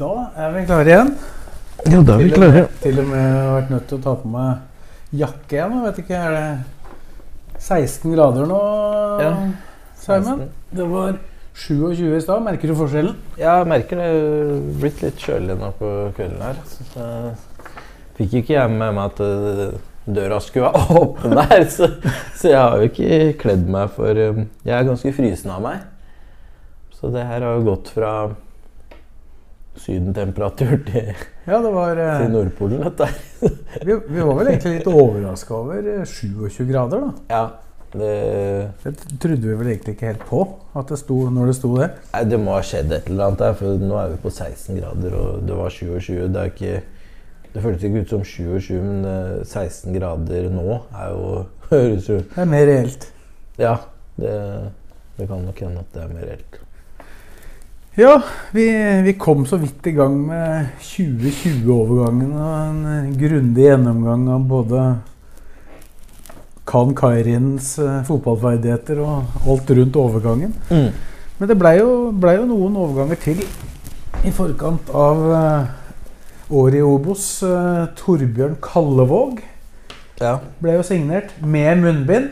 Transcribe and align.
Da 0.00 0.10
er 0.40 0.52
vi 0.54 0.64
klare 0.68 0.88
igjen. 0.88 1.10
Ja, 1.90 2.00
da 2.04 2.14
er 2.14 2.22
vi 2.22 2.28
Til 2.30 2.34
og 2.34 2.40
med- 2.40 2.52
klare. 2.52 2.68
Til 2.82 2.98
og 3.02 3.08
med 3.10 3.24
har 3.32 3.50
vært 3.60 3.70
nødt 3.74 3.86
til 3.88 3.98
å 3.98 4.02
ta 4.04 4.14
på 4.22 4.28
meg 4.28 4.58
jakke 5.20 5.56
igjen. 5.56 5.74
Jeg 5.76 5.84
vet 5.88 5.98
ikke, 6.04 6.20
Er 6.20 6.30
det 6.36 6.64
16 7.60 8.14
grader 8.14 8.46
nå, 8.48 8.60
Ja, 9.20 9.32
Simon? 10.00 10.48
Det 10.72 10.86
var 10.88 11.18
27 11.54 12.16
i 12.16 12.20
stad. 12.20 12.42
Merker 12.42 12.68
du 12.68 12.74
forskjellen? 12.74 13.14
Ja, 13.36 13.58
jeg 13.58 13.66
merker 13.68 13.96
det 14.00 14.80
blitt 14.80 15.02
litt 15.02 15.18
kjølig 15.20 15.58
nå 15.58 15.72
på 15.78 15.90
kvelden 16.16 16.40
her. 16.40 16.54
Så 16.64 17.34
fikk 18.16 18.32
ikke 18.40 18.54
jeg 18.56 18.70
med 18.70 18.94
meg 18.94 19.04
at 19.10 19.20
eh, 19.20 19.78
døra 20.06 20.40
skulle 20.40 20.70
være 20.70 20.96
åpen 21.02 21.36
der, 21.36 21.64
så, 21.68 21.88
så 22.36 22.48
jeg 22.48 22.56
har 22.60 22.76
jo 22.78 22.88
ikke 22.88 23.38
kledd 23.40 23.68
meg 23.68 23.90
for 23.90 24.08
eh, 24.16 24.44
Jeg 24.64 24.74
er 24.78 24.88
ganske 24.88 25.12
frysen 25.12 25.50
av 25.50 25.60
meg. 25.62 25.80
Så 26.96 27.12
det 27.12 27.26
her 27.26 27.40
har 27.44 27.58
jo 27.58 27.64
gått 27.74 27.88
fra 27.92 28.30
sydentemperatur 29.78 30.76
til, 30.86 31.10
Ja, 31.46 31.58
det 31.62 31.72
var 31.74 31.98
eh, 31.98 32.20
til 32.24 32.32
Nordpolen, 32.34 32.84
vi, 33.86 33.96
vi 33.96 34.22
var 34.22 34.36
vel 34.38 34.52
egentlig 34.52 34.78
litt 34.78 34.88
overraska 34.90 35.54
over 35.56 35.90
eh, 35.94 36.06
27 36.06 36.64
grader, 36.70 37.06
da. 37.06 37.10
Ja, 37.30 37.42
det, 37.90 38.10
Det 38.84 39.18
trodde 39.22 39.42
vi 39.48 39.56
vel 39.58 39.72
egentlig 39.72 39.96
ikke 39.96 40.10
helt 40.12 40.24
på 40.28 40.44
at 40.78 40.90
det 40.90 40.98
sto, 41.00 41.18
når 41.30 41.50
det 41.50 41.56
sto 41.58 41.72
det. 41.78 41.90
nei, 42.12 42.24
det 42.30 42.40
må 42.42 42.54
ha 42.54 42.62
skjedd 42.66 42.92
et 42.94 43.10
eller 43.10 43.30
annet 43.30 43.44
der, 43.44 43.54
for 43.58 43.84
nå 43.90 43.98
er 43.98 44.12
vi 44.14 44.20
på 44.22 44.32
16 44.32 44.78
grader, 44.78 45.16
og 45.18 45.46
det 45.48 45.58
var 45.58 45.74
27. 45.74 46.28
Det 46.30 46.42
er 46.42 46.52
ikke 46.54 46.80
det 47.50 47.62
føltes 47.64 47.82
ikke 47.88 48.04
ut 48.04 48.12
som 48.12 48.20
27, 48.22 48.76
men 48.78 49.06
eh, 49.10 49.38
16 49.42 49.96
grader 49.96 50.50
nå 50.54 50.66
er 50.94 51.14
jo 51.14 51.30
høres 51.72 52.10
jo 52.10 52.20
Det 52.22 52.42
er 52.44 52.50
mer 52.50 52.66
reelt. 52.68 53.08
Ja, 53.58 53.76
det, 54.16 54.34
det 55.18 55.26
kan 55.28 55.42
nok 55.46 55.58
hende 55.64 55.82
at 55.82 55.96
det 55.96 56.04
er 56.04 56.12
mer 56.14 56.28
reelt. 56.30 56.60
Ja, 57.94 58.22
vi, 58.50 58.66
vi 59.02 59.12
kom 59.18 59.46
så 59.46 59.56
vidt 59.58 59.86
i 59.86 59.92
gang 59.96 60.14
med 60.28 60.68
2020-overgangen 60.84 62.30
og 62.38 62.52
en 62.54 62.84
eh, 62.86 63.08
grundig 63.18 63.64
gjennomgang 63.66 64.28
av 64.30 64.44
både 64.48 64.84
Khan 66.70 66.94
Kairins 66.96 67.72
eh, 67.82 67.98
fotballferdigheter 68.06 69.02
og 69.02 69.42
alt 69.50 69.72
rundt 69.74 69.98
overgangen. 69.98 70.54
Men 70.70 71.50
det 71.50 71.58
blei 71.58 71.74
jo, 71.80 71.90
ble 72.14 72.36
jo 72.38 72.46
noen 72.52 72.78
overganger 72.78 73.20
til 73.26 73.42
i 74.22 74.32
forkant 74.38 74.94
av 74.94 75.26
eh, 75.34 75.76
året 76.54 76.78
i 76.78 76.86
Obos. 76.86 77.26
Torbjørn 77.98 78.58
Kallevåg 78.64 79.42
Ja. 80.22 80.36
ble 80.62 80.78
jo 80.78 80.86
signert 80.86 81.34
med 81.42 81.82
munnbind. 81.82 82.30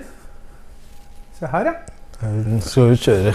Se 1.39 1.51
her, 1.51 1.73
ja. 1.73 1.79
Skal 2.63 2.93
vi 2.95 3.03
kjøre 3.03 3.35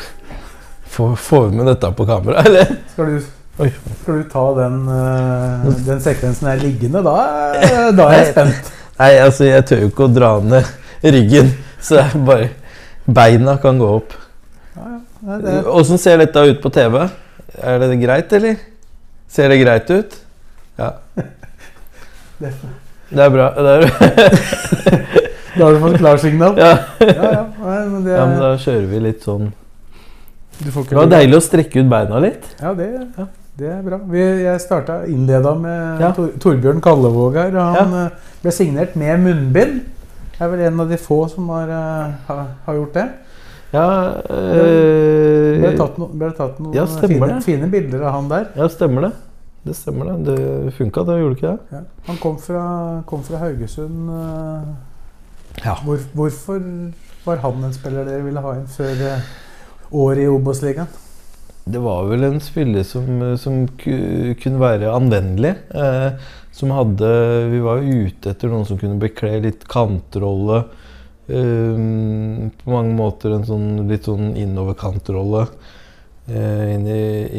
Få- 0.94 1.16
Får 1.18 1.48
vi 1.50 1.58
med 1.58 1.66
dette 1.72 1.90
på 1.98 2.06
kamera, 2.10 2.42
eller? 2.46 2.76
Skal 2.94 3.06
du, 3.12 3.30
Oi. 3.64 3.70
skal 4.02 4.20
du 4.20 4.24
ta 4.30 4.44
den, 4.60 4.80
eh, 4.90 5.70
den 5.88 6.02
sekvensen 6.04 6.50
her 6.52 6.62
liggende? 6.62 7.02
Da, 7.06 7.14
er- 7.58 7.92
da 8.00 8.08
er 8.12 8.18
jeg 8.20 8.32
spent. 8.34 8.72
Nei, 9.00 9.12
altså, 9.24 9.48
jeg 9.50 9.66
tør 9.70 9.82
jo 9.86 9.90
ikke 9.92 10.06
å 10.08 10.12
dra 10.14 10.32
ned 10.46 10.70
ryggen, 11.16 11.50
så 11.86 11.98
jeg 12.04 12.22
bare 12.28 12.50
Beina 13.04 13.58
kan 13.60 13.82
gå 13.82 13.88
opp. 13.98 14.14
Åssen 15.74 15.98
ser 16.00 16.20
dette 16.22 16.40
ut 16.50 16.62
på 16.64 16.70
TV? 16.76 17.02
Er 17.64 17.80
det 17.82 17.98
greit, 18.02 18.32
eller? 18.38 18.56
Ser 19.32 19.50
det 19.52 19.58
greit 19.64 19.90
ut? 19.92 20.16
Ja. 20.80 20.92
Det- 22.40 22.54
Det 23.14 23.22
er 23.22 23.30
bra. 23.30 23.50
Det 23.54 23.74
er, 23.74 23.84
da 25.54 25.66
har 25.68 25.74
du 25.76 25.80
fått 25.84 25.98
klarsignal? 26.00 26.56
ja. 26.58 26.72
Ja, 27.04 27.28
ja. 27.32 27.44
Nei, 27.62 27.76
men 27.92 28.00
det, 28.08 28.16
ja, 28.16 28.24
men 28.26 28.40
da 28.42 28.54
kjører 28.58 28.88
vi 28.90 29.02
litt 29.04 29.22
sånn 29.28 29.52
Det 30.60 30.96
var 30.96 31.10
deilig 31.12 31.38
å 31.40 31.44
strekke 31.44 31.82
ut 31.82 31.90
beina 31.92 32.20
litt. 32.24 32.44
Ja, 32.62 32.74
det, 32.78 32.90
det 33.58 33.72
er 33.74 33.82
bra. 33.86 33.98
Vi, 34.10 34.22
jeg 34.44 34.62
starta 34.62 35.00
innleda 35.10 35.56
med 35.60 36.02
Ja. 36.04 36.12
Tor, 36.16 36.30
Torbjørn 36.40 36.82
Kallevåg 36.84 37.36
her. 37.40 37.56
og 37.58 37.76
Han 37.80 37.96
ja. 37.98 38.04
ble 38.44 38.52
signert 38.54 38.96
med 39.00 39.20
munnbind. 39.26 39.82
Er 40.40 40.50
vel 40.52 40.64
en 40.68 40.80
av 40.84 40.90
de 40.90 40.98
få 40.98 41.24
som 41.32 41.50
har, 41.54 41.70
eh, 41.70 42.14
har, 42.30 42.46
har 42.66 42.80
gjort 42.80 42.94
det. 42.98 43.08
Ja, 43.74 43.84
Det 44.30 45.60
ble 45.60 45.70
øh, 45.72 45.78
tatt, 45.78 45.96
no, 45.98 46.08
ble 46.14 46.30
tatt 46.38 46.60
noen 46.62 46.76
Ja, 46.78 46.86
fine, 46.86 47.40
fine 47.42 47.70
bilder 47.74 48.04
av 48.06 48.12
han 48.20 48.28
der. 48.30 48.50
ja 48.56 48.68
stemmer 48.70 49.08
det. 49.08 49.12
Det 49.64 49.76
stemmer 49.80 50.10
det. 50.12 50.16
Det 50.28 50.74
funka, 50.78 51.04
det 51.08 51.16
gjorde 51.22 51.38
ikke 51.38 51.54
det? 51.54 51.78
Ja. 51.78 51.82
Han 52.10 52.18
kom 52.22 52.36
fra, 52.38 52.64
kom 53.10 53.24
fra 53.26 53.38
Haugesund. 53.42 54.10
eh, 54.10 54.74
Ja. 55.64 55.76
Hvor, 55.86 55.98
hvorfor 56.14 56.60
var 57.26 57.38
han 57.44 57.64
en 57.64 57.74
spiller 57.74 58.06
dere 58.06 58.24
ville 58.26 58.42
ha 58.42 58.54
inn 58.58 58.68
før 58.68 59.02
eh, 59.08 59.20
året 59.94 60.26
i 60.26 60.30
Obos-ligaen? 60.32 60.92
Det 61.64 61.80
var 61.80 62.10
vel 62.10 62.26
en 62.28 62.42
spiller 62.44 62.84
som, 62.84 63.06
som 63.40 63.62
kunne 63.78 64.60
være 64.60 64.92
anvendelig. 64.92 65.54
Eh, 65.72 66.32
som 66.54 66.74
hadde 66.76 67.10
Vi 67.54 67.62
var 67.64 67.80
ute 67.82 68.34
etter 68.34 68.52
noen 68.52 68.68
som 68.68 68.80
kunne 68.82 69.00
bekle 69.02 69.40
litt 69.46 69.64
kantrolle. 69.72 70.66
Eh, 71.32 71.80
på 72.60 72.74
mange 72.74 72.98
måter 72.98 73.38
en 73.38 73.48
sånn 73.48 73.86
litt 73.88 74.10
sånn 74.10 74.34
innoverkantrolle 74.36 75.46
eh, 76.28 76.66
inn, 76.76 76.90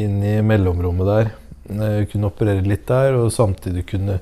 inn 0.05 0.17
i 0.25 0.35
mellomrommet 0.41 1.11
der. 1.11 1.31
Eh, 1.69 2.01
kunne 2.09 2.33
operere 2.33 2.65
litt 2.65 2.87
der, 2.89 3.15
og 3.17 3.31
samtidig 3.33 3.85
kunne 3.93 4.19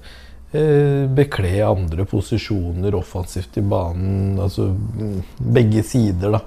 eh, 0.52 1.08
bekle 1.12 1.56
andre 1.66 2.06
posisjoner 2.08 2.96
offensivt 3.00 3.58
i 3.60 3.64
banen. 3.64 4.36
Altså 4.40 4.70
mm, 4.74 5.20
begge 5.56 5.84
sider, 5.88 6.38
da. 6.38 6.44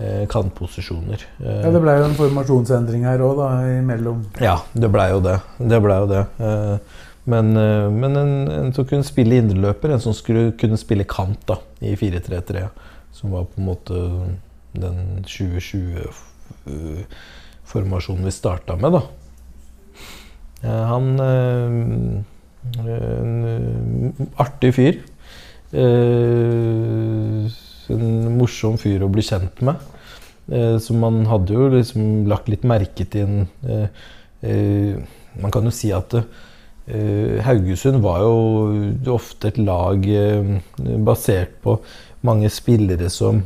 Eh, 0.00 0.24
kantposisjoner. 0.32 1.20
Eh, 1.44 1.60
Ja, 1.64 1.70
Det 1.70 1.80
ble 1.82 1.92
jo 1.98 2.04
en 2.08 2.14
formasjonsendring 2.16 3.02
her 3.04 3.18
òg, 3.20 3.36
imellom. 3.78 4.22
ja, 4.40 4.56
det 4.72 4.88
blei 4.90 5.10
jo 5.10 5.20
det. 5.20 5.40
Det 5.58 5.82
blei 5.82 5.98
jo 6.00 6.06
det. 6.08 6.26
Eh, 6.40 6.78
Men, 7.26 7.52
men 7.52 8.16
en, 8.16 8.48
en 8.50 8.72
som 8.72 8.84
kunne 8.88 9.04
spille 9.04 9.34
indreløper, 9.36 9.90
en 9.92 10.00
som 10.00 10.12
skulle 10.16 10.52
kunne 10.58 10.76
spille 10.80 11.04
kant 11.04 11.36
da, 11.46 11.54
i 11.84 11.92
4-3-3, 11.94 12.68
som 13.12 13.30
var 13.30 13.44
på 13.44 13.58
en 13.60 13.66
måte 13.68 13.94
den 14.72 15.20
2020-formasjonen 15.28 18.24
vi 18.24 18.30
starta 18.34 18.76
med, 18.80 18.92
da. 18.96 19.02
Han 20.88 21.20
En 22.80 24.14
artig 24.40 24.72
fyr. 24.74 24.94
Morsom 28.50 28.78
fyr 28.80 29.04
å 29.06 29.10
bli 29.12 29.22
kjent 29.22 29.62
med. 29.62 29.78
Eh, 30.50 30.76
Så 30.82 30.94
man 30.98 31.24
hadde 31.30 31.54
jo 31.54 31.68
liksom 31.70 32.26
lagt 32.26 32.48
litt 32.50 32.64
merke 32.66 33.06
til 33.06 33.22
en 33.22 33.48
eh, 33.62 33.88
eh, 34.42 34.98
Man 35.40 35.52
kan 35.54 35.64
jo 35.64 35.70
si 35.70 35.92
at 35.94 36.14
Haugesund 37.46 38.00
var 38.02 38.24
jo 38.24 39.12
ofte 39.14 39.52
et 39.52 39.58
lag 39.62 40.02
basert 41.06 41.52
på 41.62 41.76
mange 42.26 42.48
spillere 42.50 43.06
som 43.14 43.44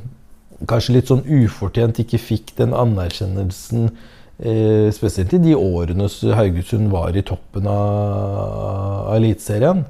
kanskje 0.64 0.94
litt 0.94 1.10
sånn 1.12 1.26
ufortjent 1.28 2.00
ikke 2.00 2.22
fikk 2.22 2.54
den 2.56 2.72
anerkjennelsen 2.72 3.90
eh, 4.38 4.88
Spesielt 4.96 5.34
i 5.36 5.42
de 5.44 5.52
årene 5.58 6.08
Haugesund 6.38 6.88
var 6.94 7.12
i 7.12 7.26
toppen 7.26 7.68
av, 7.68 9.10
av 9.10 9.18
Eliteserien. 9.18 9.84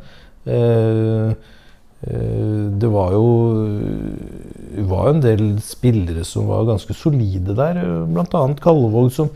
Eh, 0.51 1.54
det 2.05 2.89
var 2.93 3.15
jo 3.15 3.27
var 4.89 5.11
en 5.11 5.23
del 5.25 5.45
spillere 5.65 6.25
som 6.27 6.49
var 6.51 6.67
ganske 6.69 6.95
solide 6.97 7.55
der. 7.57 7.81
Bl.a. 8.11 8.43
Kallevåg, 8.61 9.13
som 9.15 9.31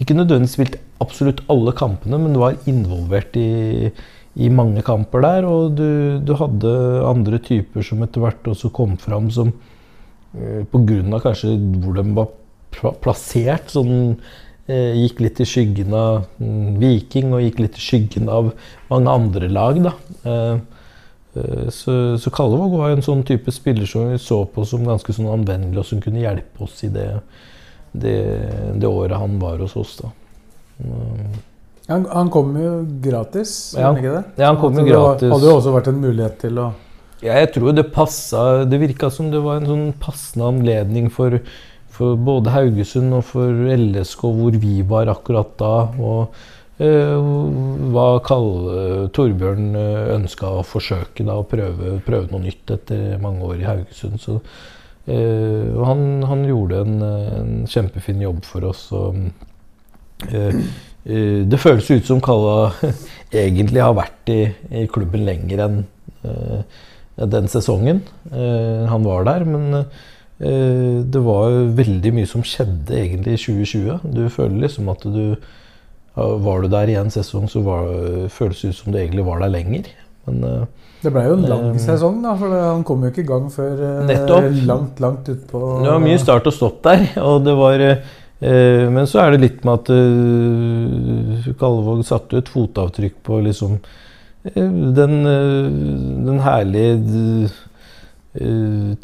ikke 0.00 0.16
nødvendigvis 0.16 0.56
spilte 0.58 0.82
absolutt 1.02 1.42
alle 1.52 1.74
kampene, 1.76 2.18
men 2.20 2.38
var 2.40 2.58
involvert 2.70 3.36
i, 3.38 3.90
i 4.34 4.50
mange 4.50 4.82
kamper 4.86 5.24
der. 5.24 5.48
Og 5.48 5.76
du, 5.78 6.20
du 6.24 6.34
hadde 6.38 6.72
andre 7.08 7.40
typer 7.42 7.86
som 7.86 8.02
etter 8.06 8.24
hvert 8.24 8.50
også 8.54 8.72
kom 8.74 8.96
fram, 9.00 9.30
som 9.34 9.52
eh, 10.36 10.64
pga. 10.70 11.20
kanskje 11.22 11.54
hvor 11.82 11.98
de 11.98 12.06
var 12.16 12.30
pla- 12.74 12.94
plassert, 13.04 13.70
sånn 13.74 14.16
eh, 14.66 14.94
gikk 15.04 15.24
litt 15.24 15.42
i 15.42 15.48
skyggen 15.48 15.94
av 15.94 16.24
mm, 16.42 16.78
Viking 16.82 17.34
og 17.34 17.44
gikk 17.46 17.64
litt 17.64 17.78
i 17.80 17.86
skyggen 17.88 18.30
av 18.30 18.52
mange 18.90 19.18
andre 19.22 19.50
lag. 19.50 19.82
da. 19.88 19.96
Eh, 21.36 21.42
Eh, 21.64 21.68
Så, 21.70 22.18
så 22.18 22.30
Kallevåg 22.30 22.76
var 22.78 22.90
en 22.94 23.02
sånn 23.02 23.24
type 23.26 23.50
spiller 23.52 23.86
som 23.86 24.10
vi 24.12 24.18
så 24.22 24.44
på 24.46 24.64
som 24.66 24.84
ganske 24.86 25.12
sånn 25.12 25.26
anvendelig, 25.32 25.78
og 25.78 25.84
som 25.88 26.00
kunne 26.00 26.20
hjelpe 26.22 26.62
oss 26.62 26.84
i 26.84 26.88
det, 26.94 27.08
det, 27.92 28.14
det 28.78 28.86
året 28.86 29.18
han 29.18 29.38
var 29.40 29.58
hos 29.58 29.74
oss. 29.76 29.96
da. 30.02 30.10
Mm. 30.84 31.34
Han, 31.88 32.06
han 32.12 32.30
kom 32.30 32.54
jo 32.56 32.70
gratis, 33.04 33.74
Ja, 33.76 33.88
han 33.90 33.98
ikke 34.00 34.14
det? 34.14 34.24
ja, 34.40 34.46
han 34.46 34.56
kom 34.62 34.78
jo 34.78 34.84
gratis. 34.86 35.20
det 35.20 35.28
var- 35.28 35.38
hadde 35.38 35.50
jo 35.50 35.56
også 35.58 35.74
vært 35.74 35.88
en 35.88 36.00
mulighet 36.00 36.38
til 36.40 36.58
å 36.58 36.72
Ja, 37.22 37.34
jeg 37.40 37.52
tror 37.54 37.74
det 37.74 37.92
passa 37.92 38.64
Det 38.64 38.78
virka 38.80 39.10
som 39.10 39.30
det 39.30 39.40
var 39.42 39.56
en 39.56 39.66
sånn 39.66 39.92
passende 39.98 40.46
anledning 40.48 41.10
for, 41.10 41.40
for 41.88 42.16
både 42.16 42.50
Haugesund 42.50 43.12
og 43.14 43.24
for 43.24 43.48
LSK, 43.50 44.20
hvor 44.22 44.50
vi 44.52 44.82
var 44.82 45.06
akkurat 45.06 45.56
da. 45.58 45.88
Og 45.98 46.28
eh, 46.30 46.34
hva 46.74 48.06
Kalle 48.26 49.08
Torbjørn 49.14 49.76
ønska 50.16 50.48
å 50.58 50.64
forsøke 50.66 51.22
da, 51.22 51.36
å 51.38 51.46
prøve, 51.46 52.00
prøve 52.02 52.32
noe 52.32 52.42
nytt 52.48 52.72
etter 52.74 53.20
mange 53.22 53.46
år 53.46 53.60
i 53.60 53.68
Haugesund. 53.68 54.18
Så, 54.18 54.40
uh, 55.06 55.84
han, 55.86 56.02
han 56.26 56.42
gjorde 56.48 56.80
en, 56.82 56.96
en 57.04 57.52
kjempefin 57.70 58.24
jobb 58.26 58.42
for 58.48 58.66
oss. 58.72 58.88
Og, 58.96 59.22
uh, 60.32 60.58
uh, 61.06 61.40
det 61.46 61.62
føles 61.62 61.92
ut 61.94 62.10
som 62.10 62.22
Kalla 62.24 62.72
egentlig 63.34 63.82
har 63.82 63.94
vært 63.96 64.32
i, 64.32 64.40
i 64.70 64.86
klubben 64.90 65.24
lenger 65.26 65.64
enn 65.66 65.80
eh, 66.26 66.82
den 67.30 67.48
sesongen 67.50 68.02
eh, 68.30 68.84
han 68.90 69.06
var 69.06 69.26
der. 69.28 69.46
Men 69.48 69.80
eh, 69.80 71.02
det 71.04 71.22
var 71.24 71.58
veldig 71.78 72.14
mye 72.16 72.30
som 72.30 72.46
skjedde 72.46 72.96
egentlig 73.00 73.36
i 73.36 73.42
2020. 73.44 74.08
Du 74.14 74.24
føler 74.32 74.64
liksom 74.66 74.90
at 74.92 75.04
du 75.06 75.36
Var 76.14 76.62
du 76.62 76.68
der 76.70 76.90
i 76.92 76.94
en 77.00 77.10
sesong, 77.10 77.48
så 77.50 77.60
var, 77.66 77.88
føles 78.30 78.60
det 78.62 78.68
ut 78.70 78.76
som 78.78 78.92
du 78.94 78.98
egentlig 79.00 79.24
var 79.26 79.40
der 79.42 79.50
lenger. 79.50 79.88
Men 80.28 80.44
eh, 80.46 80.66
Det 81.02 81.10
ble 81.12 81.24
jo 81.26 81.34
en 81.36 81.48
lang 81.50 81.64
Eh, 81.72 81.80
sesong, 81.82 82.20
da, 82.22 82.36
for 82.38 82.54
han 82.54 82.84
kom 82.86 83.02
jo 83.04 83.10
ikke 83.10 83.24
i 83.24 83.28
gang 83.28 83.48
før 83.52 83.72
eh, 83.82 84.04
Nettopp. 84.08 84.46
langt, 84.68 85.00
langt 85.02 85.28
utpå 85.28 85.62
Det 85.82 85.90
var 85.90 86.04
mye 86.04 86.20
start 86.22 86.46
og 86.48 86.54
stopp 86.54 86.78
der. 86.86 87.02
Og 87.28 87.42
det 87.44 87.56
var, 87.58 87.84
men 88.94 89.06
så 89.08 89.22
er 89.24 89.34
det 89.34 89.40
litt 89.42 89.60
med 89.64 89.74
at 89.80 89.86
Kallevåg 91.60 92.02
satte 92.04 92.40
et 92.42 92.50
fotavtrykk 92.52 93.14
på 93.24 93.38
liksom 93.46 93.78
den, 94.54 95.14
den 96.26 96.40
herlige 96.44 97.48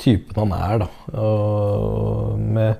typen 0.00 0.36
han 0.42 0.52
er, 0.56 0.82
da. 0.82 0.88
Og 1.22 2.36
med, 2.38 2.74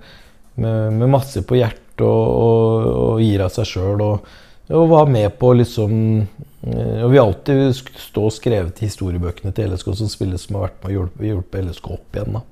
med, 0.61 0.93
med 1.01 1.13
masse 1.17 1.41
på 1.47 1.57
hjertet 1.57 1.90
og, 2.07 2.23
og, 2.45 2.91
og 3.05 3.23
gir 3.25 3.45
av 3.45 3.53
seg 3.55 3.69
sjøl. 3.69 4.05
Og, 4.07 4.35
og 4.71 4.91
var 4.91 5.11
med 5.11 5.33
på 5.39 5.49
liksom 5.59 5.95
eh, 6.21 7.01
Og 7.03 7.11
vi 7.11 7.19
har 7.19 7.25
alltid 7.27 7.73
stå 7.75 8.05
stå 8.05 8.27
skrevet 8.37 8.83
i 8.83 8.91
historiebøkene 8.91 9.55
til 9.57 9.73
LSK 9.73 9.95
som 9.99 10.11
spillere 10.13 10.39
som 10.39 10.59
har 10.59 10.69
vært 10.69 10.83
med 10.83 10.93
å 10.93 10.95
hjulpe 10.99 11.27
hjulpet 11.27 11.67
LSK 11.67 11.91
opp 11.97 12.21
igjen. 12.21 12.39
da 12.39 12.45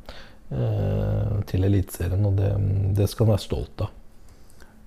eh, 0.51 1.39
til 1.47 1.65
Eliteserien, 1.69 2.27
og 2.27 2.37
det, 2.39 2.53
det 2.97 3.09
skal 3.11 3.27
han 3.27 3.35
være 3.37 3.47
stolt 3.47 3.87
av. 3.87 3.97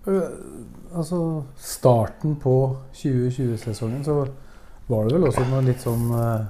Øh, 0.10 0.30
Altså, 0.92 1.44
starten 1.56 2.34
på 2.36 2.76
2020-sesongen 2.94 4.02
så 4.04 4.26
var 4.90 5.06
det 5.08 5.14
vel 5.16 5.28
også 5.30 5.46
noe 5.48 5.62
litt 5.64 5.80
sånn 5.80 6.10
eh, 6.12 6.42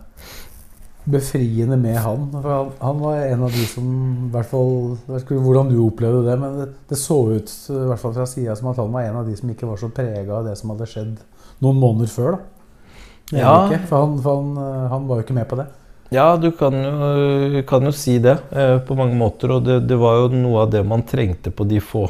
befriende 1.05 1.77
med 1.81 1.97
han. 1.97 2.27
For 2.35 2.49
han, 2.51 2.71
han 2.79 2.99
var 3.01 3.21
en 3.25 3.43
av 3.47 3.51
de 3.55 3.65
som 3.65 3.87
i 4.27 4.31
hvert 4.33 4.49
fall 4.51 4.71
jeg 4.93 5.13
vet 5.15 5.25
ikke 5.25 5.41
hvordan 5.41 5.71
du 5.71 5.77
opplevde 5.85 6.23
det, 6.27 6.37
men 6.39 6.57
det, 6.59 6.67
det 6.91 6.99
så 7.01 7.17
ut 7.31 7.51
i 7.73 7.81
hvert 7.89 8.01
fall 8.03 8.13
fra 8.19 8.27
sida 8.29 8.55
som 8.59 8.69
at 8.71 8.81
han 8.83 8.91
var 8.93 9.07
en 9.07 9.19
av 9.23 9.29
de 9.29 9.35
som 9.39 9.49
ikke 9.53 9.69
var 9.69 9.81
så 9.81 9.89
prega 9.93 10.37
av 10.39 10.45
det 10.49 10.55
som 10.59 10.73
hadde 10.73 10.89
skjedd 10.91 11.15
noen 11.61 11.79
måneder 11.81 12.11
før. 12.13 12.37
da. 12.37 13.37
Ja. 13.39 13.53
Ikke, 13.67 13.85
for 13.87 14.03
han, 14.05 14.17
for 14.21 14.41
han, 14.41 14.51
eh, 14.59 14.89
han 14.91 15.07
var 15.07 15.19
jo 15.21 15.25
ikke 15.25 15.37
med 15.37 15.47
på 15.49 15.59
det. 15.61 15.67
Ja, 16.11 16.25
du 16.35 16.49
kan 16.51 16.73
jo, 16.75 17.61
kan 17.69 17.85
jo 17.87 17.91
si 17.95 18.17
det 18.19 18.33
eh, 18.51 18.77
på 18.83 18.97
mange 18.99 19.15
måter. 19.15 19.53
Og 19.55 19.63
det, 19.63 19.77
det 19.87 19.95
var 20.01 20.17
jo 20.19 20.33
noe 20.35 20.65
av 20.65 20.73
det 20.73 20.81
man 20.83 21.05
trengte 21.07 21.53
på 21.55 21.63
de 21.69 21.79
få 21.79 22.09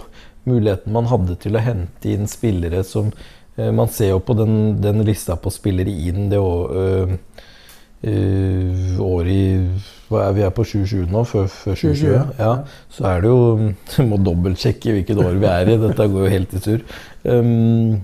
mulighetene 0.49 0.95
man 0.95 1.05
hadde 1.11 1.35
til 1.43 1.53
å 1.53 1.61
hente 1.61 2.09
inn 2.09 2.25
spillere 2.27 2.81
som 2.87 3.11
eh, 3.57 3.69
Man 3.69 3.91
ser 3.93 4.15
jo 4.15 4.19
på 4.25 4.33
den, 4.39 4.55
den 4.81 5.03
lista 5.05 5.35
på 5.37 5.53
spillere 5.53 5.93
inn 5.93 6.31
det 6.31 6.39
å- 6.41 6.71
øh, 6.73 7.13
øh, 7.13 7.50
året 8.01 9.29
i 9.29 9.41
Vi 10.11 10.41
er 10.41 10.53
på 10.55 10.63
27 10.65 11.05
nå, 11.11 11.21
før, 11.29 11.45
før 11.47 11.75
2020. 11.77 11.99
2020, 12.01 12.39
Ja, 12.41 12.53
så 12.89 13.05
er 13.11 13.21
det 13.21 13.29
jo 13.29 13.41
Du 13.91 13.97
må 14.09 14.17
dobbeltsjekke 14.17 14.95
hvilket 14.97 15.21
år 15.21 15.37
vi 15.37 15.49
er 15.51 15.69
i. 15.69 15.79
Dette 15.83 16.07
går 16.09 16.25
jo 16.25 16.31
helt 16.33 16.55
i 16.57 16.63
surr. 16.63 16.85
Um, 17.23 18.01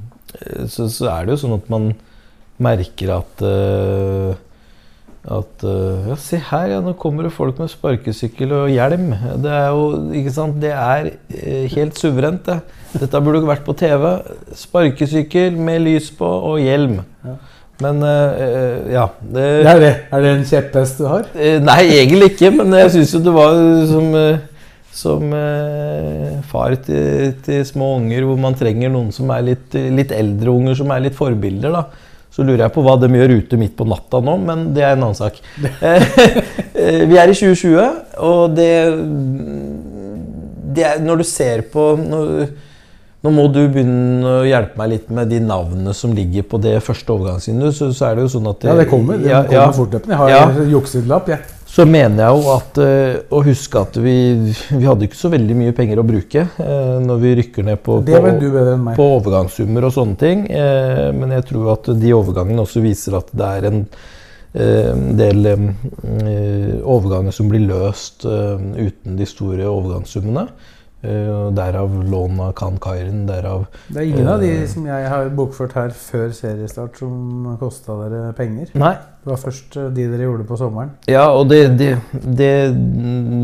så, 0.70 0.86
så 0.86 1.10
er 1.16 1.26
det 1.26 1.34
jo 1.34 1.42
sånn 1.46 1.58
at 1.58 1.72
man 1.74 1.90
merker 2.62 3.16
at 3.18 3.42
uh, 3.46 4.36
at 5.28 5.64
uh, 5.68 6.08
Ja, 6.08 6.16
se 6.20 6.40
her, 6.40 6.70
ja, 6.72 6.80
nå 6.84 6.94
kommer 7.00 7.28
det 7.28 7.34
folk 7.36 7.58
med 7.60 7.72
sparkesykkel 7.72 8.54
og 8.56 8.72
hjelm. 8.72 9.10
Det 9.44 9.52
er 9.52 9.68
jo 9.76 10.14
ikke 10.16 10.34
sant, 10.34 10.60
det 10.64 10.72
er 10.72 11.10
eh, 11.36 11.66
helt 11.74 12.00
suverent, 12.00 12.48
det. 12.48 12.62
Dette 13.02 13.22
burde 13.22 13.42
ikke 13.42 13.52
vært 13.52 13.66
på 13.68 13.76
TV. 13.78 14.06
Sparkesykkel 14.56 15.60
med 15.60 15.84
lys 15.84 16.10
på 16.16 16.28
og 16.52 16.62
hjelm. 16.64 17.02
Men 17.84 18.02
eh, 18.02 18.94
ja 18.96 19.06
det, 19.22 19.46
Det 19.64 19.72
er 19.72 19.82
det. 19.84 19.94
Er 20.10 20.24
det 20.24 20.30
en 20.34 20.46
kjepphest 20.50 21.02
du 21.02 21.08
har? 21.10 21.28
Eh, 21.38 21.58
Nei, 21.62 21.82
egentlig 22.00 22.32
ikke, 22.34 22.50
men 22.58 22.74
jeg 22.80 22.94
syns 22.96 23.14
jo 23.14 23.22
det 23.28 23.34
var 23.36 23.60
som, 23.92 24.08
som 24.98 25.36
eh, 25.38 26.40
far 26.50 26.74
til, 26.88 27.36
til 27.46 27.62
små 27.70 27.94
unger, 28.00 28.26
hvor 28.26 28.42
man 28.42 28.58
trenger 28.58 28.94
noen 28.94 29.14
som 29.14 29.30
er 29.36 29.46
litt, 29.52 29.78
litt 29.94 30.14
eldre 30.16 30.56
unger, 30.56 30.78
som 30.80 30.94
er 30.96 31.06
litt 31.06 31.18
forbilder. 31.18 31.78
da. 31.78 31.86
Så 32.34 32.46
lurer 32.46 32.66
jeg 32.66 32.74
på 32.74 32.84
hva 32.86 32.98
de 33.02 33.10
gjør 33.14 33.36
ute 33.40 33.58
midt 33.62 33.78
på 33.78 33.86
natta 33.90 34.22
nå, 34.26 34.36
men 34.46 34.68
det 34.76 34.84
er 34.86 34.98
en 34.98 35.08
annen 35.08 35.18
sak. 35.18 35.38
Vi 37.10 37.18
er 37.18 37.30
i 37.30 37.38
2020, 37.38 37.78
og 38.22 38.58
det, 38.58 38.72
det 40.78 40.84
er, 40.86 41.00
Når 41.02 41.22
du 41.22 41.26
ser 41.26 41.64
på 41.74 41.92
når, 41.98 42.50
nå 43.26 43.32
må 43.34 43.48
du 43.52 43.64
begynne 43.74 44.30
å 44.30 44.46
hjelpe 44.46 44.78
meg 44.78 44.90
litt 44.94 45.08
med 45.10 45.30
de 45.34 45.40
navnene 45.42 45.94
som 45.98 46.12
ligger 46.16 46.46
på 46.48 46.60
det 46.62 46.76
første 46.86 47.16
overgangsvinduet. 47.16 47.74
Så, 47.76 47.90
så 47.98 48.06
er 48.12 48.16
det 48.20 48.28
jo 48.28 48.34
sånn 48.38 48.50
at 48.52 48.64
Ja, 48.70 48.76
det 48.78 48.86
kommer. 48.92 49.18
Det 49.18 49.32
Ja, 49.32 49.40
kommer 49.44 49.58
ja. 49.58 49.72
fortløpende. 49.74 50.14
Jeg 50.14 50.18
har 50.22 50.30
Ja. 50.30 50.66
jukselapp, 50.76 51.32
jeg. 51.34 51.40
Så 51.68 51.84
mener 51.86 52.24
jeg 52.24 52.38
jo 52.44 52.52
at 52.54 52.78
eh, 52.80 53.16
å 53.36 53.42
huske 53.44 53.82
at 53.82 53.98
vi, 54.00 54.14
vi 54.72 54.86
hadde 54.88 55.04
ikke 55.10 55.20
så 55.20 55.30
veldig 55.34 55.58
mye 55.60 55.74
penger 55.76 56.00
å 56.00 56.06
bruke 56.08 56.46
eh, 56.46 56.94
når 57.04 57.18
vi 57.26 57.34
rykker 57.42 57.66
ned 57.68 57.82
på, 57.84 57.98
på, 58.08 58.94
på 58.96 59.08
overgangssummer 59.18 59.90
og 59.90 59.94
sånne 59.98 60.18
ting. 60.22 60.46
Eh, 60.50 61.10
men 61.18 61.34
jeg 61.36 61.46
tror 61.50 61.74
at 61.74 61.90
de 62.00 62.14
overgangene 62.16 62.64
også 62.64 62.82
viser 62.86 63.18
at 63.20 63.34
det 63.34 63.52
er 63.58 63.72
en 63.74 63.82
en 64.58 65.12
del 65.20 65.46
eh, 65.46 66.80
overganger 66.88 67.36
som 67.36 67.50
blir 67.52 67.66
løst 67.68 68.24
uten 68.26 69.18
de 69.20 69.26
store 69.30 69.68
overgangssummene. 69.70 70.48
Og 71.06 71.52
derav 71.54 71.92
lån 72.10 72.40
av 72.42 72.54
Kan 72.58 72.80
Kairin. 72.82 73.28
derav 73.28 73.68
Det 73.88 73.98
er 74.02 74.08
ingen 74.10 74.28
av 74.28 74.40
de 74.42 74.48
Eh. 74.64 74.68
som 74.68 74.86
jeg 74.88 75.10
har 75.10 75.30
bokført 75.30 75.74
her 75.78 75.90
før 75.94 76.32
seriestart 76.34 76.98
som 76.98 77.56
kosta 77.60 78.10
dere 78.10 78.34
penger. 78.34 78.72
Nei, 78.74 78.94
Det 79.24 79.30
var 79.30 79.38
først 79.38 79.78
eh, 79.78 79.90
de 79.94 80.08
dere 80.10 80.26
gjorde 80.26 80.48
på 80.48 80.58
sommeren. 80.58 80.90
Ja, 81.08 81.28
og 81.32 81.50
det, 81.50 81.78
det, 81.78 82.00
det 82.26 82.74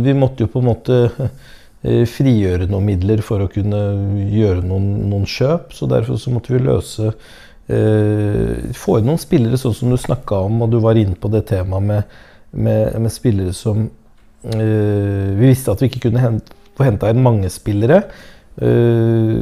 Vi 0.03 0.13
måtte 0.17 0.43
jo 0.43 0.47
på 0.47 0.59
en 0.63 0.65
måte 0.71 1.11
frigjøre 2.17 2.65
noen 2.71 2.85
midler 2.87 3.21
for 3.21 3.43
å 3.43 3.49
kunne 3.51 3.79
gjøre 4.33 4.63
noen, 4.65 5.09
noen 5.11 5.25
kjøp. 5.29 5.73
Så 5.77 5.87
derfor 5.91 6.17
så 6.17 6.31
måtte 6.33 6.53
vi 6.55 6.59
løse 6.63 7.11
eh, 7.69 8.73
Få 8.73 8.97
inn 8.99 9.05
noen 9.11 9.21
spillere, 9.21 9.57
sånn 9.61 9.75
som 9.77 9.91
du 9.93 9.97
snakka 9.97 10.41
om, 10.47 10.61
og 10.65 10.71
du 10.73 10.79
var 10.83 10.95
inne 10.99 11.15
på 11.15 11.29
det 11.31 11.45
temaet 11.51 11.83
med, 11.83 12.03
med, 12.51 12.99
med 12.99 13.11
spillere 13.13 13.53
som 13.53 13.85
eh, 14.43 15.37
Vi 15.37 15.47
visste 15.53 15.71
at 15.71 15.81
vi 15.83 15.91
ikke 15.91 16.07
kunne 16.09 16.23
hente, 16.23 16.55
få 16.77 16.87
henta 16.87 17.11
inn 17.11 17.23
mange 17.23 17.51
spillere. 17.53 18.03
Eh, 18.61 19.37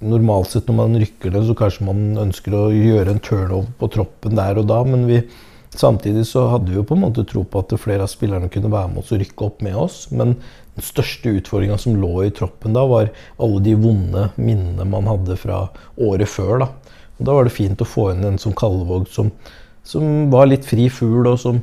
normalt 0.00 0.54
sett 0.54 0.68
når 0.70 0.78
man 0.78 1.00
rykker 1.00 1.32
ned, 1.34 1.44
så 1.48 1.56
kanskje 1.58 1.88
man 1.90 2.04
ønsker 2.22 2.56
å 2.56 2.68
gjøre 2.72 3.12
en 3.12 3.24
turnover 3.24 3.72
på 3.80 3.90
troppen 3.92 4.38
der 4.38 4.60
og 4.62 4.70
da, 4.70 4.78
men 4.88 5.04
vi, 5.10 5.18
samtidig 5.76 6.24
så 6.30 6.46
hadde 6.54 6.72
vi 6.72 6.78
jo 6.78 6.86
på 6.88 6.96
en 6.96 7.04
måte 7.04 7.26
tro 7.28 7.42
på 7.44 7.60
at 7.60 7.74
flere 7.80 8.06
av 8.06 8.12
spillerne 8.12 8.48
kunne 8.52 8.72
være 8.72 8.94
med 8.94 9.02
oss 9.02 9.12
og 9.12 9.20
rykke 9.20 9.48
opp 9.48 9.64
med 9.66 9.76
oss. 9.76 9.98
Men 10.14 10.38
den 10.74 10.86
største 10.86 11.34
utfordringa 11.36 11.76
som 11.80 11.98
lå 12.00 12.14
i 12.24 12.32
troppen 12.34 12.76
da, 12.76 12.86
var 12.88 13.12
alle 13.36 13.60
de 13.66 13.76
vonde 13.78 14.30
minnene 14.40 14.88
man 14.88 15.10
hadde 15.10 15.36
fra 15.40 15.66
året 16.00 16.30
før. 16.30 16.64
Da, 16.64 16.70
og 17.18 17.28
da 17.28 17.36
var 17.36 17.46
det 17.46 17.54
fint 17.54 17.82
å 17.82 17.88
få 17.88 18.08
inn 18.14 18.24
en 18.26 18.40
som 18.40 18.56
Kallevåg 18.56 19.06
som, 19.12 19.30
som 19.86 20.30
var 20.32 20.48
litt 20.48 20.64
fri 20.66 20.88
fugl, 20.90 21.28
og 21.28 21.38
som, 21.42 21.60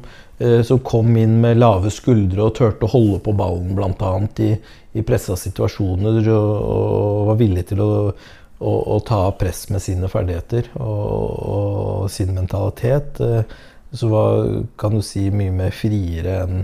som 0.65 0.79
kom 0.79 1.17
inn 1.17 1.35
med 1.43 1.59
lave 1.59 1.91
skuldre 1.93 2.47
og 2.47 2.55
turte 2.57 2.87
å 2.87 2.91
holde 2.93 3.19
på 3.25 3.33
ballen 3.37 3.75
bl.a. 3.77 4.11
I, 4.41 4.51
i 4.97 5.03
pressa 5.05 5.35
situasjoner 5.37 6.29
og, 6.33 6.53
og 6.61 7.27
var 7.31 7.41
villig 7.41 7.65
til 7.71 7.83
å, 7.83 7.89
å, 8.11 8.71
å 8.95 8.99
ta 9.05 9.25
av 9.27 9.35
press 9.41 9.67
med 9.69 9.83
sine 9.83 10.09
ferdigheter 10.11 10.71
og, 10.79 11.27
og 11.55 12.07
sin 12.13 12.33
mentalitet. 12.37 13.21
Eh, 13.21 13.59
så 13.91 14.07
var, 14.07 14.47
kan 14.79 14.95
du 14.95 15.03
si, 15.03 15.27
mye 15.33 15.53
mer 15.53 15.75
friere 15.75 16.39
enn 16.45 16.63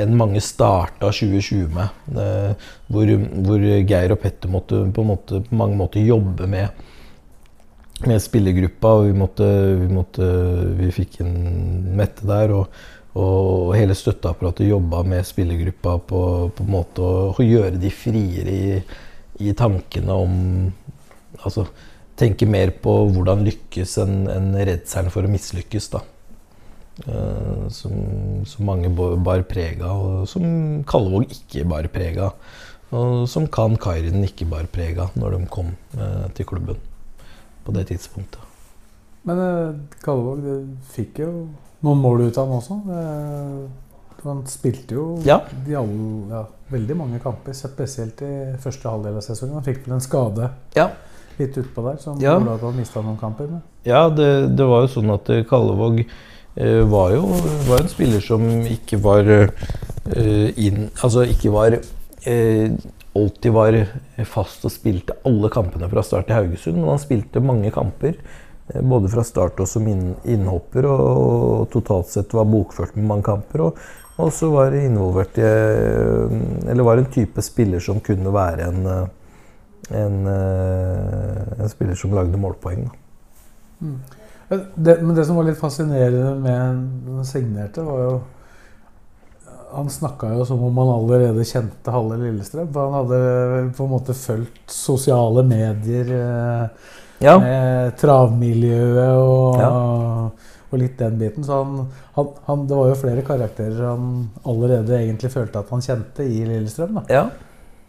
enn 0.00 0.14
mange 0.16 0.40
starta 0.40 1.10
2020 1.12 1.72
med. 1.74 2.14
Eh, 2.22 2.68
hvor, 2.92 3.10
hvor 3.44 3.64
Geir 3.64 4.14
og 4.14 4.20
Petter 4.22 4.52
måtte 4.52 4.84
på, 4.94 5.04
måte, 5.04 5.42
på 5.44 5.58
mange 5.58 5.76
måter 5.80 6.06
jobbe 6.06 6.46
med 6.50 6.86
med 8.08 8.16
spillergruppa, 8.22 8.94
og 8.96 9.10
vi 9.10 9.12
vi, 9.90 10.28
vi 10.78 10.86
fikk 10.94 11.20
en 11.20 11.34
Mette 11.98 12.24
der. 12.24 12.54
Og, 12.56 12.70
og 13.18 13.72
hele 13.74 13.94
støtteapparatet 13.98 14.68
jobba 14.68 15.02
med 15.02 15.26
spillergruppa 15.26 15.96
på, 16.06 16.20
på 16.54 16.66
en 16.66 16.70
måte 16.70 17.02
å, 17.02 17.42
gjøre 17.42 17.80
de 17.82 17.90
friere 17.90 18.54
i, 18.54 18.80
i 19.42 19.54
tankene 19.56 20.14
om 20.26 20.36
Altså 21.40 21.62
tenke 22.20 22.44
mer 22.44 22.72
på 22.82 22.92
hvordan 23.14 23.44
lykkes 23.46 23.94
enn 24.02 24.16
en 24.28 24.48
redselen 24.58 25.12
for 25.14 25.24
å 25.24 25.30
mislykkes. 25.30 25.86
da. 25.94 26.02
Uh, 27.06 27.70
som, 27.72 27.94
som, 28.44 28.66
mange 28.66 28.90
bar 28.92 29.46
preg 29.48 29.80
av, 29.86 30.26
som 30.28 30.82
Kallevåg 30.90 31.30
ikke 31.32 31.64
bar 31.70 31.88
preg 31.94 32.18
av. 32.20 32.34
Og 32.90 33.24
som 33.30 33.46
Kan 33.48 33.78
Kairin 33.80 34.26
ikke 34.26 34.48
bar 34.50 34.66
preg 34.68 34.98
av 35.00 35.16
når 35.16 35.38
de 35.38 35.48
kom 35.54 35.72
uh, 35.96 36.26
til 36.36 36.50
klubben 36.50 36.82
på 37.64 37.72
det 37.78 37.86
tidspunktet. 37.92 38.42
Men 39.24 39.40
uh, 39.40 39.80
Kallevåg 40.04 40.44
fikk 40.92 41.22
jo 41.24 41.32
noen 41.86 42.02
mål 42.02 42.26
ut 42.28 42.40
av 42.40 42.50
han 42.50 42.58
også. 42.60 42.80
Eh, 42.96 44.24
han 44.24 44.42
spilte 44.50 44.98
jo 44.98 45.04
ja. 45.24 45.38
alle, 45.48 45.84
ja, 46.28 46.42
veldig 46.68 46.96
mange 46.98 47.20
kamper, 47.22 47.56
spesielt 47.56 48.20
i 48.26 48.32
første 48.60 48.90
halvdel 48.90 49.16
av 49.16 49.24
sesongen. 49.24 49.56
Han 49.56 49.64
fikk 49.64 49.86
vel 49.86 49.96
en 49.96 50.04
skade 50.04 50.50
ja. 50.76 50.90
litt 51.38 51.56
utpå 51.56 51.86
der 51.86 52.02
som 52.02 52.20
ja. 52.20 52.34
gjorde 52.36 52.58
at 52.58 52.66
han 52.68 52.76
mista 52.76 53.04
noen 53.04 53.16
kamper. 53.20 53.48
Med. 53.54 53.64
Ja, 53.88 54.08
det, 54.12 54.28
det, 54.58 54.66
var 54.68 54.84
jo 54.84 54.92
sånn 54.98 55.14
at 55.14 55.32
Kallevåg 55.48 56.04
Eh, 56.54 56.82
var 56.82 57.12
jo 57.14 57.28
var 57.68 57.78
en 57.78 57.90
spiller 57.90 58.22
som 58.24 58.42
ikke 58.66 58.98
var 58.98 59.28
eh, 59.30 60.48
inn 60.58 60.88
Altså 60.98 61.22
ikke 61.30 61.52
var 61.54 61.76
eh, 61.78 62.72
Alltid 63.14 63.54
var 63.54 63.76
fast 64.26 64.66
og 64.66 64.72
spilte 64.74 65.14
alle 65.26 65.50
kampene 65.50 65.86
fra 65.90 66.02
start 66.06 66.30
i 66.30 66.34
Haugesund, 66.34 66.76
men 66.78 66.92
han 66.92 67.00
spilte 67.02 67.42
mange 67.42 67.72
kamper. 67.74 68.14
Uh, 68.74 68.82
både 68.82 69.10
fra 69.12 69.24
start 69.26 69.60
og 69.60 69.68
som 69.68 69.88
inn, 69.90 70.14
innhopper, 70.24 70.88
og, 70.90 71.66
totalt 71.72 72.12
sett 72.12 72.34
var 72.36 72.48
bokført 72.50 72.96
med 72.98 73.08
mange 73.10 73.26
kamper. 73.30 73.66
Og, 73.68 73.82
og 74.20 74.32
så 74.36 74.50
var 74.52 74.74
involvert 74.76 75.38
i 75.40 75.44
Eller 76.68 76.84
var 76.84 77.00
en 77.00 77.12
type 77.12 77.40
spiller 77.42 77.80
som 77.80 78.02
kunne 78.04 78.32
være 78.34 78.66
en, 78.68 78.88
en, 79.96 80.18
en 80.28 81.70
spiller 81.72 81.96
som 81.96 82.12
lagde 82.12 82.36
målpoeng. 82.36 82.90
Mm. 83.80 83.94
Det, 84.74 85.02
men 85.02 85.14
det 85.14 85.24
som 85.28 85.38
var 85.38 85.46
litt 85.46 85.60
fascinerende 85.60 86.34
med 86.42 86.78
den 87.06 87.26
signerte, 87.26 87.86
var 87.86 88.00
jo 88.02 88.14
Han 89.70 89.86
snakka 89.86 90.32
jo 90.34 90.44
som 90.48 90.62
om 90.66 90.78
han 90.82 90.88
allerede 90.90 91.44
kjente 91.46 91.92
halve 91.94 92.16
Lillestrøm. 92.18 92.72
For 92.74 92.88
han 92.88 92.96
hadde 92.96 93.74
på 93.78 93.84
en 93.84 93.92
måte 93.92 94.16
fulgt 94.18 94.72
sosiale 94.74 95.44
medier 95.46 96.10
eh, 96.16 96.88
ja. 97.24 97.36
med 97.42 97.98
travmiljøet 98.00 99.18
og, 99.20 99.60
ja. 99.60 99.68
og, 100.70 100.78
litt 100.80 100.96
den 101.00 101.18
biten. 101.20 101.46
Så 101.46 101.60
han, 101.60 101.84
han, 102.16 102.32
han, 102.46 102.64
det 102.70 102.78
var 102.78 102.90
jo 102.92 102.98
flere 103.02 103.26
karakterer 103.26 103.84
han 103.90 104.08
allerede 104.44 104.98
egentlig 105.00 105.32
følte 105.34 105.62
at 105.62 105.70
han 105.74 105.84
kjente 105.84 106.26
i 106.26 106.42
Lillestrøm. 106.48 107.02
Ja. 107.10 107.28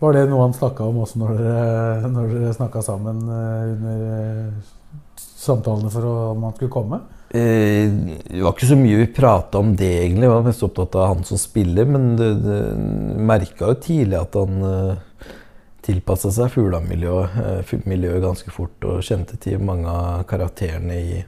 Var 0.02 0.18
det 0.18 0.28
noe 0.32 0.48
han 0.48 0.58
snakka 0.58 0.86
om 0.90 1.04
også 1.04 1.22
når 1.22 1.36
dere, 1.38 2.10
når 2.10 2.32
dere 2.34 2.54
snakka 2.58 2.82
sammen 2.86 3.20
eh, 3.30 3.74
under 3.76 4.00
samtalene 5.42 5.92
for 5.94 6.08
om 6.32 6.48
han 6.48 6.56
skulle 6.58 6.74
komme? 6.74 7.04
Eh, 7.30 7.86
det 8.26 8.42
var 8.42 8.56
ikke 8.56 8.72
så 8.72 8.78
mye 8.80 8.98
vi 9.04 9.12
prata 9.14 9.62
om 9.62 9.76
det, 9.78 9.92
egentlig. 10.02 10.26
Jeg 10.26 10.34
var 10.34 10.48
mest 10.50 10.66
opptatt 10.66 10.98
av 10.98 11.08
han 11.14 11.24
som 11.28 11.40
spiller. 11.40 11.88
Men 11.88 12.10
du 12.18 12.26
merka 13.30 13.70
jo 13.70 13.78
tidlig 13.86 14.18
at 14.20 14.36
han 14.42 14.58
tilpassa 15.86 16.32
seg 16.34 16.52
Fugla-miljøet 16.54 17.38
uh, 17.72 18.22
ganske 18.28 18.54
fort. 18.54 18.78
Og 18.88 19.06
kjente 19.06 19.40
til 19.42 19.62
mange 19.64 19.90
av 19.90 20.26
karakterene 20.30 21.00
i, 21.00 21.24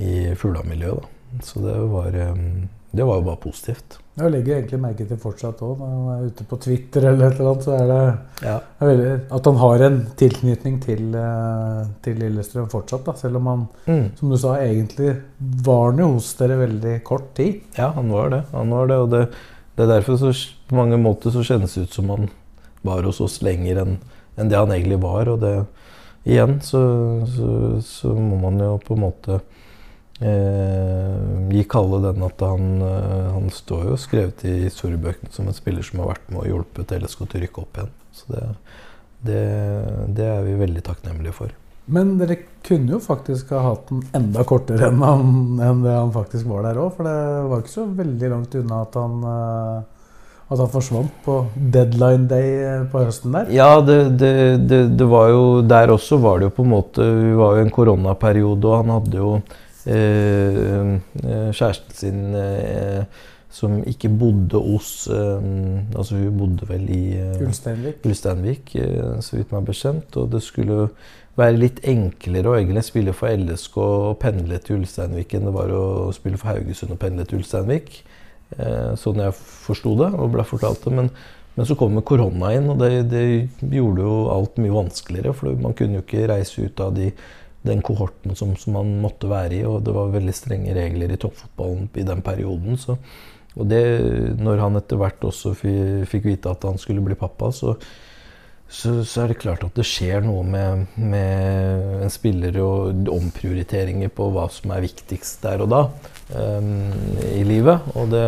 i 0.00 0.14
Fugla-miljøet. 0.38 1.10
Så 1.42 1.60
det 1.64 1.76
var, 1.90 2.14
um, 2.30 2.68
det 2.94 3.04
var 3.04 3.22
bare 3.26 3.42
positivt. 3.42 3.98
Jeg 4.14 4.30
legger 4.30 4.60
egentlig 4.60 4.78
merke 4.78 5.04
til 5.10 5.18
fortsatt 5.18 5.62
òg, 5.66 5.80
når 5.80 5.88
han 5.90 6.10
er 6.12 6.26
ute 6.30 6.44
på 6.46 6.56
Twitter 6.62 7.06
eller 7.08 7.32
et 7.32 7.40
eller 7.40 7.48
annet, 7.50 7.64
så 7.66 7.72
er 7.74 7.88
det 7.88 8.44
ja. 8.46 8.52
veldig, 8.78 9.14
at 9.34 9.48
han 9.50 9.56
har 9.58 9.82
en 9.88 9.96
tilknytning 10.20 10.76
til, 10.84 11.08
eh, 11.18 11.80
til 12.04 12.20
Lillestrøm 12.22 12.68
fortsatt. 12.70 13.02
Da, 13.08 13.16
selv 13.18 13.40
om 13.40 13.48
han, 13.50 13.64
mm. 13.88 14.04
som 14.20 14.30
du 14.30 14.38
sa, 14.38 14.54
egentlig 14.62 15.16
var 15.66 15.88
han 15.88 16.04
jo 16.04 16.08
hos 16.12 16.30
dere 16.38 16.60
veldig 16.62 16.94
kort 17.10 17.26
tid. 17.34 17.64
Ja, 17.74 17.90
han 17.96 18.14
var 18.14 18.30
det. 18.36 18.40
Han 18.54 18.70
var 18.76 18.92
det 18.92 19.00
og 19.02 19.10
det, 19.16 19.24
det, 19.74 19.82
er 19.82 19.92
derfor 19.96 20.22
så, 20.22 20.30
på 20.70 20.78
mange 20.78 21.00
måter 21.02 21.34
så 21.34 21.42
kjennes 21.50 21.74
det 21.74 21.88
ut 21.88 21.98
som 21.98 22.14
han 22.14 22.30
var 22.84 23.08
hos 23.08 23.22
oss 23.24 23.40
lenger 23.44 23.82
enn 23.82 23.98
en 24.34 24.50
det 24.50 24.58
han 24.58 24.72
egentlig 24.74 25.00
var. 25.02 25.30
Og 25.30 25.42
det, 25.42 25.52
igjen 26.26 26.58
så, 26.64 26.84
så, 27.30 27.50
så 27.84 28.14
må 28.14 28.38
man 28.42 28.62
jo 28.62 28.76
på 28.82 28.96
en 28.96 29.04
måte 29.06 29.42
Eh, 30.20 31.48
gi 31.50 31.64
Kalle 31.66 31.98
den 32.04 32.22
at 32.22 32.42
han, 32.46 32.82
eh, 32.86 33.32
han 33.34 33.48
står 33.50 33.88
jo 33.88 33.96
skrevet 33.98 34.44
i 34.46 34.52
historiebøkene 34.68 35.32
som 35.34 35.48
en 35.50 35.56
spiller 35.56 35.82
som 35.82 36.04
har 36.04 36.12
vært 36.12 36.28
med 36.30 36.44
og 36.44 36.46
hjulpet 36.52 36.94
LSK 36.94 37.24
til 37.24 37.40
å 37.40 37.42
rykke 37.42 37.64
opp 37.64 37.80
igjen. 37.80 37.90
Så 38.14 38.30
det, 38.30 38.44
det, 39.26 39.42
det, 40.14 40.28
er 40.30 40.46
vi 40.46 40.54
veldig 40.60 40.84
takknemlige 40.86 41.34
for. 41.34 41.56
Men 41.90 42.14
dere 42.20 42.38
kunne 42.64 42.94
jo 42.94 43.00
faktisk 43.02 43.50
ha 43.52 43.64
hatt 43.66 43.90
den 43.90 44.04
enda 44.16 44.44
kortere 44.48 44.86
enn, 44.88 45.02
han, 45.02 45.58
enn 45.58 45.82
det 45.84 45.96
han 45.98 46.14
faktisk 46.14 46.46
var 46.48 46.68
der 46.68 46.78
òg. 46.80 46.94
For 46.94 47.10
det 47.10 47.18
var 47.50 47.64
ikke 47.64 47.74
så 47.74 47.88
veldig 47.98 48.30
langt 48.36 48.54
unna 48.62 48.80
at 48.86 48.98
han, 49.00 49.18
eh, 49.32 49.93
at 50.44 50.60
han 50.60 50.70
forsvant 50.70 51.12
på 51.24 51.38
deadline 51.56 52.28
day 52.28 52.48
eh, 52.62 52.86
på 52.92 53.04
høsten 53.06 53.32
der. 53.34 53.52
Ja, 53.54 53.80
det, 53.80 53.98
det, 54.20 54.32
det, 54.98 55.06
var 55.08 55.30
jo 55.32 55.44
Der 55.64 55.92
også 55.94 56.18
var 56.20 56.40
det 56.40 56.50
jo 56.50 56.56
på 56.58 56.66
en 56.66 56.74
måte 56.74 57.04
Vi 57.04 57.36
var 57.38 57.56
jo 57.56 57.62
i 57.62 57.64
en 57.64 57.72
koronaperiode, 57.72 58.68
og 58.68 58.82
han 58.82 58.92
hadde 58.98 59.22
jo 59.22 59.30
Eh, 59.86 60.94
eh, 61.20 61.50
kjæresten 61.52 61.92
sin 61.92 62.34
eh, 62.34 63.04
som 63.52 63.82
ikke 63.84 64.08
bodde 64.08 64.58
hos 64.58 65.08
Altså 65.94 66.16
hun 66.16 66.38
bodde 66.38 66.68
vel 66.68 66.88
i 66.90 67.02
Ulsteinvik, 68.04 68.72
så 69.20 69.36
vidt 69.36 69.52
meg 69.52 69.68
bekjent. 69.68 70.16
Og 70.16 70.32
det 70.32 70.42
skulle 70.42 70.88
være 71.38 71.60
litt 71.60 71.78
enklere 71.86 72.50
å 72.50 72.56
egentlig 72.56 72.82
spille 72.82 73.14
for 73.14 73.30
LSK 73.30 73.76
og 73.78 74.18
pendle 74.22 74.58
til 74.58 74.80
Ulsteinvik 74.80 75.36
enn 75.36 75.46
det 75.46 75.54
var 75.54 75.70
å 75.70 76.10
spille 76.16 76.40
for 76.40 76.50
Haugesund 76.50 76.96
og 76.96 76.98
pendle 77.04 77.28
til 77.28 77.44
Ulsteinvik. 77.44 78.00
Sånn 79.00 79.22
jeg 79.22 79.34
forsto 79.34 79.96
det 79.98 80.12
og 80.14 80.34
ble 80.34 80.44
fortalt 80.46 80.84
det. 80.84 80.92
Men, 80.94 81.08
men 81.54 81.66
så 81.68 81.76
kom 81.78 81.96
korona 82.06 82.52
inn, 82.54 82.68
og 82.70 82.82
det, 82.82 82.90
det, 83.10 83.22
gjorde 83.74 84.04
jo 84.04 84.18
alt 84.34 84.60
mye 84.62 84.74
vanskeligere. 84.74 85.34
For 85.34 85.56
man 85.58 85.74
kunne 85.78 85.98
jo 85.98 86.04
ikke 86.04 86.28
reise 86.30 86.68
ut 86.68 86.84
av 86.84 86.94
de 86.98 87.10
den 87.64 87.80
kohorten 87.80 88.36
som, 88.36 88.52
som, 88.60 88.74
man 88.76 88.90
måtte 89.00 89.28
være 89.30 89.60
i. 89.60 89.62
Og 89.68 89.80
det 89.86 89.94
var 89.96 90.12
veldig 90.12 90.34
strenge 90.36 90.74
regler 90.76 91.14
i 91.14 91.20
toppfotballen 91.20 91.88
i 91.96 92.06
den 92.06 92.20
perioden. 92.24 92.78
Så, 92.80 92.98
og 93.54 93.70
det, 93.70 93.84
når 94.40 94.64
han 94.66 94.80
etter 94.80 95.00
hvert 95.00 95.24
også 95.24 95.54
fikk 95.56 96.28
vite 96.28 96.52
at 96.52 96.66
han 96.68 96.80
skulle 96.80 97.04
bli 97.04 97.16
pappa, 97.18 97.50
så, 97.54 97.76
så, 98.68 99.04
så, 99.04 99.22
er 99.22 99.30
det 99.30 99.40
klart 99.42 99.62
at 99.66 99.76
det 99.76 99.84
skjer 99.86 100.24
noe 100.24 100.42
med, 100.46 100.86
med 100.98 102.04
en 102.04 102.12
spiller 102.12 102.56
og 102.62 103.10
omprioriteringer 103.12 104.10
på 104.14 104.30
hva 104.34 104.48
som 104.52 104.72
er 104.74 104.84
viktigst 104.86 105.44
der 105.44 105.62
og 105.62 105.70
da 105.70 105.82
um, 106.34 106.90
i 107.28 107.44
livet. 107.46 107.84
Og 107.94 108.10
det, 108.10 108.24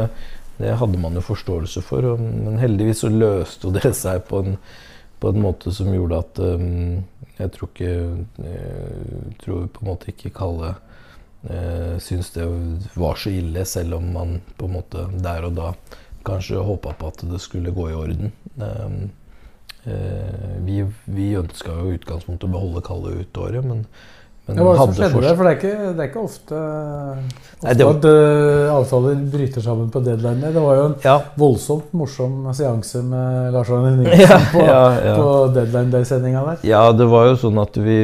det, 0.61 0.77
hadde 0.79 1.01
man 1.03 1.17
jo 1.19 1.25
forståelse 1.25 1.83
for. 1.85 2.13
Og, 2.13 2.23
men 2.23 2.61
heldigvis 2.63 3.03
så 3.03 3.11
løste 3.11 3.73
det 3.75 3.95
seg 3.97 4.23
på 4.29 4.45
en, 4.45 4.59
på 5.19 5.33
en 5.33 5.43
måte 5.43 5.75
som 5.75 5.91
gjorde 5.93 6.23
at 6.23 6.43
um, 6.45 7.03
jeg 7.37 7.53
tror 7.53 7.73
ikke 7.73 7.93
jeg 8.47 9.37
tror 9.43 9.67
på 9.73 9.83
en 9.83 9.91
måte 9.91 10.13
ikke 10.13 10.33
Kalle 10.37 10.77
uh, 10.77 11.97
syntes 12.01 12.33
det 12.37 12.47
var 12.97 13.19
så 13.21 13.33
ille, 13.35 13.65
selv 13.69 13.99
om 13.99 14.13
man 14.15 14.41
på 14.57 14.69
en 14.69 14.79
måte 14.79 15.09
der 15.25 15.49
og 15.49 15.57
da 15.59 15.73
kanskje 16.27 16.63
håpa 16.63 16.95
på 16.99 17.11
at 17.13 17.23
det 17.31 17.41
skulle 17.43 17.75
gå 17.75 17.91
i 17.91 17.95
orden. 17.97 18.33
Eh, 18.59 18.67
eh, 18.67 19.07
vi 19.87 20.83
vi 21.07 21.33
ønska 21.39 21.73
jo 21.73 21.91
i 21.93 21.97
utgangspunktet 22.01 22.49
å 22.49 22.53
beholde 22.53 22.83
Kalle 22.87 23.17
ut 23.21 23.43
året, 23.43 23.65
men 23.65 23.85
men 24.47 24.61
Hva 24.63 24.77
som 24.79 24.93
skjedde 24.95 25.21
der? 25.25 25.33
For 25.35 25.43
det 25.43 25.51
er 25.51 25.57
ikke, 25.57 25.87
det 25.97 26.03
er 26.05 26.09
ikke 26.09 26.21
ofte, 26.23 26.59
ofte 27.57 27.65
Nei, 27.65 27.73
var... 27.81 27.97
at 27.97 28.05
uh, 28.07 28.75
avtaler 28.77 29.25
bryter 29.33 29.65
sammen 29.65 29.89
på 29.91 30.03
deadline. 30.07 30.53
Det 30.55 30.63
var 30.63 30.79
jo 30.79 30.85
en 30.87 30.95
ja. 31.03 31.17
voldsomt 31.41 31.97
morsom 31.99 32.37
seanse 32.55 33.03
med 33.03 33.57
Lars 33.57 33.73
Arne 33.75 33.91
Nilsen 33.99 34.23
ja, 34.23 34.39
på, 34.53 34.63
på 34.63 35.33
deadline 35.57 35.91
day-sendinga 35.91 36.45
der. 36.47 36.63
Ja, 36.69 36.85
det 36.95 37.09
var 37.11 37.27
jo 37.33 37.41
sånn 37.43 37.59
at 37.63 37.81
vi 37.83 37.99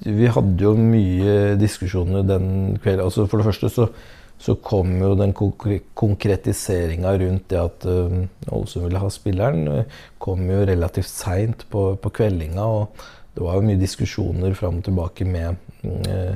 Vi 0.00 0.32
hadde 0.34 0.64
jo 0.64 0.74
mye 0.74 1.54
diskusjoner 1.60 2.26
den 2.26 2.50
kvelden. 2.82 3.04
Altså 3.06 3.28
for 3.30 3.38
det 3.38 3.46
første 3.46 3.70
så, 3.70 3.86
så 4.40 4.54
kom 4.64 4.94
jo 5.02 5.12
den 5.20 5.34
konkretiseringa 5.36 7.12
rundt 7.20 7.50
det 7.52 7.58
at 7.60 7.84
uh, 7.84 8.22
Ålesund 8.48 8.86
ville 8.86 9.02
ha 9.02 9.10
spilleren, 9.12 9.84
kom 10.18 10.46
jo 10.48 10.62
relativt 10.64 11.10
seint 11.12 11.66
på, 11.68 11.90
på 12.00 12.12
kveldinga. 12.20 12.64
og 12.64 13.02
det 13.34 13.44
var 13.46 13.56
jo 13.56 13.66
mye 13.68 13.78
diskusjoner 13.78 14.54
fram 14.58 14.80
og 14.80 14.86
tilbake 14.88 15.24
med, 15.24 15.60
eh, 15.86 16.34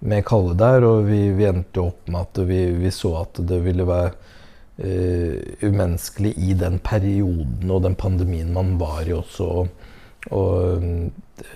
med 0.00 0.24
Kalle 0.26 0.56
der, 0.58 0.86
og 0.86 1.04
vi, 1.10 1.20
vi, 1.36 1.46
endte 1.46 1.82
opp 1.84 2.08
med 2.08 2.20
at 2.22 2.40
vi, 2.48 2.60
vi 2.80 2.92
så 2.94 3.12
at 3.20 3.42
det 3.46 3.60
ville 3.64 3.84
være 3.86 4.14
uh, 4.80 5.36
umenneskelig 5.60 6.32
i 6.40 6.54
den 6.56 6.78
perioden 6.80 7.70
og 7.70 7.82
den 7.84 7.94
pandemien 8.00 8.54
man 8.56 8.78
var 8.80 9.04
i 9.04 9.12
også, 9.12 9.50
og 10.32 10.88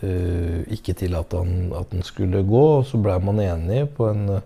uh, 0.04 0.60
ikke 0.76 0.92
til 1.00 1.16
at 1.16 1.32
han, 1.32 2.04
skulle 2.04 2.44
gå. 2.44 2.64
Og 2.78 2.86
så 2.90 3.00
ble 3.00 3.16
man 3.24 3.40
enig 3.40 3.86
på 3.96 4.10
en 4.12 4.38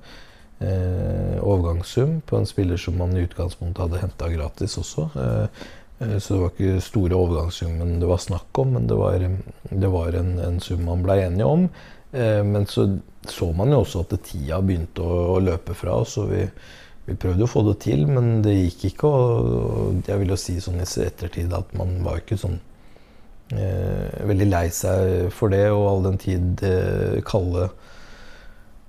overgangssum 0.59 2.17
på 2.27 2.39
en 2.39 2.49
spiller 2.51 2.81
som 2.83 2.97
man 2.99 3.13
i 3.15 3.23
utgangspunktet 3.27 3.85
hadde 3.85 4.01
henta 4.03 4.31
gratis 4.33 4.75
også. 4.81 5.05
Eh, 5.15 6.19
så 6.19 6.35
det 6.35 6.41
var 6.41 6.53
ikke 6.55 6.81
store 6.85 7.19
overgangssummen 7.19 7.99
det 8.01 8.09
var 8.11 8.21
snakk 8.23 8.59
om, 8.63 8.75
men 8.77 8.87
det 8.91 8.99
var, 8.99 9.23
det 9.71 9.93
var 9.93 10.19
en, 10.19 10.35
en, 10.43 10.61
sum 10.63 10.85
man 10.87 11.03
ble 11.07 11.19
enige 11.25 11.47
om. 11.47 11.69
Eh, 12.13 12.43
men 12.47 12.67
så 12.71 12.89
så 13.29 13.51
man 13.53 13.73
jo 13.73 13.83
også 13.83 14.05
at 14.07 14.15
tida 14.25 14.61
begynte 14.65 15.05
å, 15.05 15.17
å 15.35 15.41
løpe 15.43 15.75
fra 15.77 15.99
og 15.99 16.31
vi, 16.31 16.45
vi, 17.09 17.17
prøvde 17.19 17.45
å 17.45 17.51
få 17.51 17.65
det 17.67 17.75
til, 17.85 18.07
men 18.09 18.39
det 18.45 18.55
gikk 18.55 18.87
ikke. 18.93 19.11
Og, 19.11 19.99
jeg 20.07 20.23
vil 20.23 20.33
jo 20.33 20.39
si 20.41 20.57
sånn 20.65 20.81
i 20.81 20.87
ettertid 20.87 21.53
at 21.57 21.75
man 21.77 21.99
var 22.07 22.23
ikke 22.23 22.39
sånn 22.41 22.57
eh, 23.53 24.25
veldig 24.31 24.49
lei 24.49 24.65
seg 24.73 25.29
for 25.35 25.53
det, 25.53 25.67
og 25.75 25.91
all 25.91 26.09
den 26.09 26.21
tid 26.23 26.65
eh, 26.65 27.19
Kalle 27.27 27.69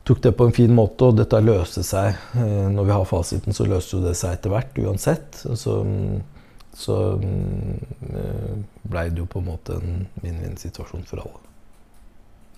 tok 0.09 0.25
det 0.25 0.33
på 0.35 0.49
en 0.49 0.57
fin 0.57 0.73
måte, 0.75 1.07
og 1.07 1.21
dette 1.21 1.39
løste 1.45 1.85
seg. 1.85 2.17
Eh, 2.35 2.67
når 2.73 2.89
vi 2.89 2.97
har 2.97 3.07
fasiten, 3.07 3.55
så 3.55 3.69
løste 3.69 3.97
jo 3.97 4.03
det 4.03 4.17
seg 4.19 4.35
etter 4.35 4.53
hvert 4.53 4.83
uansett. 4.83 5.41
Så 5.53 5.79
så 6.79 6.95
mm, 7.19 8.63
blei 8.87 9.09
det 9.09 9.19
jo 9.19 9.27
på 9.27 9.41
en 9.41 9.49
måte 9.49 9.75
en 9.79 10.05
vinn-vinn-situasjon 10.23 11.03
for 11.09 11.23
alle. 11.25 11.41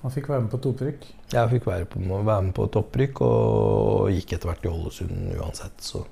Han 0.01 0.13
fikk 0.13 0.29
være 0.29 0.43
med 0.43 0.51
på 0.51 0.59
et 0.59 0.67
opprykk? 0.71 1.07
Jeg 1.33 1.51
fikk 1.55 1.67
være, 1.69 1.87
på, 1.89 2.01
være 2.01 2.45
med 2.47 2.53
på 2.57 2.67
et 2.67 2.77
opprykk, 2.77 3.21
og 3.25 4.11
gikk 4.13 4.35
etter 4.35 4.51
hvert 4.51 4.65
i 4.65 4.71
Ålesund 4.71 5.33
uansett. 5.37 5.81
Så. 5.81 6.03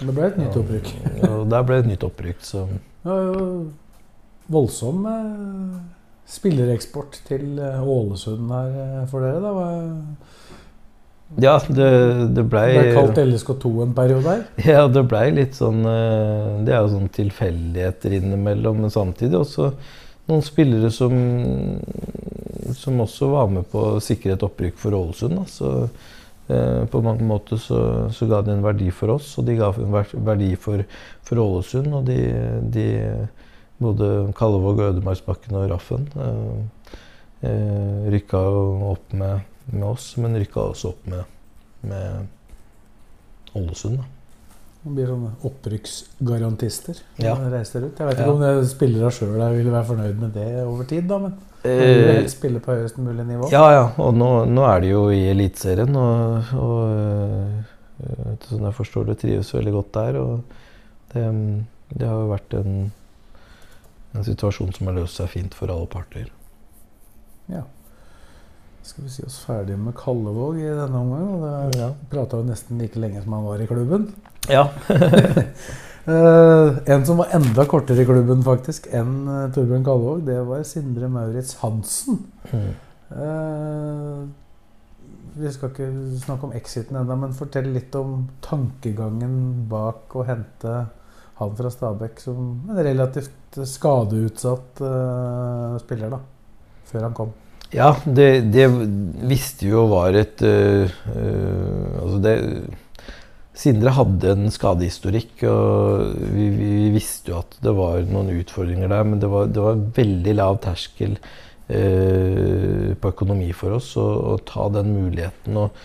Det 0.00 0.08
ble 0.08 0.28
et 0.28 0.40
nytt 0.40 0.56
opprykk? 0.60 0.90
ja, 1.20 1.30
der 1.52 1.68
ble 1.68 1.80
et 1.82 1.90
nytt 1.92 2.08
opprykk. 2.08 2.42
Så. 2.52 2.66
Ja, 3.00 3.14
voldsom 4.52 5.06
eh, 5.08 5.76
spillereksport 6.28 7.14
til 7.24 7.54
eh, 7.64 7.80
Ålesund 7.80 8.50
her 8.52 8.74
eh, 8.82 9.06
for 9.08 9.24
dere. 9.24 9.40
da. 9.40 10.58
Ja, 11.38 11.60
det, 11.68 11.88
det 12.34 12.42
blei 12.50 12.66
Det 12.74 12.82
ble 12.88 12.94
kalt 12.96 13.18
LSK2 13.22 13.70
en 13.84 13.94
periode 13.94 14.32
her? 14.32 14.44
Ja, 14.72 14.86
det 14.90 15.04
blei 15.06 15.28
litt 15.36 15.54
sånn 15.54 15.84
eh, 15.86 16.62
Det 16.66 16.74
er 16.74 16.82
jo 16.82 16.94
sånn 16.96 17.10
tilfeldigheter 17.14 18.16
innimellom, 18.18 18.80
men 18.82 18.94
samtidig 18.94 19.38
også 19.38 19.70
noen 20.30 20.44
spillere 20.46 20.90
som, 20.94 21.14
som 22.78 23.00
også 23.02 23.30
var 23.32 23.48
med 23.50 23.66
på 23.70 23.82
å 23.96 24.02
sikre 24.04 24.36
et 24.36 24.44
opprykk 24.46 24.76
for 24.78 24.94
Ålesund. 24.94 25.40
Så 25.50 25.70
eh, 26.46 26.84
på 26.90 27.00
mange 27.02 27.26
måter 27.26 27.58
så, 27.58 27.80
så, 28.14 28.28
ga 28.30 28.38
de 28.46 28.54
en 28.54 28.62
verdi 28.62 28.92
for 28.94 29.16
oss, 29.16 29.32
og 29.40 29.48
de 29.48 29.58
ga 29.58 29.72
en 29.74 29.96
verdi 30.28 30.52
for, 30.54 30.84
for 31.26 31.42
Ålesund. 31.42 31.90
Og 31.98 32.06
de, 32.06 32.20
de 32.70 32.86
både 33.82 34.30
Kallevåg, 34.38 34.84
Ødemarksbakken 34.90 35.58
og 35.58 35.70
Raffen 35.72 36.06
eh, 36.14 36.98
eh, 37.50 38.10
rykka 38.14 38.44
opp 38.92 39.16
med 39.16 39.49
med 39.72 39.86
oss, 39.88 40.14
men 40.20 40.38
rykka 40.38 40.70
også 40.70 40.94
opp 40.94 41.06
med, 41.10 41.36
med 41.86 42.26
Ålesund. 43.58 44.00
Det 44.80 44.94
blir 44.96 45.10
sånne 45.10 45.34
opprykksgarantister 45.44 47.02
ja. 47.20 47.34
reiser 47.52 47.84
ut. 47.84 47.98
Jeg 47.98 48.08
vet 48.08 48.20
ikke 48.22 48.28
ja. 48.30 48.52
om 48.56 48.68
spillere 48.68 49.10
sjøl 49.12 49.34
ville 49.52 49.74
være 49.74 49.88
fornøyd 49.90 50.20
med 50.22 50.30
det 50.38 50.46
over 50.64 50.86
tid, 50.88 51.04
da, 51.10 51.18
men 51.20 51.34
eh, 51.68 52.22
spille 52.32 52.62
på 52.64 52.78
høyest 52.78 53.00
mulig 53.02 53.26
nivå? 53.28 53.50
Ja, 53.52 53.66
ja. 53.74 53.82
Og 54.00 54.14
nå, 54.16 54.30
nå 54.48 54.64
er 54.70 54.80
de 54.80 54.94
jo 54.94 55.02
i 55.12 55.26
Eliteserien, 55.34 55.98
og, 56.00 56.54
og 56.56 58.38
sånn 58.48 58.70
jeg 58.70 58.78
forstår 58.78 59.10
det, 59.10 59.18
trives 59.20 59.52
veldig 59.52 59.74
godt 59.76 59.92
der. 59.98 60.20
Og 60.22 61.12
det, 61.12 61.26
det 61.92 62.08
har 62.08 62.22
jo 62.24 62.32
vært 62.32 62.56
en, 62.62 62.78
en 64.16 64.26
situasjon 64.30 64.72
som 64.78 64.88
har 64.88 64.96
løst 65.02 65.20
seg 65.20 65.28
fint 65.34 65.58
for 65.58 65.74
alle 65.74 65.90
parter. 65.92 66.32
Ja 67.52 67.66
skal 68.90 69.06
vi 69.06 69.12
si 69.12 69.22
oss 69.22 69.38
ferdig 69.46 69.76
med 69.78 69.94
Kallevåg 69.98 70.58
i 70.58 70.66
denne 70.66 70.98
omgang. 70.98 71.28
Og 71.36 71.44
det 71.72 71.78
ja. 71.78 71.90
prata 72.10 72.40
jo 72.40 72.48
nesten 72.48 72.80
like 72.82 72.98
lenge 73.00 73.22
som 73.22 73.36
han 73.36 73.46
var 73.46 73.62
i 73.62 73.68
klubben. 73.70 74.08
Ja. 74.50 74.64
uh, 76.08 76.78
en 76.94 77.06
som 77.06 77.20
var 77.22 77.34
enda 77.36 77.66
kortere 77.70 78.02
i 78.02 78.08
klubben 78.08 78.42
faktisk 78.46 78.88
enn 78.96 79.14
uh, 79.28 79.48
Torbjørn 79.54 79.86
Kallevåg, 79.86 80.24
det 80.26 80.40
var 80.48 80.64
Sindre 80.66 81.10
Maurits 81.12 81.54
Hansen. 81.62 82.22
Mm. 82.50 82.70
Uh, 83.14 84.24
vi 85.40 85.52
skal 85.54 85.70
ikke 85.70 85.90
snakke 86.24 86.48
om 86.48 86.56
exiten 86.58 86.98
ennå, 86.98 87.16
men 87.20 87.36
fortell 87.36 87.68
litt 87.70 87.94
om 87.96 88.24
tankegangen 88.44 89.68
bak 89.70 90.16
å 90.18 90.26
hente 90.26 90.72
han 91.40 91.54
fra 91.56 91.70
Stabæk 91.72 92.18
som 92.20 92.40
en 92.68 92.82
relativt 92.84 93.60
skadeutsatt 93.70 94.82
spiller, 95.80 96.10
da, 96.12 96.18
før 96.90 97.06
han 97.06 97.16
kom. 97.16 97.30
Ja, 97.70 97.94
det, 98.04 98.50
det, 98.50 98.66
visste 99.30 99.68
vi 99.68 99.70
jo 99.70 99.84
var 99.92 100.16
et 100.18 100.42
uh, 100.42 100.90
uh, 100.90 101.98
Altså 102.02 102.22
det 102.24 102.36
Sindre 103.60 103.92
hadde 103.92 104.30
en 104.32 104.46
skadehistorikk, 104.48 105.42
og 105.44 106.14
vi, 106.32 106.46
vi, 106.54 106.68
visste 106.94 107.28
jo 107.28 107.42
at 107.42 107.58
det 107.60 107.74
var 107.76 108.06
noen 108.08 108.30
utfordringer 108.38 108.88
der. 108.88 109.02
Men 109.04 109.20
det 109.20 109.28
var, 109.28 109.50
det 109.52 109.60
var 109.60 109.82
veldig 109.98 110.34
lav 110.38 110.56
terskel 110.64 111.18
uh, 111.18 112.86
på 112.96 113.10
økonomi 113.12 113.50
for 113.52 113.76
oss 113.76 113.90
å 114.00 114.38
ta 114.48 114.70
den 114.72 114.94
muligheten. 114.94 115.58
Og 115.60 115.76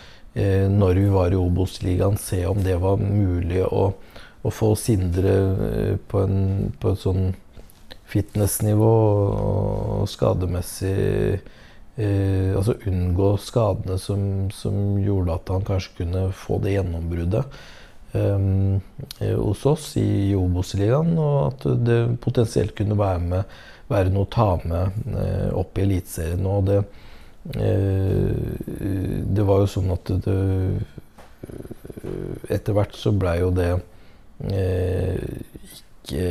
når 0.71 1.01
vi 1.01 1.09
var 1.11 1.35
i 1.35 1.39
Obos-ligaen, 1.39 2.15
se 2.19 2.41
om 2.47 2.63
det 2.63 2.77
var 2.79 2.99
mulig 2.99 3.61
å, 3.67 3.83
å 4.43 4.53
få 4.55 4.71
Sindre 4.79 5.35
på, 6.07 6.23
en, 6.23 6.39
på 6.79 6.95
et 6.95 7.03
sånn 7.03 7.29
fitnessnivå 8.11 8.95
og 9.35 10.09
skademessig 10.11 11.41
eh, 11.95 12.51
altså 12.55 12.75
unngå 12.89 13.35
skadene 13.41 13.97
som, 14.01 14.21
som, 14.53 14.97
gjorde 15.01 15.37
at 15.37 15.53
han 15.53 15.65
kanskje 15.67 16.01
kunne 16.01 16.27
få 16.35 16.59
det 16.63 16.75
gjennombruddet 16.75 17.57
eh, 18.15 19.31
hos 19.39 19.65
oss 19.69 19.87
i 20.01 20.35
Obos-ligaen, 20.37 21.15
og 21.19 21.39
at 21.49 21.65
det 21.87 21.99
potensielt 22.23 22.75
kunne 22.77 22.99
være, 22.99 23.23
med, 23.31 23.57
være 23.91 24.13
noe 24.13 24.27
å 24.27 24.33
ta 24.35 24.51
med 24.63 25.15
eh, 25.15 25.49
opp 25.55 25.79
i 25.79 25.85
Eliteserien. 25.85 26.45
Og 26.49 26.69
det, 26.69 26.81
eh, 27.55 28.31
det 29.39 29.47
var 29.47 29.63
jo 29.63 29.71
sånn 29.77 29.95
at 29.95 30.13
det, 30.27 30.39
etter 32.49 32.75
hvert 32.75 32.95
så 32.97 33.11
blei 33.15 33.37
jo 33.39 33.51
det 33.55 33.71
eh, 34.51 35.19
ikke 35.69 36.29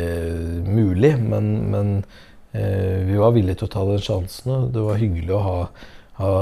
mulig, 0.67 1.15
men, 1.23 1.51
men 1.73 1.99
Eh, 1.99 2.34
vi 2.55 3.17
var 3.19 3.35
villige 3.35 3.59
til 3.61 3.67
å 3.67 3.73
ta 3.73 3.83
den 3.89 4.03
sjansen. 4.03 4.53
og 4.53 4.73
Det 4.75 4.83
var 4.85 5.01
hyggelig 5.01 5.35
å 5.35 5.43
ha, 5.43 5.57
ha, 6.21 6.33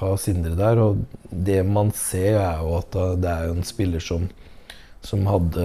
ha, 0.00 0.10
Sindre 0.20 0.52
der. 0.58 0.80
Og 0.82 1.04
det 1.30 1.62
man 1.64 1.92
ser, 1.96 2.36
er 2.42 2.60
jo 2.60 2.74
at 2.76 2.98
det 3.22 3.30
er 3.30 3.52
en 3.52 3.64
spiller 3.64 4.04
som, 4.04 4.26
som 5.00 5.24
hadde 5.30 5.64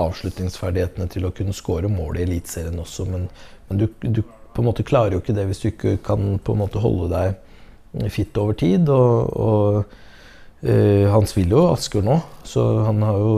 avslutningsferdighetene 0.00 1.10
til 1.12 1.28
å 1.28 1.34
kunne 1.36 1.56
skåre 1.56 1.92
mål 1.92 2.20
i 2.20 2.24
Eliteserien 2.24 2.80
også. 2.80 3.08
Men, 3.10 3.28
men 3.68 3.82
du, 3.82 3.88
du, 4.00 4.22
på 4.24 4.62
en 4.62 4.70
måte 4.70 4.86
klarer 4.86 5.16
jo 5.16 5.20
ikke 5.20 5.36
det 5.36 5.48
hvis 5.50 5.60
du 5.60 5.68
ikke 5.72 5.98
kan 6.06 6.38
på 6.40 6.54
en 6.54 6.64
måte 6.64 6.80
holde 6.80 7.10
deg 7.12 8.08
fit 8.14 8.40
over 8.40 8.56
tid. 8.58 8.88
og, 8.88 9.36
og 9.36 10.00
Uh, 10.64 11.10
han 11.12 11.26
spiller 11.28 11.58
jo 11.58 11.62
Asker 11.74 12.00
nå, 12.00 12.14
han 12.86 13.02
jo, 13.04 13.32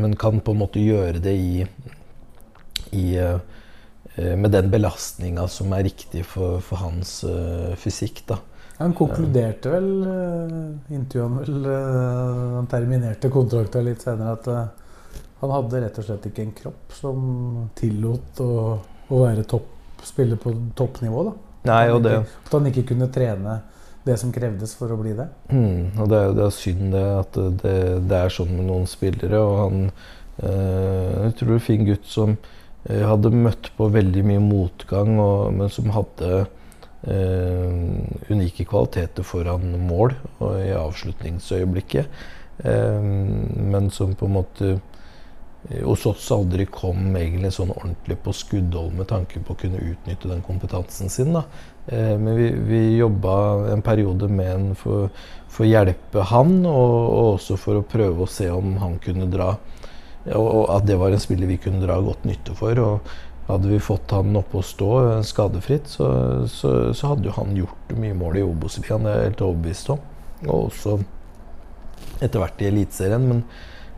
men 0.00 0.14
kan 0.16 0.38
på 0.40 0.54
en 0.54 0.60
måte 0.62 0.80
gjøre 0.80 1.20
det 1.20 1.34
i, 1.36 1.66
i 2.96 3.02
Eh, 3.20 3.38
med 4.16 4.50
den 4.50 4.66
belastninga 4.72 5.44
som 5.48 5.70
er 5.72 5.84
riktig 5.86 6.24
for, 6.26 6.58
for 6.64 6.82
hans 6.82 7.20
uh, 7.24 7.76
fysikk. 7.78 8.24
da. 8.28 8.40
Han 8.80 8.94
konkluderte 8.96 9.68
vel 9.74 9.88
uh, 10.08 10.94
intervjuet 10.94 11.48
vel, 11.48 11.66
uh, 11.68 12.54
Han 12.56 12.68
terminerte 12.70 13.28
kontrakta 13.32 13.82
litt 13.84 14.00
senere 14.00 14.38
at 14.38 14.46
uh, 14.48 15.18
han 15.42 15.52
hadde 15.52 15.82
rett 15.82 15.98
og 16.00 16.06
slett 16.06 16.28
ikke 16.30 16.46
en 16.46 16.54
kropp 16.56 16.94
som 16.96 17.26
tillot 17.76 18.40
å, 18.44 18.54
å 19.08 19.20
være 19.20 19.44
topp, 19.48 19.68
spille 20.04 20.36
på 20.40 20.52
toppnivå. 20.76 21.26
da. 21.28 21.34
Nei, 21.68 21.82
og 21.92 22.00
det... 22.04 22.14
At 22.24 22.56
han 22.56 22.68
ikke 22.70 22.86
kunne 22.92 23.08
trene 23.12 23.58
det 24.04 24.16
som 24.20 24.32
krevdes 24.32 24.72
for 24.76 24.92
å 24.92 24.98
bli 25.00 25.12
det. 25.16 25.28
Mm, 25.52 26.00
og 26.00 26.08
det, 26.12 26.20
det, 26.38 26.46
er 26.46 26.56
synd 26.56 26.86
det, 26.96 27.04
at 27.20 27.40
det, 27.60 27.76
det, 28.08 28.20
er 28.20 28.32
sånn 28.32 28.52
med 28.52 28.68
noen 28.68 28.88
spillere. 28.88 29.40
Og 29.44 29.58
han 29.60 29.82
Jeg 30.40 31.34
tror 31.36 31.50
det 31.50 31.52
er 31.52 31.58
en 31.58 31.66
fin 31.66 31.88
gutt 31.88 32.06
som 32.08 32.36
hadde 32.88 33.32
møtt 33.34 33.68
på 33.76 33.90
veldig 33.92 34.22
mye 34.24 34.40
motgang, 34.40 35.18
og, 35.20 35.52
men 35.52 35.68
som 35.72 35.90
hadde 35.92 36.30
eh, 37.06 37.72
unike 38.30 38.64
kvaliteter 38.68 39.26
foran 39.26 39.74
mål 39.84 40.14
i 40.64 40.70
avslutningsøyeblikket. 40.76 42.08
Eh, 42.64 43.02
men 43.02 43.90
som 43.90 44.14
på 44.14 44.26
en 44.26 44.36
måte 44.36 44.70
eh, 45.68 45.82
hos 45.84 46.06
oss 46.06 46.30
aldri 46.34 46.66
kom 46.68 47.16
egentlig 47.16 47.54
sånn 47.56 47.72
ordentlig 47.72 48.18
på 48.24 48.34
skuddhold 48.36 48.96
med 48.98 49.08
tanke 49.12 49.40
på 49.44 49.54
å 49.54 49.60
kunne 49.60 49.80
utnytte 49.92 50.28
den 50.28 50.44
kompetansen 50.44 51.12
sin. 51.12 51.36
Eh, 51.36 52.16
men 52.20 52.34
vi, 52.36 52.50
vi 52.68 52.82
jobba 52.98 53.72
en 53.72 53.84
periode 53.84 54.28
med 54.28 54.52
en 54.54 54.70
for 54.80 55.08
å 55.60 55.68
hjelpe 55.68 56.26
han, 56.32 56.60
og, 56.66 56.94
og, 56.94 57.34
også 57.36 57.56
for 57.60 57.80
å 57.80 57.86
prøve 57.86 58.26
å 58.26 58.30
se 58.30 58.50
om 58.52 58.76
han 58.82 59.00
kunne 59.02 59.30
dra 59.32 59.54
og 60.36 60.68
at 60.74 60.84
det 60.88 60.98
var 61.00 61.14
en 61.14 61.22
spiller 61.22 61.48
vi 61.48 61.58
kunne 61.62 61.80
dra 61.80 61.96
godt 62.04 62.26
nytte 62.28 62.54
for. 62.58 62.78
og 62.78 63.12
Hadde 63.50 63.70
vi 63.72 63.80
fått 63.82 64.12
han 64.14 64.36
oppe 64.38 64.60
å 64.60 64.66
stå 64.66 64.90
eh, 65.00 65.22
skadefritt, 65.26 65.88
så, 65.90 66.06
så, 66.46 66.92
så 66.94 67.12
hadde 67.12 67.26
jo 67.26 67.34
han 67.34 67.56
gjort 67.56 67.94
mye 67.98 68.14
mål 68.14 68.38
i 68.38 68.44
Obos-ligaen. 68.46 69.06
Det 69.06 69.10
er 69.10 69.18
jeg 69.18 69.30
helt 69.32 69.44
overbevist 69.48 69.90
om. 69.96 70.04
Og 70.46 70.68
også 70.68 70.98
etter 72.20 72.42
hvert 72.42 72.62
i 72.62 72.68
Eliteserien. 72.70 73.26
Men, 73.26 73.42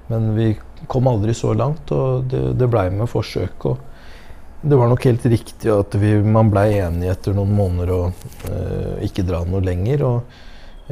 men, 0.08 0.30
vi 0.38 0.48
kom 0.90 1.10
aldri 1.10 1.34
så 1.36 1.52
langt, 1.58 1.92
og 1.94 2.30
det, 2.32 2.44
det 2.58 2.70
blei 2.70 2.86
med 2.94 3.10
forsøk. 3.12 3.66
Og 3.68 4.62
det 4.62 4.78
var 4.78 4.88
nok 4.88 5.04
helt 5.10 5.26
riktig 5.26 5.72
at 5.74 5.98
vi, 6.00 6.14
man 6.22 6.50
blei 6.52 6.70
enige 6.78 7.12
etter 7.12 7.36
noen 7.36 7.52
måneder 7.58 7.92
å 7.92 8.00
uh, 8.08 8.96
ikke 9.04 9.26
dra 9.26 9.42
noe 9.44 9.62
lenger. 9.64 10.06
og 10.06 10.40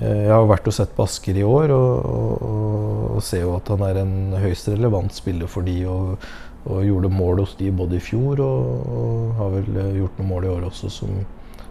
Jeg 0.01 0.31
har 0.33 0.47
vært 0.49 0.69
og 0.71 0.73
sett 0.73 0.93
på 0.97 1.05
Asker 1.05 1.37
i 1.37 1.45
år 1.45 1.75
og, 1.75 2.07
og, 2.09 2.45
og, 3.11 3.19
ser 3.25 3.43
jo 3.45 3.57
at 3.59 3.69
han 3.69 3.83
er 3.85 3.99
en 4.01 4.15
høyst 4.41 4.71
relevant 4.73 5.13
spiller 5.13 5.51
for 5.51 5.67
de 5.67 5.77
og, 5.93 6.23
og 6.65 6.85
gjorde 6.87 7.11
mål 7.13 7.43
hos 7.43 7.53
de 7.59 7.69
både 7.77 7.99
i 7.99 8.05
fjor 8.05 8.41
og, 8.41 9.35
har 9.37 9.53
vel 9.59 9.81
gjort 9.99 10.21
noen 10.21 10.31
mål 10.31 10.47
i 10.47 10.53
år 10.55 10.69
også 10.71 10.93
som, 10.95 11.21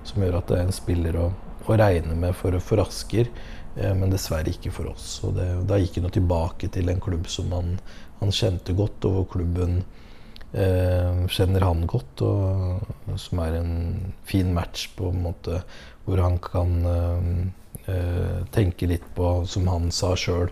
som 0.06 0.22
gjør 0.22 0.38
at 0.42 0.52
det 0.52 0.60
er 0.60 0.68
en 0.68 0.78
spiller 0.78 1.18
å, 1.18 1.30
å 1.66 1.80
regne 1.82 2.18
med 2.22 2.38
for, 2.38 2.58
for 2.62 2.82
Asker. 2.86 3.32
Uh, 3.80 3.94
men 3.98 4.10
dessverre 4.14 4.50
ikke 4.52 4.74
for 4.74 4.90
oss. 4.92 5.20
Og 5.26 5.36
det, 5.38 5.48
da 5.70 5.78
gikk 5.80 6.00
han 6.02 6.14
tilbake 6.14 6.70
til 6.74 6.90
en 6.92 7.02
klubb 7.04 7.30
som 7.32 7.54
han, 7.54 7.76
han 8.22 8.34
kjente 8.36 8.76
godt, 8.78 9.06
og 9.08 9.16
hvor 9.16 9.28
klubben 9.38 9.82
eh, 10.54 11.26
kjenner 11.32 11.66
han 11.66 11.86
godt, 11.90 12.24
og 12.26 13.16
som 13.22 13.42
er 13.44 13.60
en 13.60 13.74
fin 14.28 14.52
match 14.56 14.90
på 14.98 15.12
en 15.14 15.24
måte 15.28 15.62
hvor 16.06 16.22
han 16.24 16.40
kan 16.42 16.76
eh, 16.90 17.30
eh 17.90 18.46
tenke 18.56 18.88
litt 18.90 19.06
på, 19.16 19.46
som 19.46 19.68
han 19.68 19.90
sa 19.92 20.16
sjøl, 20.18 20.50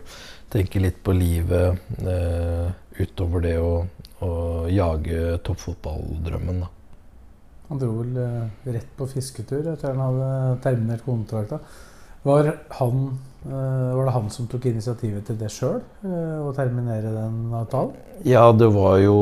tenke 0.53 0.81
litt 0.81 1.01
på 1.03 1.15
livet 1.15 1.77
eh, 2.01 2.67
utover 2.97 3.43
det 3.45 3.57
å, 3.59 3.85
å 4.25 4.31
jage 4.71 5.37
toppfotballdrømmen. 5.45 6.63
da. 6.65 6.71
Han 7.69 7.81
dro 7.81 7.93
vel 7.99 8.19
eh, 8.23 8.71
rett 8.73 8.91
på 8.97 9.09
fisketur 9.11 9.73
etter 9.73 9.93
han 9.93 10.03
hadde 10.03 10.59
terminert 10.63 11.05
kontrakta. 11.05 11.61
Var 12.27 12.53
han 12.79 13.09
Eh, 13.47 13.95
var 13.95 14.05
det 14.05 14.11
han 14.11 14.29
som 14.33 14.47
tok 14.51 14.65
initiativet 14.67 15.23
til 15.29 15.37
det 15.39 15.47
sjøl, 15.53 15.77
eh, 16.03 16.39
å 16.43 16.51
terminere 16.55 17.13
den 17.13 17.53
avtalen? 17.55 17.93
Ja, 18.27 18.49
det 18.51 18.67
var 18.75 18.97
jo 18.99 19.15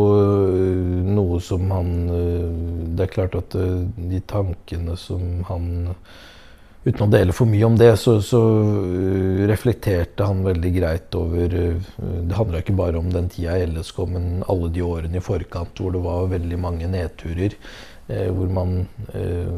noe 1.05 1.39
som 1.43 1.69
han 1.69 1.91
Det 2.95 3.03
er 3.03 3.11
klart 3.11 3.35
at 3.35 3.51
de 3.51 4.21
tankene 4.23 4.95
som 4.97 5.43
han 5.49 5.89
Uten 6.85 7.07
å 7.07 7.09
dele 7.09 7.33
for 7.33 7.49
mye 7.49 7.65
om 7.65 7.77
det, 7.79 7.89
så, 7.97 8.19
så 8.21 8.39
reflekterte 9.49 10.27
han 10.27 10.43
veldig 10.45 10.71
greit 10.75 11.15
over 11.17 11.49
Det 11.49 12.37
handla 12.37 12.61
ikke 12.61 12.75
bare 12.77 12.99
om 13.01 13.09
den 13.09 13.31
tida 13.33 13.55
i 13.57 13.65
LSK, 13.65 14.03
men 14.11 14.43
alle 14.45 14.69
de 14.69 14.83
årene 14.85 15.17
i 15.17 15.23
forkant 15.25 15.81
hvor 15.81 15.95
det 15.95 16.03
var 16.05 16.29
veldig 16.35 16.59
mange 16.61 16.89
nedturer. 16.93 17.57
Hvor 18.05 18.53
man 18.53 18.83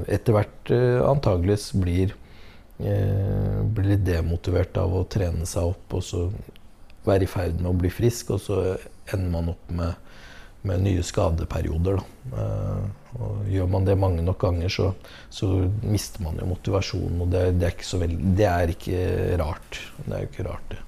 etter 0.08 0.38
hvert 0.38 0.72
antageligvis 0.72 1.74
blir 1.76 2.16
eh, 2.80 3.63
blir 3.63 3.94
litt 3.94 4.06
demotivert 4.06 4.78
av 4.80 4.96
å 4.96 5.06
trene 5.10 5.48
seg 5.50 5.74
opp 5.74 5.98
og 5.98 6.06
så 6.06 6.28
være 7.08 7.24
i 7.26 7.32
ferd 7.32 7.62
med 7.62 7.72
å 7.72 7.78
bli 7.78 7.92
frisk, 7.94 8.34
og 8.36 8.44
så 8.44 8.62
ender 9.13 9.30
man 9.32 9.54
opp 9.54 9.72
med, 9.72 9.96
med 10.67 10.84
nye 10.86 11.04
skadeperioder. 11.06 12.02
Eh, 12.34 12.88
og 13.17 13.48
gjør 13.50 13.70
man 13.72 13.88
det 13.88 13.98
mange 14.00 14.26
nok 14.26 14.39
ganger, 14.41 14.70
så, 14.70 14.91
så 15.34 15.50
mister 15.82 16.24
man 16.26 16.38
jo 16.41 16.50
motivasjonen. 16.50 17.24
Og 17.24 17.32
det, 17.34 17.46
det, 17.62 17.72
er 17.72 18.04
veldig, 18.04 18.20
det, 18.38 18.50
er 18.52 18.74
ikke 18.74 19.02
rart. 19.41 19.82
Det 20.04 20.12
er 20.12 20.26
jo 20.26 20.30
ikke 20.32 20.48
rart, 20.50 20.70
det. 20.74 20.84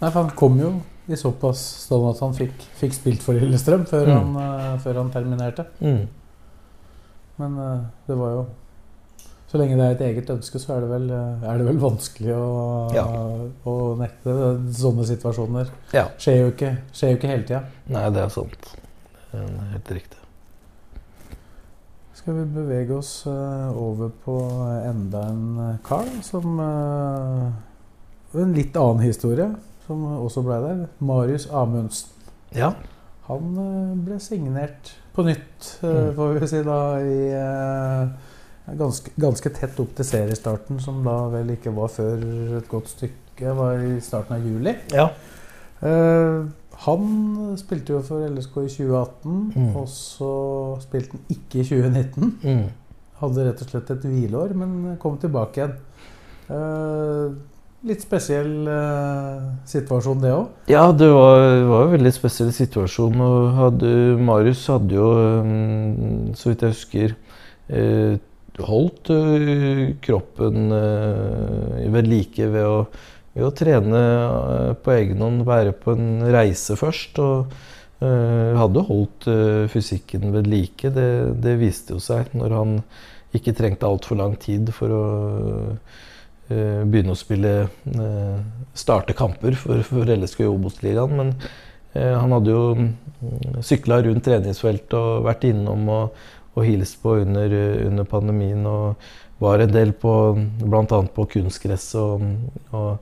Nei, 0.00 0.08
for 0.08 0.18
han 0.22 0.32
kom 0.38 0.58
jo 0.60 0.72
i 1.10 1.18
såpass 1.18 1.60
stand 1.84 2.08
at 2.12 2.22
han 2.22 2.34
fikk, 2.36 2.64
fikk 2.78 2.96
spilt 2.96 3.24
for 3.24 3.38
Lillestrøm 3.38 3.84
før, 3.90 4.08
mm. 4.08 4.16
han, 4.16 4.34
uh, 4.38 4.80
før 4.82 5.00
han 5.02 5.12
terminerte. 5.14 5.66
Mm. 5.82 6.04
Men 7.42 7.58
uh, 7.58 7.84
det 8.06 8.18
var 8.18 8.36
jo 8.36 8.42
så 9.52 9.58
lenge 9.60 9.76
det 9.76 9.84
er 9.84 9.94
et 9.98 10.02
eget 10.06 10.30
ønske, 10.32 10.56
så 10.56 10.70
er 10.72 10.80
det 10.80 10.86
vel, 10.88 11.10
er 11.12 11.58
det 11.60 11.64
vel 11.66 11.80
vanskelig 11.82 12.30
å, 12.32 12.44
ja. 12.96 13.02
å, 13.68 13.74
nekte. 14.00 14.36
Sånne 14.78 15.04
situasjoner 15.10 15.68
ja. 15.92 16.06
skjer, 16.16 16.38
jo 16.38 16.46
ikke, 16.54 16.70
skjer, 16.88 17.12
jo 17.12 17.18
ikke, 17.18 17.32
hele 17.34 17.44
tida. 17.50 17.60
Nei, 17.92 18.06
det 18.16 18.22
er 18.22 18.32
sant. 18.32 18.70
Det 19.28 19.42
er 19.42 19.68
helt 19.74 19.92
riktig. 19.98 20.22
Skal 22.16 22.38
vi 22.38 22.46
bevege 22.54 22.96
oss 22.96 23.12
uh, 23.28 23.68
over 23.76 24.08
på 24.24 24.38
enda 24.86 25.26
en 25.34 25.76
kar 25.84 26.08
som 26.24 26.56
uh, 26.56 27.52
En 28.32 28.56
litt 28.56 28.76
annen 28.80 29.04
historie 29.04 29.50
som 29.84 30.08
også 30.14 30.46
ble 30.48 30.62
der. 30.64 30.84
Marius 31.04 31.50
Amundsen. 31.52 32.08
Ja. 32.56 32.72
Han 33.28 33.52
ble 34.06 34.16
signert 34.16 34.94
på 35.12 35.28
nytt, 35.28 35.74
mm. 35.84 36.14
får 36.16 36.38
vi 36.38 36.48
si 36.48 36.62
da, 36.64 36.78
i 37.04 37.18
Ganske, 38.62 39.10
ganske, 39.18 39.50
tett 39.50 39.78
opp 39.82 39.94
til 39.98 40.06
seriestarten, 40.06 40.78
som 40.80 41.00
da 41.02 41.16
vel 41.32 41.56
ikke 41.56 41.72
var 41.74 41.90
før 41.90 42.22
et 42.60 42.68
godt 42.70 42.92
stykke 42.92 43.54
var 43.58 43.82
i 43.82 43.96
starten 44.04 44.36
av 44.36 44.46
juli. 44.46 44.76
Ja. 44.94 45.08
Uh, 45.82 46.46
han 46.84 47.08
spilte 47.58 47.96
jo 47.96 48.00
for 48.06 48.22
LSK 48.26 48.60
i 48.62 48.70
2018, 48.70 49.40
mm. 49.54 49.70
og 49.78 49.88
så 49.90 50.32
spilte 50.82 51.18
han 51.18 51.24
ikke 51.34 51.62
i 51.62 51.66
2019. 51.66 52.32
Mm. 52.42 52.64
Hadde 53.22 53.46
rett 53.48 53.62
og 53.64 53.72
slett 53.72 53.90
et 53.94 54.06
hvileår, 54.06 54.54
men 54.58 54.94
kom 55.02 55.18
tilbake 55.22 55.60
igjen. 55.60 55.74
Uh, 56.52 57.34
litt 57.86 58.02
spesiell 58.02 58.66
uh, 58.66 59.52
situasjon, 59.68 60.22
det 60.22 60.32
òg? 60.34 60.50
Ja, 60.70 60.84
det 60.94 61.08
var, 61.10 61.38
var, 61.66 61.86
en 61.86 61.94
veldig 61.96 62.14
spesiell 62.14 62.52
situasjon. 62.54 63.22
Og 63.26 63.54
hadde, 63.58 63.92
Marius 64.22 64.64
hadde 64.70 64.98
jo, 64.98 65.08
um, 65.42 66.34
så 66.38 66.50
vidt 66.50 66.66
jeg 66.66 66.76
husker, 66.76 67.16
uh, 67.70 68.18
holdt 68.60 69.10
uh, 69.10 69.94
kroppen 70.04 70.72
uh, 70.72 71.92
ved 71.92 72.08
like 72.08 72.48
ved 72.52 72.66
å, 72.68 72.84
ved 73.32 73.46
å 73.46 73.52
trene 73.56 74.02
uh, 74.02 74.72
på 74.76 74.92
egen 74.98 75.22
hånd, 75.24 75.46
være 75.48 75.72
på 75.72 75.96
en 75.96 76.26
reise 76.32 76.76
først. 76.78 77.22
Og 77.22 77.60
hadde 78.02 78.82
holdt 78.82 79.28
fysikken 79.70 80.32
ved 80.34 80.48
like. 80.50 80.88
Det, 80.90 81.04
det, 81.38 81.52
viste 81.60 81.94
jo 81.94 82.00
seg 82.02 82.32
når 82.34 82.54
han 82.56 82.72
ikke 83.38 83.54
trengte 83.54 83.86
altfor 83.86 84.18
lang 84.18 84.34
tid 84.42 84.72
for 84.74 84.90
å 84.90 85.02
begynne 86.50 87.14
å 87.14 87.20
spille 87.20 87.52
Starte 88.74 89.14
kamper 89.14 89.54
for, 89.54 89.84
for 89.86 90.10
LSK 90.10 90.42
i 90.42 90.50
Obos-ligaen. 90.50 91.14
Men 91.14 91.30
han 91.94 92.34
hadde 92.34 92.50
jo 92.50 92.64
mm, 92.74 92.90
sykla 93.70 94.00
rundt 94.08 94.26
treningsfeltet 94.26 94.98
og 94.98 95.22
vært 95.28 95.46
innom 95.52 95.86
og 96.00 96.26
og 96.54 96.66
hilste 96.66 97.00
på 97.02 97.16
under, 97.22 97.54
under, 97.86 98.04
pandemien. 98.04 98.66
Og 98.66 98.94
var 99.42 99.62
en 99.62 99.72
del 99.72 99.92
på 99.96 100.12
bl.a. 100.62 101.02
på 101.14 101.26
kunstgress 101.34 101.88
og, 101.98 102.22
og, 102.70 102.98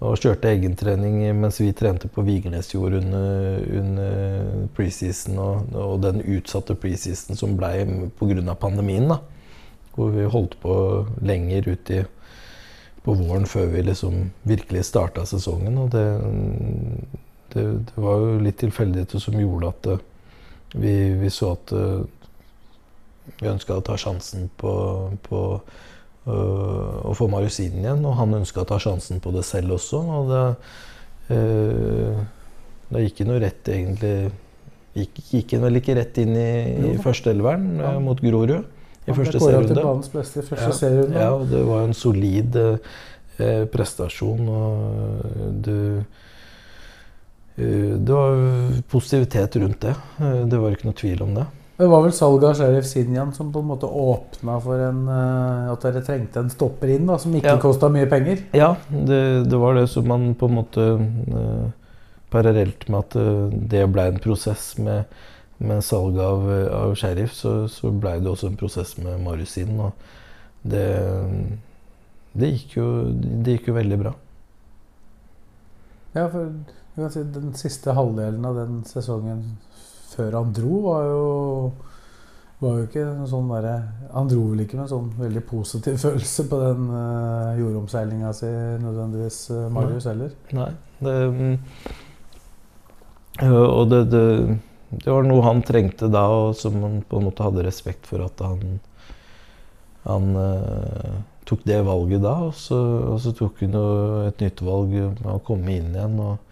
og, 0.00 0.16
kjørte 0.18 0.50
egentrening 0.50 1.20
mens 1.38 1.60
vi 1.60 1.70
trente 1.76 2.10
på 2.10 2.24
Vigernesjord 2.26 2.98
under, 3.00 3.62
under 3.80 4.68
preseason 4.76 5.38
og, 5.38 5.74
og, 5.74 5.96
den 6.02 6.22
utsatte 6.24 6.78
preseason 6.78 7.38
som 7.38 7.56
blei 7.58 7.84
pga. 8.18 8.54
pandemien. 8.54 9.08
da, 9.08 9.20
Hvor 9.94 10.14
vi 10.14 10.24
holdt 10.24 10.60
på 10.62 10.74
lenger 11.20 11.74
ut 11.74 11.90
i 11.90 12.04
på 13.08 13.14
våren 13.14 13.46
før 13.46 13.70
vi 13.72 13.82
liksom 13.86 14.30
virkelig 14.42 14.84
starta 14.84 15.22
sesongen. 15.24 15.78
Og 15.78 15.90
det, 15.94 16.04
det, 17.54 17.62
det, 17.88 17.94
var 17.96 18.20
jo 18.20 18.34
litt 18.42 18.58
tilfeldigheter 18.60 19.22
som 19.22 19.38
gjorde 19.38 19.70
at 19.72 19.88
vi, 20.74 20.92
vi 21.16 21.30
så 21.32 21.54
at 21.54 21.72
vi 23.40 23.50
ønska 23.50 23.76
å 23.76 23.84
ta 23.84 23.96
sjansen 24.00 24.48
på, 24.60 24.72
på 25.28 25.44
øh, 25.58 26.98
å 27.08 27.14
få 27.16 27.28
Marius 27.30 27.60
inn 27.64 27.78
igjen. 27.82 28.04
Og 28.08 28.18
han 28.18 28.40
ønska 28.40 28.64
å 28.64 28.68
ta 28.68 28.80
sjansen 28.82 29.22
på 29.24 29.32
det 29.36 29.44
selv 29.48 29.76
også. 29.78 30.02
Og 30.18 30.32
det, 30.32 30.44
øh, 31.36 32.20
det 32.92 33.08
gikk 33.08 33.24
noe 33.28 33.42
rett, 33.44 33.64
egentlig 33.68 34.30
Gikk, 34.98 35.18
gikk 35.30 35.52
vel 35.62 35.78
ikke 35.78 35.94
rett 35.98 36.16
inn 36.18 36.32
i, 36.34 36.52
i 36.88 36.92
førsteelveren 36.98 37.66
ja. 37.78 37.90
Øh, 37.92 37.98
mot 38.02 38.18
Grorud 38.18 38.56
i 39.08 39.14
første 39.14 39.40
serierunde. 39.40 39.84
Beste 40.10 40.40
i 40.40 40.46
første 40.48 40.70
ja. 40.70 40.76
serierunde. 40.76 41.20
Ja, 41.20 41.28
og 41.36 41.44
det 41.52 41.60
var 41.68 41.84
en 41.86 41.94
solid 41.96 42.56
eh, 42.58 43.62
prestasjon. 43.70 44.48
Og 44.48 45.62
du 45.64 45.76
Det 47.58 48.14
var 48.14 48.36
positivitet 48.90 49.56
rundt 49.58 49.80
det. 49.82 49.94
Det 50.50 50.58
var 50.62 50.74
ikke 50.74 50.86
noe 50.86 50.98
tvil 50.98 51.22
om 51.24 51.32
det. 51.34 51.46
Det 51.78 51.86
var 51.86 52.02
vel 52.02 52.12
salget 52.12 52.48
av 52.48 52.54
Sheriff 52.58 52.86
Sinjan 52.90 53.28
som 53.34 53.52
på 53.54 53.60
en 53.62 53.68
måte 53.70 53.86
åpna 53.86 54.56
for 54.58 54.80
en, 54.82 55.04
uh, 55.06 55.68
at 55.70 55.84
dere 55.86 56.00
trengte 56.02 56.42
en 56.42 56.50
stopper 56.50 56.90
inn, 56.90 57.04
da, 57.06 57.20
som 57.22 57.36
ikke 57.38 57.52
ja. 57.54 57.60
kosta 57.62 57.86
mye 57.94 58.08
penger? 58.10 58.40
Ja, 58.58 58.72
det, 58.90 59.20
det, 59.46 59.60
var 59.62 59.78
det 59.78 59.84
som 59.92 60.08
man 60.10 60.32
på 60.34 60.48
en 60.50 60.56
måte 60.56 60.86
uh, 60.98 61.68
Parallelt 62.32 62.82
med 62.90 62.98
at 62.98 63.14
uh, 63.22 63.54
det 63.70 63.84
ble 63.94 64.08
en 64.10 64.18
prosess 64.24 64.72
med, 64.82 65.06
med 65.62 65.84
salget 65.86 66.24
av, 66.24 66.50
av, 66.80 66.96
Sheriff, 66.98 67.38
så, 67.38 67.54
så 67.70 67.94
blei 67.94 68.16
det 68.18 68.32
også 68.32 68.50
en 68.50 68.58
prosess 68.58 68.96
med 68.98 69.22
Marius 69.22 69.54
inn. 69.62 69.78
Og 69.78 70.66
det, 70.66 70.82
det, 72.34 72.50
gikk 72.56 72.74
jo, 72.80 72.88
det 73.14 73.54
gikk 73.54 73.70
jo 73.70 73.78
veldig 73.78 74.00
bra. 74.02 74.16
Ja, 76.18 76.26
for 76.26 76.50
den 76.98 77.54
siste 77.54 77.94
halvdelen 77.94 78.42
av 78.50 78.58
den 78.58 78.82
sesongen 78.88 79.46
før 80.18 80.38
han 80.40 80.52
dro, 80.56 80.80
var 80.86 81.06
jo, 81.06 81.22
var 82.62 82.80
jo 82.80 82.88
ikke 82.88 83.06
sånn 83.30 83.50
derre 83.52 83.76
Han 84.14 84.30
dro 84.30 84.48
vel 84.50 84.64
ikke 84.64 84.78
med 84.78 84.86
en 84.86 84.92
sånn 84.94 85.12
veldig 85.18 85.44
positiv 85.46 85.98
følelse 86.06 86.46
på 86.50 86.60
den 86.62 86.90
uh, 86.90 87.54
jordomseilinga 87.60 88.34
si 88.36 88.50
nødvendigvis, 88.82 89.40
uh, 89.54 89.66
Marius, 89.74 90.08
heller. 90.10 90.34
Nei. 90.56 90.70
Det, 90.98 91.14
uh, 93.44 93.64
og 93.68 93.84
det, 93.92 94.02
det, 94.10 94.26
det 94.96 95.12
var 95.12 95.26
noe 95.28 95.46
han 95.46 95.62
trengte 95.66 96.10
da, 96.10 96.26
og 96.26 96.56
som 96.58 96.80
han 96.82 97.00
på 97.06 97.20
en 97.20 97.28
måte 97.28 97.46
hadde 97.46 97.66
respekt 97.68 98.08
for 98.10 98.26
at 98.26 98.44
han 98.44 98.78
han 100.08 100.30
tok 101.44 101.64
det 101.68 101.82
valget 101.84 102.22
da, 102.24 102.30
og 102.46 102.54
så, 102.56 102.78
og 103.12 103.18
så 103.20 103.32
tok 103.36 103.58
han 103.60 103.74
et 104.24 104.40
nytt 104.40 104.62
valg 104.64 104.94
med 104.94 105.26
å 105.28 105.40
komme 105.44 105.74
inn 105.74 105.90
igjen. 105.92 106.14
og 106.22 106.47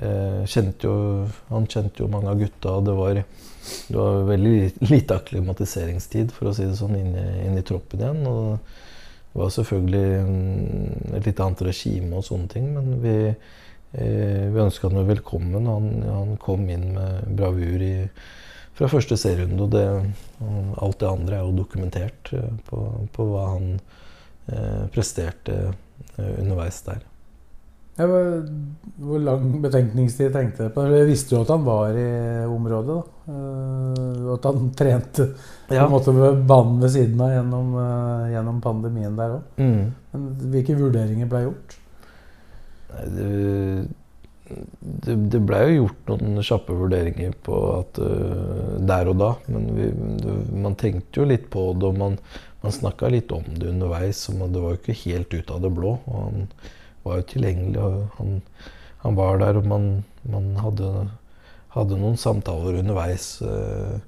kjente 0.00 0.88
jo, 0.88 1.26
Han 1.50 1.66
kjente 1.68 2.00
jo 2.00 2.06
mange 2.08 2.30
av 2.32 2.38
gutta, 2.40 2.76
det 2.86 2.94
var, 2.96 3.18
det 3.20 3.96
var 3.96 4.22
veldig 4.30 4.54
lite 4.92 5.18
akklimatiseringstid 5.20 6.32
for 6.32 6.48
å 6.50 6.54
si 6.56 6.64
det 6.64 6.78
sånn, 6.78 6.96
inn 6.96 7.12
i, 7.12 7.26
inn 7.46 7.58
i 7.60 7.64
troppen 7.66 8.00
igjen. 8.00 8.22
og 8.30 8.78
det 9.30 9.38
var 9.38 9.50
selvfølgelig 9.54 11.16
et 11.16 11.26
litt 11.28 11.40
annet 11.40 11.60
regime 11.68 12.16
og 12.18 12.24
sånne 12.26 12.50
ting, 12.50 12.64
men 12.74 12.96
vi, 13.02 13.12
eh, 13.30 14.46
vi 14.50 14.62
ønska 14.64 14.90
han 14.90 15.06
velkommen. 15.06 15.68
Han, 15.70 15.90
han, 16.02 16.32
kom 16.42 16.64
inn 16.66 16.88
med 16.96 17.28
bravur 17.38 17.84
i, 17.86 18.08
fra 18.74 18.88
første 18.90 19.14
serierunde. 19.20 19.68
Og 19.68 19.70
det, 19.70 19.84
alt 20.82 20.98
det 20.98 21.12
andre 21.12 21.38
er 21.38 21.46
jo 21.46 21.60
dokumentert 21.60 22.32
eh, 22.34 22.50
på, 22.66 22.82
på 23.14 23.28
hva 23.30 23.46
han 23.52 23.70
eh, 23.76 24.90
presterte 24.90 25.60
eh, 25.68 26.34
underveis 26.40 26.82
der. 26.88 27.06
Ja, 27.98 28.06
hvor 29.00 29.20
lang 29.20 29.60
betenkningstid 29.60 30.32
tenkte 30.32 30.68
du 30.68 30.74
på? 30.74 30.84
Jeg 30.88 31.08
visste 31.08 31.34
jo 31.34 31.42
at 31.44 31.52
han 31.52 31.64
var 31.66 31.96
i 31.96 32.10
området. 32.48 32.96
da. 32.96 33.20
Uh, 33.30 34.32
at 34.34 34.48
han 34.48 34.70
trente 34.78 35.26
på 35.68 35.76
en 35.76 35.92
måte 35.92 36.14
ved 36.16 36.42
banen 36.48 36.80
ved 36.82 36.94
siden 36.94 37.20
av 37.22 37.34
gjennom, 37.34 37.74
uh, 37.76 38.30
gjennom 38.32 38.60
pandemien 38.64 39.18
der 39.18 39.36
òg. 39.38 39.60
Mm. 39.60 39.92
Men 40.12 40.26
hvilke 40.54 40.78
vurderinger 40.78 41.30
ble 41.30 41.44
gjort? 41.46 41.76
Nei, 42.90 43.04
det, 43.14 43.28
det, 44.80 45.16
det 45.30 45.42
ble 45.46 45.60
jo 45.66 45.76
gjort 45.76 46.10
noen 46.10 46.42
kjappe 46.46 46.74
vurderinger 46.80 47.36
på 47.46 47.60
at 47.76 48.00
uh, 48.02 48.76
der 48.80 49.12
og 49.12 49.20
da. 49.20 49.30
Men 49.52 49.70
vi, 49.76 49.92
det, 50.24 50.40
man 50.56 50.78
tenkte 50.80 51.22
jo 51.22 51.28
litt 51.28 51.50
på 51.52 51.70
det, 51.76 51.92
og 51.92 52.00
man, 52.00 52.18
man 52.64 52.80
snakka 52.80 53.12
litt 53.12 53.32
om 53.34 53.46
det 53.54 53.74
underveis. 53.74 54.24
Og 54.32 54.46
det 54.48 54.64
var 54.64 54.76
jo 54.76 54.82
ikke 54.82 55.00
helt 55.04 55.36
ut 55.36 55.56
av 55.56 55.64
det 55.66 55.74
blå. 55.80 55.98
og 56.04 56.20
han 56.24 56.46
var 57.04 57.20
jo 57.20 57.28
tilgjengelig. 57.32 57.80
og 57.80 58.18
Han, 58.18 58.40
han 59.04 59.18
var 59.18 59.40
der, 59.42 59.60
og 59.60 59.68
man, 59.68 59.86
man 60.28 60.50
hadde, 60.60 60.90
hadde, 61.76 62.00
noen 62.00 62.18
samtaler 62.20 62.80
underveis 62.82 63.32
uh, 63.44 64.00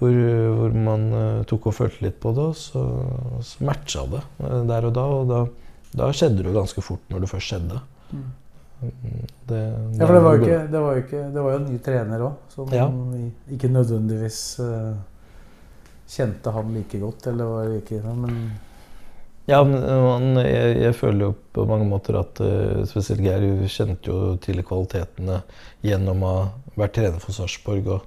hvor, 0.00 0.14
hvor, 0.58 0.78
man 0.86 1.10
uh, 1.12 1.42
tok 1.48 1.68
og 1.70 1.76
følte 1.76 2.06
litt 2.06 2.16
på 2.22 2.32
det, 2.36 2.48
og 2.52 2.56
så, 2.58 2.84
så 3.44 3.68
matcha 3.68 4.06
det 4.10 4.22
uh, 4.40 4.62
der 4.68 4.88
og 4.88 4.96
da. 4.96 5.04
Og 5.18 5.28
da, 5.30 5.42
da, 5.94 6.10
skjedde 6.12 6.42
det 6.42 6.50
jo 6.50 6.58
ganske 6.58 6.84
fort 6.84 7.12
når 7.12 7.24
det 7.24 7.30
først 7.34 7.52
skjedde. 7.52 7.82
Mm. 8.14 8.32
Det, 9.48 9.60
ja, 9.96 10.04
for 10.04 10.12
det 10.12 10.22
var, 10.24 10.34
jo 10.34 10.42
ikke, 10.42 10.56
det 10.68 10.80
var 10.82 10.96
jo 10.96 11.02
ikke 11.04 11.20
Det 11.32 11.42
var 11.44 11.54
jo 11.54 11.58
en 11.60 11.68
ny 11.70 11.76
trener 11.80 12.24
òg, 12.26 12.40
som 12.52 12.72
ja. 12.74 12.88
ikke 13.54 13.70
nødvendigvis 13.72 14.40
kjente 16.10 16.52
han 16.52 16.74
like 16.74 17.00
godt. 17.00 17.28
Eller 17.30 17.48
var 17.48 17.70
ikke, 17.78 18.00
men 18.04 18.42
ja, 19.50 19.60
men 19.66 20.38
jeg, 20.40 20.76
jeg, 20.80 20.96
føler 20.96 21.26
jo 21.26 21.34
på 21.52 21.66
mange 21.68 21.86
måter 21.88 22.16
at 22.20 22.40
uh, 22.40 22.84
spesielt 22.88 23.20
Geir 23.24 23.66
kjente 23.68 24.08
jo 24.08 24.36
til 24.40 24.62
kvalitetene 24.64 25.42
gjennom 25.84 26.24
å 26.24 26.30
ha 26.32 26.46
vært 26.80 26.96
trener 26.96 27.20
for 27.20 27.36
Sarpsborg 27.36 27.90
og, 27.92 28.06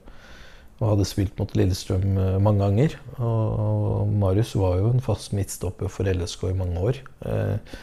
og, 0.79 0.87
hadde 0.91 1.05
spilt 1.09 1.37
mot 1.37 1.53
Lillestrøm 1.53 2.17
uh, 2.17 2.39
mange 2.41 2.63
ganger. 2.65 2.97
Og, 3.19 3.45
og, 3.67 4.15
Marius 4.17 4.55
var 4.57 4.79
jo 4.81 4.89
en 4.95 5.05
fast 5.05 5.35
midtstopper 5.37 5.93
for 5.93 6.09
LSK 6.09 6.49
i 6.49 6.57
mange 6.57 6.89
år. 6.89 7.03
Uh, 7.21 7.77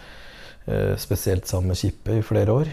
spesielt 0.98 1.44
sammen 1.44 1.74
med 1.74 1.76
Kippe 1.76 2.14
i 2.16 2.22
flere 2.24 2.48
år. 2.48 2.68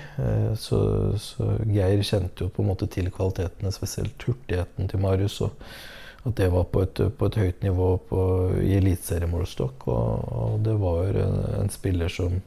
Så, 0.55 0.77
så, 1.19 1.49
Geir 1.67 1.99
kjente 2.07 2.45
jo 2.45 2.53
på 2.55 2.63
en 2.63 2.69
måte 2.69 2.87
til 2.87 3.09
kvalitetene, 3.11 3.67
spesielt 3.75 4.23
hurtigheten 4.23 4.87
til 4.87 5.01
Marius. 5.03 5.41
og 5.43 5.57
at 6.21 6.35
det 6.37 6.51
var 6.53 6.67
på 6.69 6.83
et, 6.85 6.99
på 7.17 7.29
et 7.29 7.37
høyt 7.41 7.63
nivå 7.65 7.87
på, 8.09 8.23
i 8.61 8.75
eliteseriemålestokk. 8.77 9.87
Og, 9.89 10.27
og, 10.37 10.59
det 10.65 10.75
var 10.81 11.17
en, 11.23 11.39
en 11.63 11.71
spiller 11.73 12.13
som, 12.13 12.37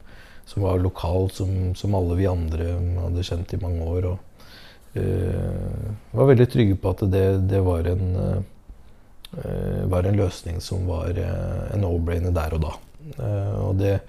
som, 0.47 0.63
var 0.63 0.79
lokal, 0.79 1.27
som, 1.35 1.73
som, 1.75 1.97
alle 1.97 2.15
vi 2.21 2.29
andre 2.31 2.77
hadde 3.01 3.25
kjent 3.27 3.55
i 3.57 3.59
mange 3.59 3.89
år. 3.91 4.07
Og 4.13 4.95
uh, 4.95 5.91
var 6.15 6.31
veldig 6.31 6.47
trygge 6.53 6.79
på 6.79 6.95
at 6.95 7.03
det, 7.11 7.25
det 7.51 7.59
var, 7.65 7.91
en, 7.91 8.15
uh, 9.43 9.83
var 9.91 10.07
en 10.07 10.23
løsning 10.23 10.63
som 10.63 10.87
var 10.87 11.11
uh, 11.19 11.67
en 11.75 11.83
no-brainer 11.83 12.35
der 12.35 12.55
og 12.55 12.65
da. 12.69 12.75
og 13.61 13.77
det 13.79 13.99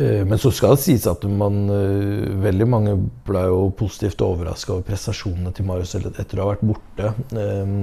men 0.00 0.38
så 0.38 0.52
skal 0.54 0.76
det 0.76 0.84
sies 0.84 1.02
at 1.10 1.24
man, 1.26 1.64
veldig 2.40 2.66
mange 2.70 2.92
ble 3.26 3.40
jo 3.50 3.64
positivt 3.76 4.22
overraska 4.24 4.72
over 4.72 4.84
prestasjonene 4.86 5.50
til 5.52 5.66
Marius 5.68 5.96
etter 5.98 6.38
å 6.38 6.46
ha 6.46 6.52
vært 6.52 6.62
borte 6.64 7.10
eh, 7.34 7.74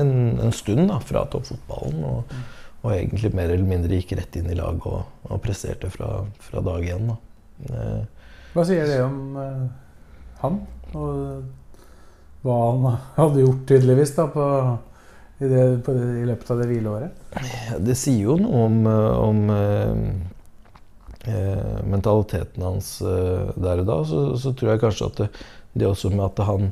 en, 0.00 0.12
en 0.40 0.54
stund 0.54 0.88
da, 0.90 0.98
fra 1.04 1.24
toppfotballen. 1.32 2.02
Og, 2.06 2.34
og, 2.80 2.90
egentlig 2.94 3.32
mer 3.36 3.52
eller 3.52 3.68
mindre 3.68 4.00
gikk 4.00 4.16
rett 4.18 4.40
inn 4.40 4.50
i 4.52 4.58
lag 4.58 4.80
og, 4.88 5.02
og 5.28 5.40
presterte 5.44 5.90
fra, 5.92 6.22
fra 6.40 6.62
dag 6.64 6.86
én. 6.94 7.10
Hva 8.54 8.64
sier 8.66 8.88
det 8.88 9.02
om 9.04 9.34
han? 10.40 10.62
Og 10.96 11.42
hva 12.40 12.56
han 12.56 12.86
hadde 13.18 13.42
gjort, 13.44 13.66
tydeligvis, 13.68 14.14
da, 14.16 14.26
på 14.32 14.44
i, 15.40 15.48
det, 15.48 15.64
på, 15.84 15.92
i, 15.92 16.26
løpet 16.28 16.52
av 16.52 16.60
det 16.60 16.68
hvileåret? 16.70 17.24
Det 17.84 17.96
sier 17.96 18.26
jo 18.30 18.36
noe 18.40 18.64
om, 18.66 18.76
om 18.88 19.40
eh, 21.24 21.80
mentaliteten 21.88 22.64
hans 22.64 22.98
eh, 23.04 23.52
der 23.56 23.82
og 23.82 23.88
da, 23.88 23.98
så, 24.08 24.22
så, 24.40 24.52
tror 24.52 24.74
jeg 24.74 24.82
kanskje 24.84 25.08
at 25.10 25.22
det, 25.22 25.28
det 25.80 25.88
også 25.88 26.12
med 26.12 26.26
at 26.26 26.44
han 26.48 26.70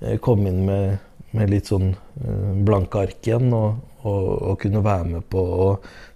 eh, 0.00 0.18
kom 0.22 0.46
inn 0.46 0.64
med, 0.66 0.98
med 1.36 1.50
litt 1.52 1.68
sånn 1.68 1.90
eh, 1.92 2.54
blanke 2.64 3.02
ark 3.04 3.26
igjen, 3.26 3.50
og, 3.54 3.80
og, 4.02 4.28
og, 4.50 4.54
kunne 4.62 4.84
være 4.84 5.10
med 5.10 5.26
på 5.30 5.42
å 5.42 5.68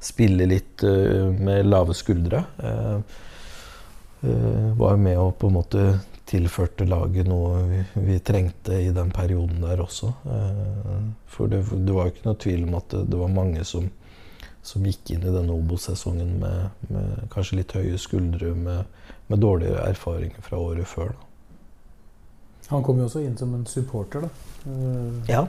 spille 0.03 0.48
litt 0.48 0.85
eh, 0.87 1.29
med 1.33 1.68
lave 1.68 1.96
skuldre, 1.96 2.44
eh, 2.62 3.20
var 4.79 5.01
med 5.03 5.18
og 5.18 5.33
på 5.40 5.48
en 5.51 5.57
måte 5.57 5.85
tilførte 6.31 6.87
laget 6.87 7.27
noe 7.27 7.64
vi, 7.66 7.81
vi, 8.07 8.18
trengte 8.22 8.77
i 8.79 8.92
den 8.94 9.11
perioden 9.11 9.64
der 9.64 9.83
også. 9.83 10.12
for 11.27 11.51
det, 11.51 11.64
det 11.66 11.96
var 11.96 12.07
jo 12.07 12.12
ikke 12.12 12.29
noe 12.29 12.38
tvil 12.44 12.62
om 12.68 12.77
at 12.79 12.87
det, 12.94 13.01
det 13.11 13.18
var 13.18 13.35
mange 13.35 13.64
som 13.66 13.90
som 14.62 14.87
gikk 14.87 15.11
inn 15.11 15.25
i 15.27 15.35
denne 15.35 15.55
Obos-sesongen 15.59 16.37
med, 16.38 16.87
med, 16.88 17.27
kanskje 17.35 17.59
litt 17.59 17.75
høye 17.75 17.98
skuldre, 17.98 18.55
med, 18.55 18.87
med, 19.27 19.42
dårlige 19.42 19.83
erfaringer 19.83 20.44
fra 20.46 20.61
året 20.62 20.87
før. 20.88 21.11
Da. 21.16 21.29
Han 22.70 22.85
kom 22.87 23.03
jo 23.03 23.09
også 23.09 23.25
inn 23.27 23.35
som 23.38 23.57
en 23.59 23.66
supporter, 23.66 24.29
da. 24.29 24.52
Uh, 24.66 25.22
ja. 25.29 25.46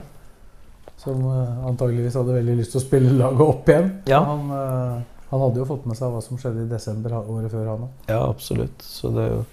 Som 1.00 1.24
uh, 1.26 1.66
antageligvis 1.68 2.16
hadde 2.18 2.38
veldig 2.38 2.56
lyst 2.60 2.74
til 2.74 2.80
å 2.80 2.84
spille 2.84 3.14
laget 3.18 3.44
opp 3.44 3.70
igjen. 3.70 3.92
Ja. 4.10 4.20
Han, 4.30 4.50
uh, 4.50 5.28
han, 5.30 5.44
hadde 5.46 5.62
jo 5.62 5.68
fått 5.68 5.86
med 5.90 5.98
seg 5.98 6.12
hva 6.14 6.22
som 6.24 6.40
skjedde 6.40 6.66
i 6.66 6.72
desember 6.72 7.16
året 7.22 7.52
før, 7.52 7.70
han 7.72 7.86
òg. 7.88 8.10
Ja, 8.10 8.20
absolutt. 8.26 8.84
Så 8.86 9.12
det 9.14 9.28
er 9.28 9.32
jo 9.36 9.46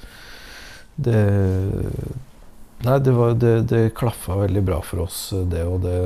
det 1.02 1.22
Nei, 2.82 2.98
det, 3.06 3.12
var, 3.14 3.36
det, 3.38 3.52
det 3.70 3.94
klaffa 3.94 4.40
veldig 4.40 4.62
bra 4.66 4.80
for 4.82 5.04
oss, 5.04 5.20
det. 5.52 5.62
Og 5.70 5.84
det, 5.84 5.98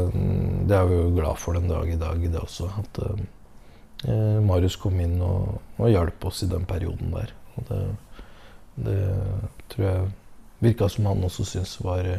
det 0.68 0.76
er 0.76 0.90
vi 0.90 0.98
jo 0.98 1.14
glad 1.16 1.40
for 1.40 1.56
den 1.56 1.70
dag 1.72 1.88
i 1.88 2.00
dag, 2.00 2.20
det 2.20 2.42
også. 2.42 2.68
At 2.82 3.00
eh, 3.06 4.42
Marius 4.44 4.76
kom 4.82 5.00
inn 5.00 5.16
og, 5.24 5.54
og 5.80 5.94
hjalp 5.94 6.28
oss 6.28 6.44
i 6.44 6.50
den 6.52 6.68
perioden 6.68 7.16
der. 7.16 7.32
Og 7.56 7.70
det, 7.70 7.80
det 8.90 8.98
tror 9.72 9.88
jeg 9.88 10.12
virka 10.66 10.92
som 10.92 11.08
han 11.14 11.24
også 11.24 11.48
syntes 11.48 11.78
var, 11.86 12.12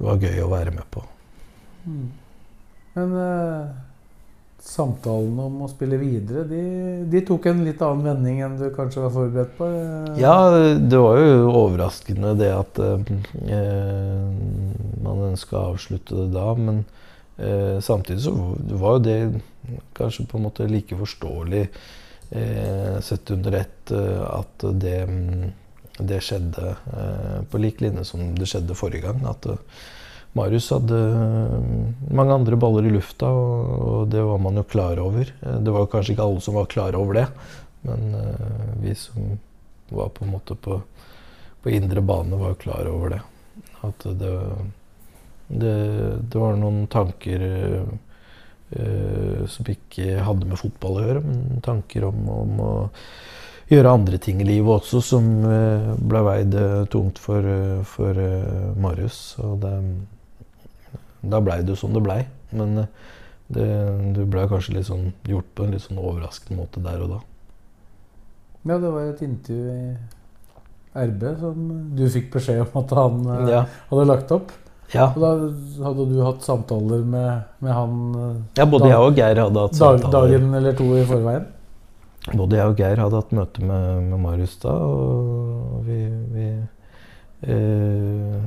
var, 0.00 0.18
gøy 0.20 0.42
å 0.44 0.50
være 0.50 0.74
med 0.74 0.86
på. 0.92 1.04
Mm. 1.84 2.08
Men 2.96 3.14
eh, 3.20 3.70
samtalene 4.64 5.46
om 5.48 5.62
å 5.64 5.70
spille 5.70 5.98
videre, 6.00 6.44
de, 6.48 6.62
de, 7.10 7.22
tok 7.26 7.48
en 7.50 7.62
litt 7.64 7.80
annen 7.84 8.08
vending 8.10 8.42
enn 8.44 8.58
du 8.60 8.66
kanskje 8.74 9.04
var 9.06 9.14
forberedt 9.14 9.54
på? 9.58 9.68
Eh? 9.68 10.20
Ja, 10.20 10.34
det 10.76 11.00
var 11.00 11.20
jo 11.20 11.52
overraskende 11.62 12.34
det 12.38 12.50
at 12.56 12.80
eh, 12.84 13.14
man 15.04 15.24
ønska 15.30 15.56
å 15.56 15.70
avslutte 15.74 16.18
det 16.18 16.28
da. 16.36 16.48
Men 16.58 16.84
eh, 17.38 17.78
samtidig 17.84 18.26
så 18.26 18.34
var 18.80 18.98
jo 18.98 19.06
det 19.06 19.18
kanskje 19.96 20.28
på 20.28 20.38
en 20.38 20.46
måte 20.48 20.68
like 20.68 20.98
forståelig 20.98 21.64
eh, 22.30 23.00
sett 23.00 23.30
under 23.30 23.52
ett 23.62 23.90
eh, 23.90 24.22
at 24.28 24.66
det, 24.82 24.98
det 26.08 26.20
skjedde 26.24 26.74
eh, 26.74 27.40
på 27.50 27.60
lik 27.60 27.80
linje 27.84 28.04
som 28.08 28.32
det 28.36 28.48
skjedde 28.50 28.76
forrige 28.78 29.08
gang. 29.08 29.24
at 29.28 29.46
Marius 30.38 30.68
hadde 30.70 30.98
mange 32.14 32.34
andre 32.34 32.56
baller 32.60 32.86
i 32.86 32.92
lufta, 32.94 33.26
og, 33.26 34.10
det 34.12 34.22
var 34.22 34.38
man 34.38 34.60
jo 34.60 34.62
klar 34.62 35.00
over. 35.02 35.32
Det 35.40 35.72
var 35.74 35.88
kanskje 35.90 36.14
ikke 36.14 36.26
alle 36.26 36.44
som 36.44 36.54
var 36.54 36.68
klar 36.70 36.94
over 36.94 37.18
det, 37.18 37.24
men 37.82 38.14
vi 38.78 38.94
som 38.94 39.32
var 39.90 40.12
på 40.14 40.22
en 40.24 40.30
måte 40.30 40.54
på, 40.54 40.76
på 41.64 41.72
indre 41.74 42.04
bane, 42.06 42.38
var 42.38 42.54
klar 42.62 42.86
over 42.86 43.16
det. 43.16 43.20
At 43.82 44.06
det, 44.20 44.30
det, 45.48 45.74
det 46.30 46.38
var 46.38 46.54
noen 46.62 46.86
tanker 46.86 47.42
som 49.50 49.66
ikke 49.66 50.20
hadde 50.22 50.46
med 50.46 50.62
fotball 50.62 51.00
å 51.00 51.04
gjøre, 51.08 51.26
men 51.26 51.64
tanker 51.66 52.06
om, 52.06 52.22
om 52.30 52.62
å 52.62 52.72
gjøre 53.70 53.94
andre 53.94 54.18
ting 54.22 54.40
i 54.42 54.48
livet 54.48 54.80
også 54.80 55.00
som 55.04 55.26
uh, 55.46 55.92
ble 55.98 56.22
veid 56.26 56.54
uh, 56.58 56.84
tungt 56.90 57.20
for, 57.22 57.44
uh, 57.44 57.80
for 57.86 58.18
Marius. 58.80 59.20
Og 59.44 59.60
det, 59.62 59.74
da 61.22 61.42
blei 61.44 61.60
det 61.62 61.74
jo 61.74 61.80
som 61.84 61.94
det 61.94 62.04
blei. 62.04 62.22
Men 62.56 62.84
det, 63.50 63.66
du 64.16 64.24
blei 64.30 64.46
kanskje 64.50 64.78
litt 64.78 64.88
sånn 64.88 65.12
gjort 65.26 65.50
på 65.54 65.66
en 65.66 65.76
litt 65.76 65.84
sånn 65.86 66.00
overraskende 66.00 66.58
måte 66.58 66.82
der 66.82 67.04
og 67.04 67.14
da. 67.16 67.20
Ja, 68.68 68.76
det 68.76 68.90
var 68.92 69.06
et 69.06 69.22
intervju 69.24 69.70
i 69.72 71.04
RB 71.06 71.22
som 71.38 71.68
du 71.96 72.02
fikk 72.10 72.32
beskjed 72.34 72.64
om 72.64 72.82
at 72.82 72.92
han 72.98 73.22
ja. 73.48 73.62
hadde 73.92 74.08
lagt 74.10 74.34
opp. 74.34 74.50
Ja. 74.90 75.12
Og 75.14 75.22
da 75.22 75.30
hadde 75.86 76.08
du 76.10 76.16
hatt 76.26 76.42
samtaler 76.42 77.04
med, 77.06 77.46
med 77.62 77.70
han 77.70 77.92
Ja, 78.58 78.66
både 78.66 78.88
da, 78.88 78.90
jeg 78.90 79.06
og 79.06 79.20
Geir 79.20 79.42
hadde 79.44 79.66
hatt 79.68 79.78
samtaler. 79.78 80.16
Dagen 80.16 80.54
eller 80.58 80.74
to 80.74 80.88
i 80.98 81.04
forveien? 81.06 81.46
Både 82.28 82.58
jeg 82.58 82.68
og 82.68 82.80
Geir 82.80 83.00
hadde 83.00 83.16
hatt 83.16 83.30
møte 83.32 83.64
med, 83.64 84.02
med 84.10 84.20
Marius 84.20 84.58
da, 84.60 84.74
og 84.76 85.86
vi, 85.86 86.02
vi 86.34 86.48
eh, 87.48 88.42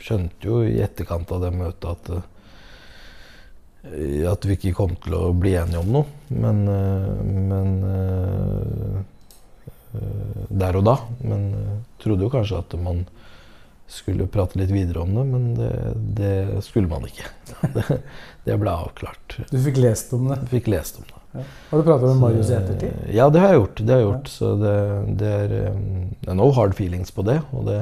skjønte 0.00 0.48
jo 0.48 0.62
i 0.64 0.80
etterkant 0.80 1.30
av 1.36 1.44
det 1.44 1.52
møtet 1.54 1.84
at, 1.90 2.10
eh, 3.84 4.24
at 4.30 4.48
vi 4.48 4.56
ikke 4.56 4.76
kom 4.78 4.96
til 5.04 5.18
å 5.18 5.36
bli 5.36 5.52
enige 5.60 5.82
om 5.82 5.92
noe. 5.98 6.08
Men, 6.32 6.64
eh, 6.72 7.22
men 7.52 7.68
eh, 7.92 9.00
der 10.48 10.80
og 10.80 10.84
da. 10.86 10.96
Men 11.20 11.48
trodde 12.00 12.24
jo 12.24 12.32
kanskje 12.32 12.62
at 12.64 12.76
man 12.80 13.04
skulle 13.90 14.30
prate 14.30 14.58
litt 14.60 14.70
videre 14.70 15.02
om 15.02 15.16
det, 15.16 15.24
men 15.26 15.46
det, 15.58 15.70
det 16.20 16.34
skulle 16.64 16.88
man 16.90 17.06
ikke. 17.08 17.26
Det, 17.74 17.84
det, 18.46 18.56
ble 18.56 18.72
avklart. 18.72 19.40
Du 19.50 19.58
fikk 19.60 19.80
lest 19.82 20.14
om 20.16 20.30
det? 20.30 20.38
Fikk 20.48 20.70
lest 20.70 21.02
om 21.02 21.08
det. 21.08 21.19
Ja. 21.32 21.44
Har 21.70 21.78
du 21.78 21.86
pratet 21.86 22.08
med 22.08 22.22
Marius 22.22 22.50
i 22.50 22.56
ettertid? 22.58 23.02
Ja, 23.14 23.28
det 23.30 23.42
har 23.42 23.52
jeg 23.52 23.60
gjort. 23.60 23.82
Det 23.82 23.94
har 23.94 24.00
jeg 24.00 24.08
gjort. 24.08 24.30
Ja. 24.30 24.36
Så 24.36 24.54
det, 24.60 24.76
det, 25.20 25.34
er, 25.34 25.52
det, 25.52 26.28
er, 26.28 26.38
no 26.38 26.50
hard 26.56 26.74
feelings 26.78 27.14
på 27.14 27.24
det. 27.28 27.38
Og 27.54 27.66
det, 27.70 27.80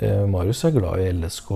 eh, 0.00 0.24
Marius 0.30 0.64
er 0.64 0.76
glad 0.76 1.02
i 1.02 1.10
LSK, 1.12 1.50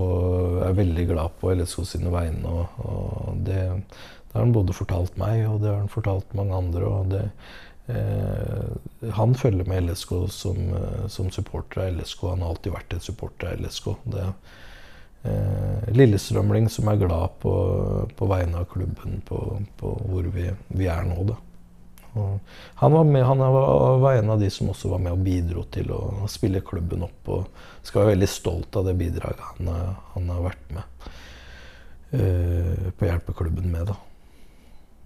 er 0.68 0.80
veldig 0.80 1.06
glad 1.14 1.38
på 1.40 1.54
LSK 1.54 1.84
sine 1.94 2.12
vegne. 2.12 2.44
Og, 2.50 2.80
og 2.84 3.44
det, 3.46 3.60
det, 3.64 4.32
har 4.36 4.44
han 4.44 4.56
både 4.56 4.76
fortalt 4.76 5.16
meg, 5.20 5.46
og 5.48 5.62
det 5.62 5.72
har 5.72 5.80
han 5.80 5.92
fortalt 5.92 6.36
mange 6.36 6.60
andre. 6.64 6.88
og 6.90 7.14
det 7.14 7.28
Eh, 7.86 9.10
han 9.12 9.34
følger 9.34 9.64
med 9.68 9.82
LSK 9.82 10.12
som, 10.32 10.56
eh, 10.74 11.06
som, 11.08 11.30
supporter 11.30 11.82
av 11.82 11.98
LSK. 11.98 12.22
Han 12.30 12.40
har 12.40 12.54
alltid 12.54 12.72
vært 12.72 12.94
en 12.96 13.04
supporter 13.04 13.50
av 13.50 13.60
LSK. 13.60 13.90
Det 14.04 14.22
eh, 14.22 14.52
Lillestrømling 15.94 16.66
som 16.68 16.88
er 16.90 17.00
glad 17.00 17.38
på, 17.40 17.52
på 18.16 18.26
vegne 18.28 18.60
av 18.60 18.68
klubben 18.68 19.22
på, 19.24 19.38
på 19.80 19.92
hvor 20.10 20.28
vi, 20.34 20.50
vi, 20.68 20.88
er 20.90 21.06
nå, 21.08 21.16
da. 21.30 21.36
han 22.82 22.92
var, 22.92 23.04
med, 23.08 23.24
han 23.24 23.40
var 24.02 24.18
en 24.18 24.34
av 24.34 24.42
de 24.42 24.50
som 24.52 24.68
også 24.72 24.90
var 24.92 25.00
med 25.06 25.16
og 25.16 25.24
bidro 25.24 25.64
til 25.72 25.92
å 25.96 26.28
spille 26.28 26.60
klubben 26.66 27.06
opp. 27.06 27.30
Og 27.32 27.86
skal 27.86 28.02
være 28.02 28.14
veldig 28.14 28.30
stolt 28.30 28.76
av 28.76 28.88
det 28.90 28.96
bidraget 29.00 29.44
han, 29.54 29.72
han 30.12 30.32
har 30.34 30.44
vært 30.50 30.72
med 30.76 31.08
uh, 32.14 32.90
på 32.92 33.06
å 33.06 33.10
hjelpe 33.12 33.36
klubben 33.36 33.70
med. 33.72 33.92
da. 33.92 33.98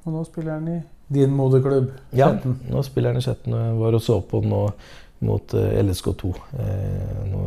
Og 0.05 0.15
nå 0.15 0.25
spiller 0.27 0.57
han 0.57 0.71
i 0.73 0.79
din 1.09 1.33
moderklubb? 1.37 1.91
Ja, 2.17 2.31
nå 2.45 2.83
spiller 2.87 3.13
han 3.13 3.21
i 3.21 3.25
Skjetten. 3.25 3.55
Jeg 3.57 3.77
var 3.81 3.97
og 3.97 4.03
så 4.05 4.19
på 4.25 4.43
nå 4.45 4.63
mot 5.25 5.55
uh, 5.55 5.65
eh, 5.73 5.81
LSK2 5.83 6.29
eh, 6.63 7.23
nå, 7.27 7.41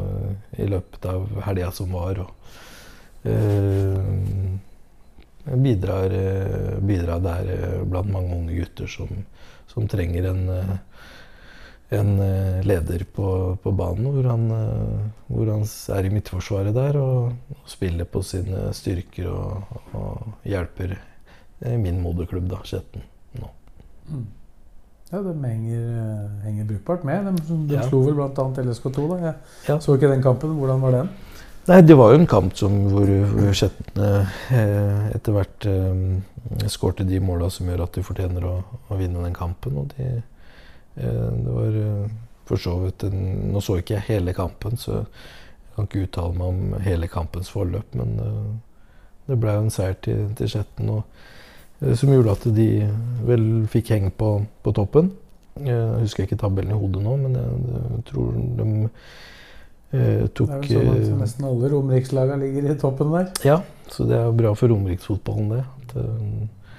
i 0.59 0.67
løpet 0.67 1.05
av 1.07 1.29
helga 1.45 1.69
som 1.75 1.93
var. 1.95 2.19
Og, 2.19 2.33
eh, 2.33 2.60
bidrar, 5.43 6.11
eh, 6.11 6.79
bidrar, 6.79 7.19
der 7.19 7.51
eh, 7.53 7.83
blant 7.85 8.11
mange 8.11 8.35
unge 8.35 8.55
gutter 8.55 8.87
som, 8.87 9.07
som 9.67 9.87
trenger 9.87 10.29
en, 10.31 10.49
en 11.91 12.11
leder 12.65 13.05
på, 13.15 13.57
på, 13.63 13.71
banen. 13.71 14.09
Hvor 14.15 14.29
han, 14.31 14.49
hvor 15.27 15.53
han, 15.53 15.65
er 15.95 16.07
i 16.07 16.13
midtforsvaret 16.13 16.75
der 16.75 16.99
og, 16.99 17.31
og 17.55 17.63
spiller 17.69 18.09
på 18.09 18.23
sine 18.25 18.69
styrker 18.73 19.29
og, 19.31 19.79
og 19.93 20.45
hjelper 20.47 20.97
min 21.77 22.01
moderklubb, 22.01 22.49
da, 22.49 22.63
Skjetten. 22.65 23.03
Mm. 24.11 24.27
Ja, 25.11 25.19
de 25.19 25.33
henger, 25.43 25.87
henger, 26.45 26.65
brukbart 26.65 27.03
med. 27.03 27.25
De, 27.25 27.55
de 27.67 27.75
ja. 27.75 27.83
slo 27.83 27.99
vel 28.05 28.15
bl.a. 28.15 28.45
LSK2. 28.63 29.07
da. 29.11 29.17
Jeg 29.25 29.33
ja. 29.67 29.79
så 29.83 29.95
ikke 29.97 30.11
den 30.11 30.23
kampen. 30.23 30.53
Hvordan 30.55 30.81
var 30.85 30.95
den? 30.95 31.09
Nei, 31.67 31.81
Det 31.81 31.93
var 31.93 32.11
jo 32.11 32.19
en 32.19 32.27
kamp 32.27 32.55
som, 32.57 32.73
hvor, 32.89 33.09
Skjetne 33.53 34.07
eh, 34.49 35.11
etter 35.13 35.35
hvert 35.35 35.67
eh, 35.69 36.65
skårte 36.71 37.05
de 37.05 37.19
måla 37.21 37.51
som 37.53 37.69
gjør 37.69 37.83
at 37.85 37.97
de 37.99 38.03
fortjener 38.05 38.47
å, 38.49 38.55
å 38.89 38.97
vinne 38.97 39.21
den 39.21 39.35
kampen. 39.37 39.77
Og 39.77 39.93
de, 39.93 40.07
eh, 40.97 41.29
det 41.37 41.53
var 41.53 41.77
eh, 41.83 42.09
for 42.49 42.61
så 42.61 42.73
vidt 42.81 43.05
en, 43.07 43.21
Nå 43.53 43.61
så 43.61 43.77
ikke 43.77 43.99
jeg 43.99 44.07
hele 44.09 44.33
kampen, 44.33 44.79
så 44.81 45.03
jeg 45.03 45.75
kan 45.75 45.87
ikke 45.87 46.05
uttale 46.07 46.39
meg 46.39 46.49
om 46.49 46.81
hele 46.83 47.09
kampens 47.11 47.53
forløp. 47.53 47.93
Men 47.99 48.17
eh, 48.25 48.51
det 49.29 49.37
ble 49.39 49.53
jo 49.53 49.65
en 49.67 49.73
seier 49.73 49.99
til, 50.01 50.31
til 50.39 50.49
Skjetten. 50.49 50.95
Eh, 50.97 51.93
som 51.93 52.09
gjorde 52.09 52.39
at 52.39 52.47
de 52.57 52.71
vel 53.27 53.45
fikk 53.69 53.93
heng 53.93 54.09
på, 54.17 54.39
på 54.65 54.73
toppen. 54.81 55.13
Jeg 55.61 56.01
husker 56.07 56.25
ikke 56.25 56.39
tabellen 56.41 56.73
i 56.73 56.79
hodet 56.79 57.03
nå, 57.05 57.19
men 57.21 57.37
jeg, 57.37 57.61
jeg 57.75 58.03
tror 58.09 58.33
de 58.57 58.67
tok 59.91 60.65
Det 60.67 60.77
er 60.79 60.85
jo 60.85 60.95
sånn 61.03 61.17
at 61.17 61.21
nesten 61.25 61.47
alle 61.49 61.71
romerikslagene 61.73 62.45
ligger 62.45 62.71
i 62.71 62.77
toppen 62.79 63.13
der. 63.13 63.31
Ja, 63.47 63.61
så 63.91 64.07
det 64.07 64.17
er 64.17 64.35
bra 64.35 64.53
for 64.57 64.71
romeriksfotballen, 64.71 65.49
det. 65.55 65.63
At, 65.67 65.95
uh, 65.99 66.77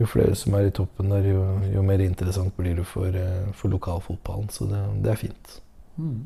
jo 0.00 0.08
flere 0.10 0.34
som 0.38 0.56
er 0.58 0.68
i 0.68 0.74
toppen 0.74 1.12
der, 1.12 1.26
jo, 1.28 1.42
jo 1.70 1.82
mer 1.86 2.02
interessant 2.02 2.56
blir 2.56 2.80
det 2.80 2.86
for, 2.90 3.14
for 3.54 3.70
lokalfotballen. 3.70 4.48
Så 4.50 4.66
det, 4.70 4.80
det 5.04 5.12
er 5.12 5.20
fint. 5.20 5.58
Mm. 5.96 6.24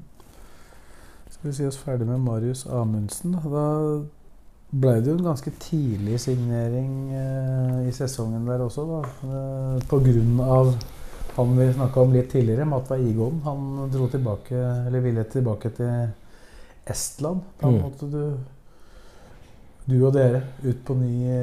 Skal 1.28 1.50
vi 1.50 1.56
si 1.58 1.66
oss 1.68 1.76
ferdig 1.76 2.06
med 2.08 2.22
Marius 2.24 2.64
Amundsen. 2.66 3.36
Da 3.44 3.66
ble 4.68 4.94
det 5.00 5.12
jo 5.12 5.16
en 5.18 5.28
ganske 5.30 5.52
tidlig 5.62 6.20
signering 6.20 6.92
eh, 7.16 7.88
i 7.88 7.92
sesongen 7.94 8.48
der 8.48 8.64
også, 8.64 8.84
da. 8.88 9.02
Eh, 9.28 9.84
på 9.88 10.00
grunn 10.04 10.40
av 10.44 10.72
han 11.38 11.52
vi 11.54 11.68
snakka 11.72 12.02
om 12.02 12.12
litt 12.16 12.32
tidligere, 12.32 12.66
Matva 12.66 12.98
Igon. 12.98 13.38
Han 13.44 13.90
dro 13.92 14.08
tilbake, 14.10 14.56
eller 14.88 15.04
ville 15.04 15.22
tilbake 15.30 15.70
til 15.76 16.08
Estland. 16.90 17.42
Da 17.60 17.70
mm. 17.70 17.80
måtte 17.82 18.10
du, 18.12 18.22
du 19.88 19.96
og 20.02 20.14
dere 20.16 20.44
ut 20.64 20.84
på 20.86 20.96
ny, 20.98 21.34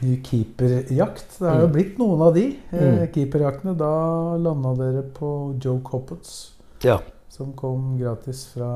ny 0.00 0.16
keeperjakt. 0.26 1.38
Det 1.38 1.48
har 1.48 1.64
jo 1.64 1.70
mm. 1.70 1.76
blitt 1.78 2.02
noen 2.02 2.26
av 2.28 2.36
de 2.36 2.48
eh, 2.50 2.84
mm. 2.84 3.06
keeperjaktene. 3.14 3.76
Da 3.78 3.94
landa 4.40 4.74
dere 4.78 5.06
på 5.16 5.32
Joe 5.62 5.80
Coppets. 5.86 6.36
Ja 6.84 7.00
som 7.40 7.52
kom 7.56 7.94
gratis 7.98 8.42
fra 8.52 8.70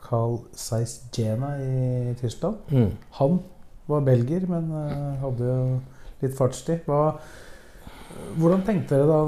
Carl 0.00 0.38
Zeiss 0.56 1.02
Jena 1.14 1.52
i 1.62 2.14
Tyskland. 2.20 2.56
Mm. 2.68 2.90
Han 3.20 3.38
var 3.86 4.00
belgier, 4.06 4.46
men 4.50 4.70
uh, 4.72 5.20
hadde 5.22 5.46
jo 5.46 5.66
litt 6.24 6.34
fartstid. 6.38 6.82
Hva, 6.88 7.18
hvordan 8.38 8.62
tenkte 8.64 8.96
dere 8.96 9.08
da 9.08 9.18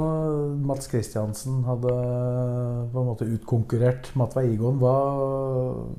Mats 0.65 0.89
Kristiansen 0.89 1.61
hadde 1.67 1.93
på 2.91 3.01
en 3.01 3.07
måte 3.09 3.27
utkonkurrert 3.29 4.09
Matva 4.17 4.43
Igon? 4.47 4.79
Hva, 4.81 4.95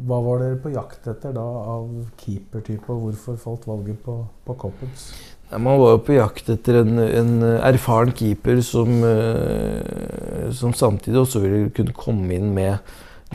hva, 0.07 0.19
var 0.27 0.43
dere 0.43 0.59
på 0.63 0.73
jakt 0.75 1.07
etter 1.13 1.35
da 1.37 1.45
av 1.77 1.89
keepertype, 2.23 2.91
og 2.93 3.07
hvorfor 3.07 3.41
falt 3.43 3.67
valget 3.71 4.01
på, 4.05 4.19
på 4.47 4.59
Coppens? 4.61 5.09
Man 5.53 5.79
var 5.79 5.95
jo 5.95 6.03
på 6.09 6.17
jakt 6.17 6.49
etter 6.51 6.81
en, 6.81 6.99
en 6.99 7.35
erfaren 7.55 8.11
keeper 8.17 8.59
som, 8.67 8.91
uh, 9.07 10.51
som, 10.51 10.75
samtidig 10.75 11.21
også 11.23 11.43
ville 11.45 11.69
kunne 11.75 11.95
komme 11.95 12.35
inn 12.35 12.51
med 12.57 12.81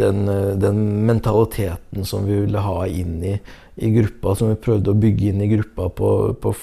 den, 0.02 0.26
uh, 0.30 0.58
den, 0.60 0.82
mentaliteten 1.08 2.08
som 2.08 2.26
vi 2.28 2.42
ville 2.44 2.64
ha 2.66 2.84
inn 2.88 3.22
i, 3.24 3.36
i, 3.76 3.92
gruppa, 3.96 4.36
som 4.36 4.52
vi 4.52 4.60
prøvde 4.60 4.94
å 4.94 5.00
bygge 5.00 5.32
inn 5.32 5.46
i 5.46 5.50
gruppa 5.54 5.88
på, 5.98 6.12
på 6.42 6.56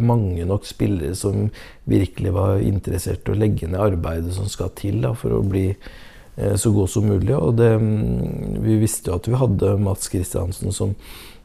mange 0.00 0.48
nok 0.48 0.66
spillere 0.68 1.14
som 1.18 1.48
virkelig 1.84 2.34
var 2.34 2.64
interessert 2.64 3.28
i 3.28 3.34
å 3.34 3.38
legge 3.38 3.70
ned 3.70 3.80
arbeidet 3.82 4.34
som 4.36 4.50
skal 4.50 4.74
til 4.78 5.00
da, 5.04 5.14
for 5.16 5.36
å 5.36 5.44
bli 5.46 5.68
eh, 5.70 6.56
så 6.58 6.72
god 6.74 6.90
som 6.92 7.08
mulig. 7.08 7.36
Og 7.36 7.56
det, 7.60 7.72
um, 7.78 8.58
vi 8.64 8.80
visste 8.82 9.12
jo 9.12 9.20
at 9.20 9.30
vi 9.30 9.40
hadde 9.40 9.76
Mats 9.82 10.10
Kristiansen 10.12 10.74
som 10.74 10.96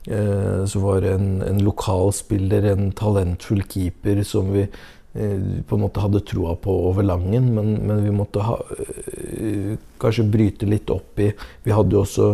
eh, 0.07 0.65
som 0.65 0.81
var 0.81 1.05
en, 1.05 1.41
en 1.41 1.61
lokal 1.63 2.13
spiller, 2.13 2.65
en 2.71 2.91
talentfull 2.97 3.63
keeper 3.69 4.23
som 4.27 4.51
vi 4.55 4.65
eh, 4.65 4.75
på 5.11 5.75
en 5.75 5.81
måte 5.81 5.99
hadde 5.99 6.21
troa 6.23 6.53
på 6.55 6.71
over 6.87 7.03
Langen, 7.03 7.49
men, 7.55 7.73
men 7.87 8.03
vi 8.05 8.13
måtte 8.15 8.43
ha, 8.47 8.55
eh, 8.79 9.73
kanskje 9.99 10.27
bryte 10.31 10.69
litt 10.69 10.89
opp 10.93 11.19
i 11.19 11.33
Vi 11.65 11.73
hadde 11.75 11.97
jo 11.97 12.05
også 12.05 12.27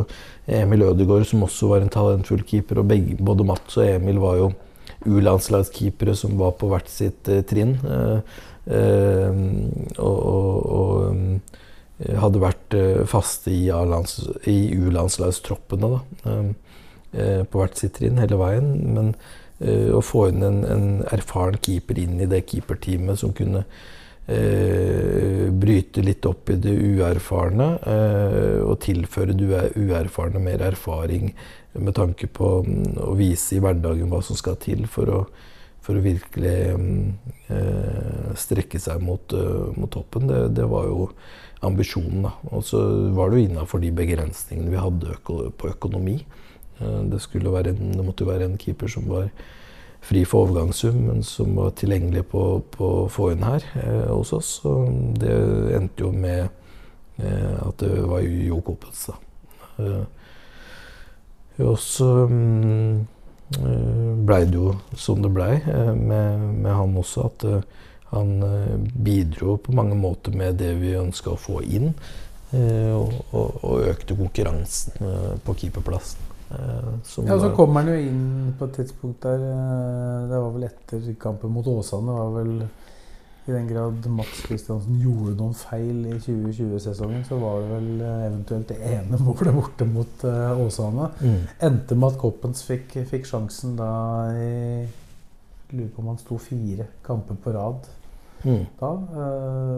Emil 0.59 0.85
Ødegaard, 0.85 1.25
som 1.25 1.45
også 1.47 1.71
var 1.71 1.81
en 1.81 1.93
talentfull 1.93 2.43
keeper, 2.45 2.83
og 2.83 2.91
begge, 2.91 3.17
både 3.17 3.47
Mats 3.49 3.79
og 3.79 3.87
Emil 3.87 4.21
var 4.21 4.37
jo 4.41 4.51
U-landslagskeepere 5.07 6.13
som 6.17 6.37
var 6.37 6.53
på 6.59 6.69
hvert 6.69 6.89
sitt 6.91 7.29
eh, 7.33 7.41
trinn. 7.49 7.77
Eh, 7.81 8.37
eh, 8.77 9.41
og, 9.97 10.21
og, 10.29 10.69
og 10.77 12.15
hadde 12.21 12.43
vært 12.43 12.75
faste 13.09 13.49
i, 13.49 13.65
i 14.53 14.57
U-landslagstroppene. 14.77 15.97
da. 15.97 16.41
Eh, 17.15 17.43
på 17.47 17.61
hvert 17.61 17.77
sitt 17.79 17.95
trinn 17.97 18.19
hele 18.19 18.37
veien. 18.39 18.67
Men 18.93 19.13
eh, 19.13 19.21
å 19.57 20.01
få 20.05 20.27
inn 20.29 20.43
en, 20.45 20.57
en, 20.69 20.89
erfaren 21.09 21.57
keeper 21.57 21.97
inn 21.97 22.19
i 22.21 22.27
det 22.29 22.43
keeperteamet 22.51 23.17
som 23.17 23.31
kunne 23.33 23.63
eh, 24.27 25.47
bryte 25.49 26.03
litt 26.05 26.25
opp 26.29 26.51
i 26.53 26.59
det 26.61 26.75
uerfarne 26.75 27.69
eh, 27.81 28.59
og 28.61 28.77
tilføre 28.85 29.33
det 29.37 29.71
uerfarne 29.79 30.43
mer 30.43 30.61
erfaring 30.67 31.31
med 31.77 31.95
tanke 31.97 32.27
på 32.27 32.51
mm, 32.65 32.97
å 33.05 33.13
vise 33.17 33.57
i 33.57 33.61
hverdagen 33.63 34.09
hva 34.11 34.21
som 34.25 34.37
skal 34.37 34.57
til 34.61 34.85
for 34.91 35.13
å, 35.13 35.19
for 35.83 35.97
å 35.97 36.03
virkelig 36.03 36.55
eh, 37.53 38.31
strekke 38.37 38.81
seg 38.81 39.03
mot, 39.03 39.33
uh, 39.33 39.69
mot 39.77 39.89
toppen. 39.93 40.27
Det, 40.29 40.41
det, 40.57 40.65
var 40.69 40.89
jo 40.89 41.07
ambisjonen. 41.65 42.27
da. 42.27 42.33
Og 42.51 42.65
så 42.65 42.81
var 43.15 43.31
det 43.31 43.39
jo 43.39 43.51
innafor 43.51 43.81
de 43.83 43.93
begrensningene 43.95 44.73
vi 44.73 44.81
hadde 44.81 45.15
øko 45.15 45.39
på 45.57 45.71
økonomi. 45.71 46.19
Eh, 46.79 46.99
det, 47.11 47.21
en, 47.73 47.95
det 47.97 48.05
måtte 48.05 48.25
jo 48.25 48.31
være 48.31 48.49
en 48.49 48.59
keeper 48.61 48.91
som 48.91 49.07
var 49.09 49.31
fri 50.07 50.23
for 50.25 50.47
overgangssum, 50.47 50.99
men 51.09 51.23
som 51.25 51.55
var 51.57 51.73
tilgjengelig 51.77 52.27
på, 52.31 52.43
på 52.73 52.91
å 53.03 53.07
få 53.11 53.31
inn 53.33 53.45
her 53.47 53.65
eh, 53.81 54.07
hos 54.11 54.33
oss. 54.35 54.51
Og 54.67 55.17
det 55.19 55.33
endte 55.77 56.05
jo 56.05 56.13
med 56.13 56.47
eh, 57.17 57.57
at 57.63 57.83
det 57.83 57.91
var 58.07 58.23
Jo 58.23 58.61
Kopets, 58.65 59.09
da. 59.09 59.17
Eh, 59.83 60.05
og 61.65 61.79
så 61.81 62.05
um, 62.29 63.07
blei 64.27 64.43
det 64.45 64.59
jo 64.59 64.75
som 64.93 65.23
det 65.23 65.31
blei 65.33 65.55
eh, 65.57 65.89
med, 65.97 66.43
med, 66.61 66.69
han 66.69 66.93
også, 67.01 67.25
at 67.31 67.47
han 68.11 68.35
bidro 68.93 69.57
på 69.59 69.73
mange 69.75 69.97
måter 69.97 70.35
med 70.37 70.61
det 70.61 70.75
vi 70.79 70.93
ønska 70.95 71.33
å 71.33 71.41
få 71.41 71.59
inn. 71.65 71.91
Og, 72.47 73.11
og, 73.35 73.57
og, 73.59 73.81
økte 73.89 74.15
konkurransen 74.15 74.95
på 75.43 75.55
keeperplassen. 75.59 76.26
Eh, 76.49 77.25
ja, 77.27 77.39
Så 77.39 77.49
kommer 77.55 77.81
han 77.81 77.91
jo 77.91 77.99
inn 77.99 78.51
på 78.59 78.67
et 78.69 78.77
tidspunkt 78.79 79.25
der 79.25 79.41
eh, 79.49 80.27
Det 80.29 80.37
var 80.39 80.53
vel 80.53 80.67
etter 80.69 81.09
kampen 81.19 81.51
mot 81.51 81.67
Åsane. 81.67 82.13
Var 82.13 82.35
vel 82.37 82.53
i 83.47 83.51
den 83.51 83.67
grad 83.67 84.07
Mats 84.11 84.41
Kristiansen 84.43 84.97
gjorde 84.99 85.37
noen 85.39 85.53
feil 85.55 86.01
i 86.09 86.17
2020-sesongen, 86.19 87.21
så 87.23 87.37
var 87.39 87.61
det 87.61 87.69
vel 87.71 88.01
eh, 88.03 88.23
eventuelt 88.27 88.71
det 88.73 88.79
ene 88.91 89.19
målet 89.27 89.55
borte 89.55 89.87
mot 89.87 90.25
Åsane. 90.63 91.11
Mm. 91.19 91.45
Endte 91.69 91.99
med 91.99 92.09
at 92.11 92.19
Koppens 92.23 92.63
fikk, 92.67 92.97
fikk, 93.07 93.27
sjansen 93.27 93.77
da 93.79 93.91
i 94.35 94.49
Lurer 95.67 95.89
på 95.91 95.99
om 95.99 96.11
han 96.13 96.19
sto 96.19 96.37
fire 96.39 96.85
kamper 97.03 97.39
på 97.43 97.51
rad 97.51 97.87
mm. 98.45 98.61
da. 98.79 98.91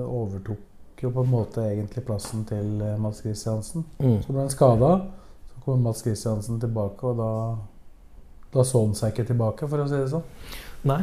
Overtok 0.05 1.01
jo 1.01 1.09
på 1.15 1.23
en 1.23 1.31
måte 1.31 1.63
egentlig 1.65 2.03
plassen 2.05 2.43
til 2.45 2.83
Mats 3.01 3.23
Kristiansen. 3.25 3.87
Mm. 3.97 4.19
Så 4.21 4.33
ble 4.33 4.43
han 4.43 4.53
skada 4.53 4.91
kom 5.65 5.83
Mats 5.85 6.03
Kristiansen 6.05 6.59
tilbake, 6.61 7.11
og 7.11 7.19
da, 7.19 7.29
da 8.55 8.65
så 8.65 8.83
han 8.85 8.97
seg 8.97 9.13
ikke 9.13 9.29
tilbake, 9.31 9.69
for 9.69 9.83
å 9.83 9.87
si 9.89 9.99
det 9.99 10.11
sånn. 10.11 10.25
Nei, 10.87 11.01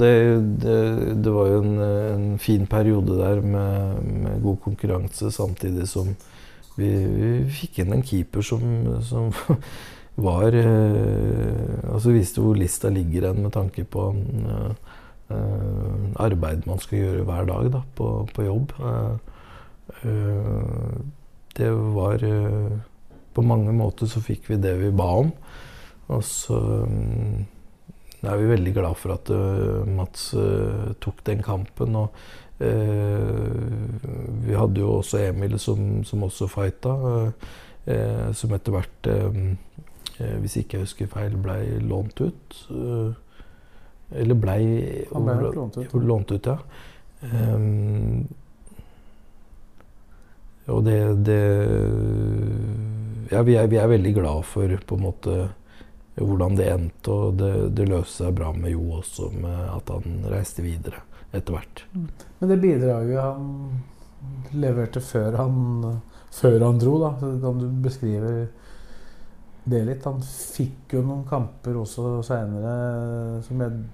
det, 0.00 0.12
det, 0.62 0.76
det 1.20 1.32
var 1.32 1.50
jo 1.50 1.58
en, 1.60 1.74
en, 1.84 2.28
fin 2.40 2.64
periode 2.66 3.18
der 3.18 3.42
med, 3.44 3.98
med, 4.00 4.38
god 4.42 4.62
konkurranse, 4.64 5.28
samtidig 5.34 5.88
som 5.90 6.14
vi, 6.78 6.88
vi 6.88 7.32
fikk 7.52 7.82
inn 7.82 7.92
en 7.92 8.06
keeper 8.06 8.42
som, 8.42 8.64
som 9.04 9.28
var 10.24 10.56
eh, 10.56 11.84
Altså 11.90 12.14
viste 12.14 12.42
hvor 12.42 12.56
lista 12.58 12.88
ligger 12.90 13.28
hen 13.28 13.44
med 13.44 13.52
tanke 13.54 13.84
på 13.84 14.08
eh, 14.14 14.72
eh, 15.36 16.08
arbeid 16.24 16.64
man 16.70 16.80
skal 16.82 17.02
gjøre 17.02 17.28
hver 17.28 17.52
dag 17.52 17.70
da, 17.76 17.84
på, 17.98 18.08
på 18.32 18.48
jobb. 18.48 18.72
Eh, 18.80 19.14
eh, 20.08 20.98
det 21.60 21.70
var 21.94 22.24
eh, 22.24 22.80
på 23.34 23.42
mange 23.42 23.72
måter 23.74 24.08
så 24.10 24.22
fikk 24.22 24.48
vi 24.50 24.60
det 24.62 24.76
vi 24.80 24.92
ba 24.94 25.10
om. 25.24 25.32
Og 26.12 26.24
så 26.26 26.58
um, 26.84 27.44
er 28.24 28.38
vi 28.40 28.50
veldig 28.50 28.72
glad 28.76 28.96
for 29.00 29.14
at 29.16 29.30
uh, 29.32 29.84
Mats 29.88 30.32
uh, 30.36 30.92
tok 31.02 31.24
den 31.26 31.42
kampen. 31.44 31.96
Og 31.96 32.14
uh, 32.60 34.04
vi 34.44 34.56
hadde 34.56 34.80
jo 34.84 34.98
også 34.98 35.24
Emil 35.28 35.58
som, 35.58 36.04
som 36.04 36.26
også 36.28 36.50
fighta, 36.52 36.96
som 38.32 38.52
etter 38.56 38.72
hvert, 38.72 39.06
hvis 40.40 40.54
ikke 40.56 40.78
jeg 40.78 40.86
husker 40.86 41.08
feil, 41.12 41.34
blei 41.36 41.74
lånt 41.84 42.16
ut. 42.22 42.54
eller 44.08 44.38
blei 44.40 44.62
Han 45.10 45.26
ble 45.28 45.50
lånt 45.52 45.76
ut. 45.76 45.92
Lånt 45.92 46.32
ut 46.32 46.48
ja. 46.48 46.56
Um, 47.24 48.24
og 50.72 50.84
det, 50.86 50.96
det 51.26 51.42
ja, 53.30 53.42
vi, 53.42 53.56
er, 53.56 53.68
vi, 53.70 53.78
er, 53.80 53.90
veldig 53.90 54.14
glad 54.16 54.44
for 54.48 54.74
på 54.86 54.98
en 54.98 55.04
måte 55.04 55.36
hvordan 56.14 56.58
det 56.58 56.68
endte. 56.70 57.10
Og 57.10 57.38
det, 57.40 57.52
det 57.78 57.88
løste 57.90 58.24
seg 58.24 58.36
bra 58.38 58.52
med 58.56 58.74
Jo 58.74 59.00
også, 59.00 59.30
med 59.40 59.58
at 59.72 59.94
han 59.94 60.20
reiste 60.32 60.64
videre 60.64 61.02
etter 61.34 61.56
hvert. 61.56 61.84
Mm. 61.94 62.08
Men 62.38 62.52
det 62.52 62.60
bidraget 62.62 63.22
han 63.22 63.48
leverte 64.54 65.02
før 65.04 65.40
han, 65.40 65.56
før 66.32 66.60
han 66.62 66.78
dro, 66.80 66.94
da, 67.02 67.10
kan 67.42 67.58
du 67.60 67.66
beskrive 67.84 68.36
det 69.64 69.82
litt? 69.88 70.06
Han 70.06 70.22
fikk 70.22 70.94
jo 70.96 71.02
noen 71.04 71.26
kamper 71.28 71.80
også 71.80 72.18
seinere 72.26 73.42
som 73.44 73.62
jeg 73.64 73.84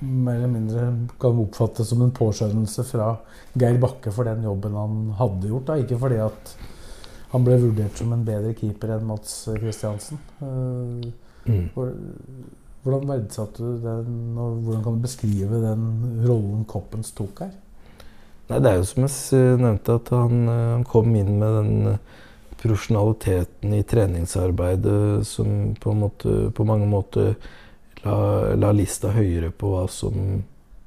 mer 0.00 0.38
eller 0.38 0.48
mindre 0.48 0.84
kan 1.20 1.40
oppfattes 1.42 1.90
som 1.92 2.02
en 2.02 2.12
påskjønnelse 2.16 2.84
fra 2.88 3.12
Geir 3.60 3.78
Bakke 3.80 4.12
for 4.14 4.28
den 4.28 4.44
jobben 4.46 4.76
han 4.78 5.00
hadde 5.18 5.50
gjort. 5.50 5.66
Da. 5.68 5.76
Ikke 5.82 5.98
fordi 6.00 6.20
at 6.24 6.54
han 7.30 7.46
ble 7.46 7.58
vurdert 7.62 7.98
som 7.98 8.12
en 8.14 8.24
bedre 8.26 8.54
keeper 8.58 8.96
enn 8.96 9.06
Mats 9.06 9.34
Kristiansen. 9.54 10.18
Eh, 10.42 11.10
mm. 11.50 11.68
Hvordan 12.80 13.10
verdsatte 13.10 13.62
du 13.62 13.76
den, 13.84 14.14
og 14.40 14.62
hvordan 14.64 14.84
kan 14.86 14.96
du 14.96 15.04
beskrive 15.04 15.60
den 15.62 15.84
rollen 16.24 16.64
Koppens 16.68 17.12
tok 17.16 17.44
her? 17.44 17.52
Nei, 18.50 18.58
det 18.58 18.70
er 18.70 18.80
jo 18.80 18.88
som 18.88 19.04
jeg 19.06 19.60
nevnte, 19.60 19.98
at 20.00 20.10
han, 20.16 20.42
eh, 20.48 20.66
han 20.74 20.86
kom 20.88 21.14
inn 21.14 21.36
med 21.38 21.56
den 21.60 21.92
eh, 21.92 22.00
profesjonaliteten 22.60 23.76
i 23.76 23.84
treningsarbeidet 23.88 25.26
som 25.28 25.76
på, 25.80 25.94
måte, 25.96 26.50
på 26.56 26.66
mange 26.68 26.88
måter 26.90 27.36
la, 28.02 28.16
la, 28.58 28.72
lista 28.76 29.14
høyere 29.14 29.52
på 29.54 29.70
hva 29.72 29.86
som 29.92 30.42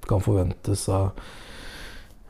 kan 0.05 0.21
forventes 0.21 0.85
av 0.91 1.13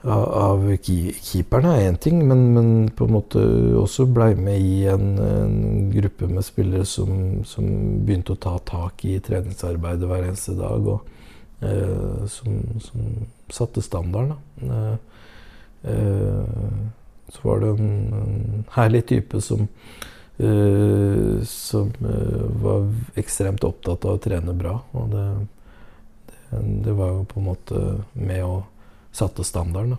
av 0.03 0.65
keeperne 0.83 1.73
er 1.77 1.85
én 1.87 1.97
ting, 2.01 2.19
men, 2.27 2.41
men, 2.55 2.71
på 2.91 3.07
en 3.07 3.13
måte 3.15 3.41
også 3.79 4.05
blei 4.11 4.33
med 4.35 4.59
i 4.59 4.83
en, 4.91 5.13
en, 5.23 5.91
gruppe 5.93 6.27
med 6.27 6.43
spillere 6.43 6.85
som, 6.85 7.43
som, 7.47 7.69
begynte 8.03 8.35
å 8.35 8.41
ta 8.43 8.57
tak 8.67 9.05
i 9.07 9.19
treningsarbeidet 9.23 10.09
hver 10.09 10.25
eneste 10.27 10.57
dag, 10.59 10.83
og 10.83 11.63
eh, 11.63 12.25
som, 12.27 12.57
som, 12.83 13.07
satte 13.53 13.83
standarden. 13.85 14.35
Eh, 14.67 14.97
eh, 15.93 16.83
så 17.31 17.47
var 17.47 17.63
det 17.63 17.71
en, 17.77 17.95
en 18.19 18.67
herlig 18.75 19.05
type 19.13 19.39
som, 19.41 19.63
eh, 20.37 21.39
som 21.47 21.95
eh, 22.11 22.43
var 22.65 22.91
ekstremt 23.15 23.63
opptatt 23.63 24.03
av 24.03 24.17
å 24.17 24.21
trene 24.21 24.57
bra. 24.57 24.75
Og 24.99 25.15
det, 25.15 25.25
det, 26.27 26.61
det 26.89 26.99
var 26.99 27.15
jo 27.15 27.25
på 27.31 27.39
en 27.39 27.49
måte 27.53 27.81
med 28.19 28.43
å 28.43 28.61
satte 29.13 29.45
standarden. 29.45 29.97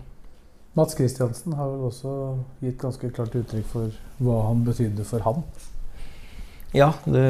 Mats 0.75 0.95
Kristiansen 0.95 1.53
har 1.55 1.69
vel 1.71 1.85
også 1.87 2.11
gitt 2.59 2.81
ganske 2.81 3.09
klart 3.15 3.35
uttrykk 3.39 3.67
for 3.71 3.95
hva 4.19 4.41
han 4.49 4.65
betydde 4.67 5.05
for 5.07 5.23
han. 5.23 5.45
Ja, 6.75 6.89
det, 7.07 7.23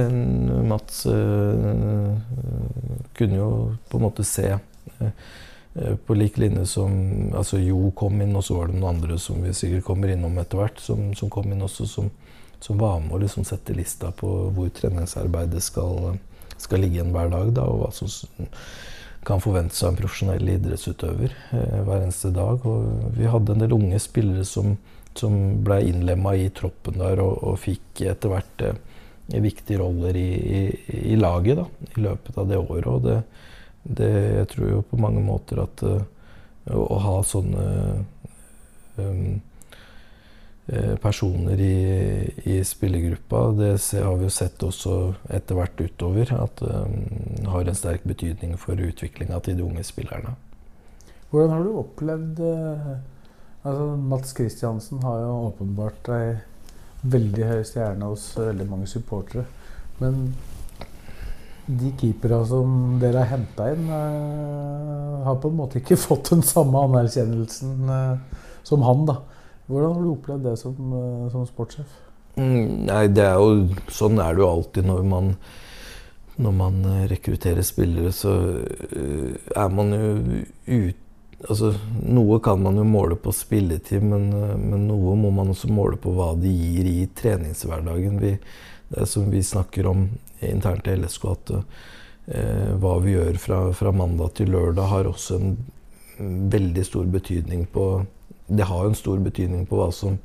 Mats 0.66 1.04
øh, 1.06 2.16
kunne 3.18 3.38
jo 3.38 3.50
på 3.92 4.00
en 4.00 4.06
måte 4.08 4.26
se 4.26 4.56
øh, 4.58 5.98
på 6.08 6.18
lik 6.18 6.40
linje 6.42 6.66
som 6.66 6.96
altså 7.38 7.62
Jo 7.62 7.92
kom 7.94 8.18
inn, 8.26 8.34
og 8.34 8.48
så 8.48 8.58
var 8.58 8.72
det 8.72 8.80
noen 8.80 8.96
andre 8.96 9.20
som 9.22 9.46
vi 9.46 9.54
sikkert 9.54 9.86
kommer 9.86 10.10
innom 10.10 10.42
etter 10.42 10.64
hvert, 10.64 10.82
som, 10.82 11.12
som, 11.14 11.30
kom 11.30 11.54
inn 11.54 11.62
også, 11.62 11.86
som, 11.86 12.10
som 12.58 12.82
var 12.82 12.98
med 13.04 13.14
å 13.14 13.22
liksom 13.22 13.46
sette 13.46 13.78
lista 13.78 14.10
på 14.10 14.32
hvor 14.56 14.74
treningsarbeidet 14.74 15.62
skal, 15.62 16.18
skal 16.58 16.82
ligge 16.82 16.98
igjen 16.98 17.14
hver 17.14 17.30
dag. 17.30 17.54
Da, 17.54 17.70
og 17.70 17.84
hva 17.84 17.94
som 17.94 18.10
kan 19.26 19.42
forvente 19.44 19.78
seg 19.78 19.92
en 19.92 20.00
profesjonell 20.00 20.52
idrettsutøver 20.56 21.32
eh, 21.34 21.80
hver 21.86 22.04
eneste 22.04 22.32
dag. 22.36 22.66
Og 22.66 23.16
vi 23.18 23.30
hadde 23.32 23.56
en 23.56 23.64
del 23.64 23.76
unge 23.78 24.02
spillere 24.02 24.46
som, 24.48 24.76
som 25.18 25.38
ble 25.66 25.82
innlemma 25.90 26.36
i 26.40 26.52
troppen 26.56 27.00
der 27.02 27.22
og, 27.24 27.40
og 27.44 27.60
fikk 27.64 28.06
etter 28.06 28.34
hvert 28.34 28.66
eh, 28.66 28.78
viktige 29.42 29.82
roller 29.82 30.18
i, 30.20 30.30
i, 30.36 30.62
i 31.16 31.18
laget 31.18 31.62
da, 31.62 31.66
i 31.92 32.06
løpet 32.06 32.38
av 32.42 32.52
det 32.52 32.62
året. 32.62 32.92
Og 32.92 33.02
det, 33.08 33.18
det, 33.84 34.14
jeg 34.42 34.52
tror 34.54 34.72
jo 34.72 34.86
på 34.92 35.02
mange 35.02 35.24
måter 35.26 35.64
at 35.64 35.82
uh, 35.86 36.00
å 36.74 36.98
ha 37.02 37.18
sånne 37.26 37.66
um, 38.98 39.36
Eh, 39.36 39.42
personer 41.02 41.60
i, 41.62 42.34
i 42.50 42.64
spillergruppa. 42.66 43.52
Det 43.58 43.72
har 44.02 44.16
vi 44.18 44.26
jo 44.26 44.34
sett 44.34 44.64
også 44.66 44.96
etter 45.30 45.60
hvert 45.60 45.82
utover, 45.82 46.32
at 46.34 46.64
det 46.64 46.80
um, 46.82 47.52
har 47.54 47.70
en 47.70 47.78
sterk 47.78 48.08
betydning 48.08 48.56
for 48.58 48.74
utviklinga 48.74 49.40
til 49.46 49.60
de 49.60 49.66
unge 49.66 49.84
spillerne. 49.86 50.34
Hvordan 51.30 51.54
har 51.54 51.68
du 51.68 51.78
opplevd 51.84 52.42
uh, 52.42 52.90
altså 53.62 53.86
Mats 54.10 54.34
Kristiansen 54.34 55.04
har 55.06 55.22
jo 55.22 55.38
åpenbart 55.52 56.10
ei 56.16 56.34
veldig 57.06 57.46
høy 57.52 57.62
stjerne 57.68 58.10
hos 58.10 58.32
veldig 58.40 58.66
mange 58.70 58.90
supportere. 58.90 59.46
Men 60.02 60.34
de 61.66 61.92
keepere 61.98 62.42
som 62.50 62.98
dere 63.02 63.22
har 63.24 63.38
henta 63.38 63.70
inn, 63.74 63.86
har 65.26 65.38
på 65.42 65.50
en 65.50 65.60
måte 65.62 65.82
ikke 65.82 65.98
fått 66.08 66.34
den 66.34 66.46
samme 66.46 66.82
anerkjennelsen. 66.90 67.86
Som 68.66 68.82
han, 68.86 69.06
da. 69.06 69.20
Hvordan 69.68 69.94
har 69.96 70.02
du 70.02 70.12
opplevd 70.14 70.44
det 70.46 70.58
som, 70.62 70.76
eh, 70.94 71.30
som 71.34 71.46
sportssjef? 71.50 72.02
Mm, 72.36 72.86
nei, 72.90 73.06
det 73.08 73.24
er 73.24 73.40
jo 73.40 73.70
Sånn 73.88 74.20
er 74.20 74.36
det 74.36 74.44
jo 74.44 74.50
alltid 74.50 74.86
når 74.90 75.06
man 75.08 75.36
når 76.36 76.52
man 76.52 76.86
eh, 76.86 77.08
rekrutterer 77.08 77.64
spillere, 77.64 78.12
så 78.12 78.34
uh, 78.36 79.36
er 79.56 79.74
man 79.74 79.94
jo 79.96 80.46
ut 80.68 81.02
Altså, 81.46 81.74
noe 82.02 82.40
kan 82.42 82.62
man 82.64 82.78
jo 82.80 82.86
måle 82.88 83.18
på 83.22 83.30
spilletid, 83.36 84.02
men, 84.02 84.30
men, 84.32 84.86
noe 84.88 85.18
må 85.20 85.30
man 85.36 85.52
også 85.52 85.68
måle 85.70 85.98
på 86.02 86.14
hva 86.16 86.30
de 86.40 86.50
gir 86.50 86.88
i 86.88 87.04
treningshverdagen. 87.14 88.16
Vi, 88.22 88.32
det 88.90 89.02
er 89.04 89.10
som 89.12 89.28
vi 89.30 89.44
snakker 89.44 89.90
om 89.92 90.08
internt 90.40 90.88
i 90.90 90.96
LSK, 90.96 91.28
at 91.36 91.52
uh, 91.60 92.72
hva 92.82 92.96
vi 93.04 93.14
gjør 93.18 93.38
fra, 93.44 93.60
fra, 93.78 93.92
mandag 93.94 94.32
til 94.40 94.56
lørdag, 94.56 94.90
har 94.90 95.12
også 95.12 95.38
en 95.38 95.54
veldig 96.56 96.88
stor 96.88 97.06
betydning 97.14 97.68
på 97.76 97.86
Det 98.48 98.68
har 98.70 98.86
en 98.86 98.98
stor 98.98 99.22
betydning 99.24 99.66
på 99.70 99.80
hva 99.80 99.90
som 99.96 100.20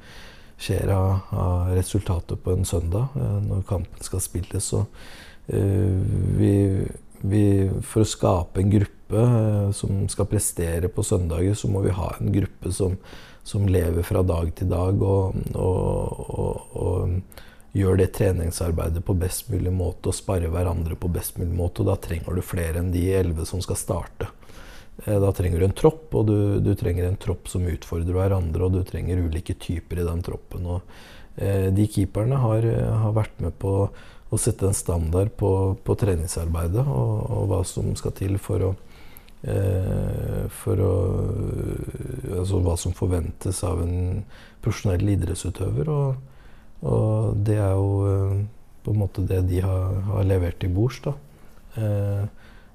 skjer 0.60 0.92
av, 0.92 1.30
av 1.32 1.70
resultatet 1.72 2.42
på 2.44 2.52
en 2.52 2.66
søndag 2.68 3.14
når 3.46 3.62
kampen 3.68 4.04
skal 4.04 4.20
spilles. 4.20 4.66
Så 4.72 4.84
Eh, 5.52 6.00
vi, 6.36 6.86
vi, 7.20 7.44
for 7.82 8.04
å 8.04 8.08
skape 8.08 8.62
en 8.62 8.70
gruppe 8.70 9.22
eh, 9.26 9.70
som 9.74 10.04
skal 10.12 10.28
prestere 10.30 10.90
på 10.92 11.04
søndager, 11.06 11.56
så 11.58 11.70
må 11.70 11.82
vi 11.82 11.94
ha 11.96 12.12
en 12.18 12.30
gruppe 12.34 12.72
som, 12.74 12.94
som 13.42 13.66
lever 13.66 14.06
fra 14.06 14.22
dag 14.26 14.52
til 14.54 14.70
dag 14.70 15.02
og, 15.02 15.40
og, 15.54 16.26
og, 16.30 16.76
og, 16.78 17.46
gjør 17.70 18.00
det 18.00 18.08
treningsarbeidet 18.16 19.04
på 19.06 19.14
best 19.14 19.46
mulig 19.46 19.70
måte 19.70 20.10
og 20.10 20.16
sparer 20.16 20.50
hverandre 20.50 20.96
på 20.98 21.06
best 21.14 21.36
mulig 21.38 21.54
måte. 21.54 21.84
Og 21.84 21.90
da 21.92 21.94
trenger 22.02 22.34
du 22.34 22.42
flere 22.42 22.80
enn 22.80 22.90
de 22.90 23.04
elleve 23.14 23.46
som 23.46 23.62
skal 23.62 23.78
starte. 23.78 24.26
Eh, 25.04 25.20
da 25.20 25.32
trenger 25.32 25.60
du 25.60 25.64
en 25.64 25.76
tropp, 25.76 26.08
og 26.14 26.26
du, 26.28 26.36
du, 26.60 26.74
trenger 26.78 27.08
en 27.08 27.18
tropp 27.20 27.48
som 27.48 27.66
utfordrer 27.68 28.16
hverandre, 28.16 28.66
og 28.66 28.76
du 28.76 28.82
trenger 28.86 29.22
ulike 29.24 29.56
typer 29.60 30.02
i 30.02 30.06
den 30.06 30.22
troppen. 30.26 30.66
Og 30.66 31.40
eh, 31.40 31.68
de 31.74 31.86
keeperne 31.88 32.40
har, 32.42 32.66
har 33.04 33.16
vært 33.16 33.40
med 33.44 33.56
på 33.62 33.74
å 34.30 34.38
sette 34.38 34.68
en 34.68 34.76
standard 34.76 35.32
på, 35.38 35.50
på 35.82 35.96
treningsarbeidet 35.98 36.84
og, 36.84 37.14
og, 37.26 37.46
hva 37.50 37.64
som 37.66 37.90
skal 37.98 38.14
til 38.14 38.36
for 38.38 38.68
å, 38.68 38.74
eh, 39.42 40.44
for 40.62 40.86
å 40.86 40.94
Altså 42.40 42.60
hva 42.62 42.76
som 42.78 42.94
forventes 42.96 43.58
av 43.66 43.80
en 43.82 44.22
profesjonell 44.62 45.10
idrettsutøver. 45.12 45.88
Og, 45.90 46.84
og 46.88 47.40
det 47.44 47.56
er 47.58 47.74
jo 47.74 47.90
eh, 48.06 48.36
på 48.84 48.94
en 48.94 49.00
måte 49.02 49.24
det 49.28 49.42
de 49.50 49.60
har, 49.64 49.98
har 50.06 50.28
levert 50.28 50.60
til 50.62 50.72
bords. 50.72 51.02
da. 51.04 51.16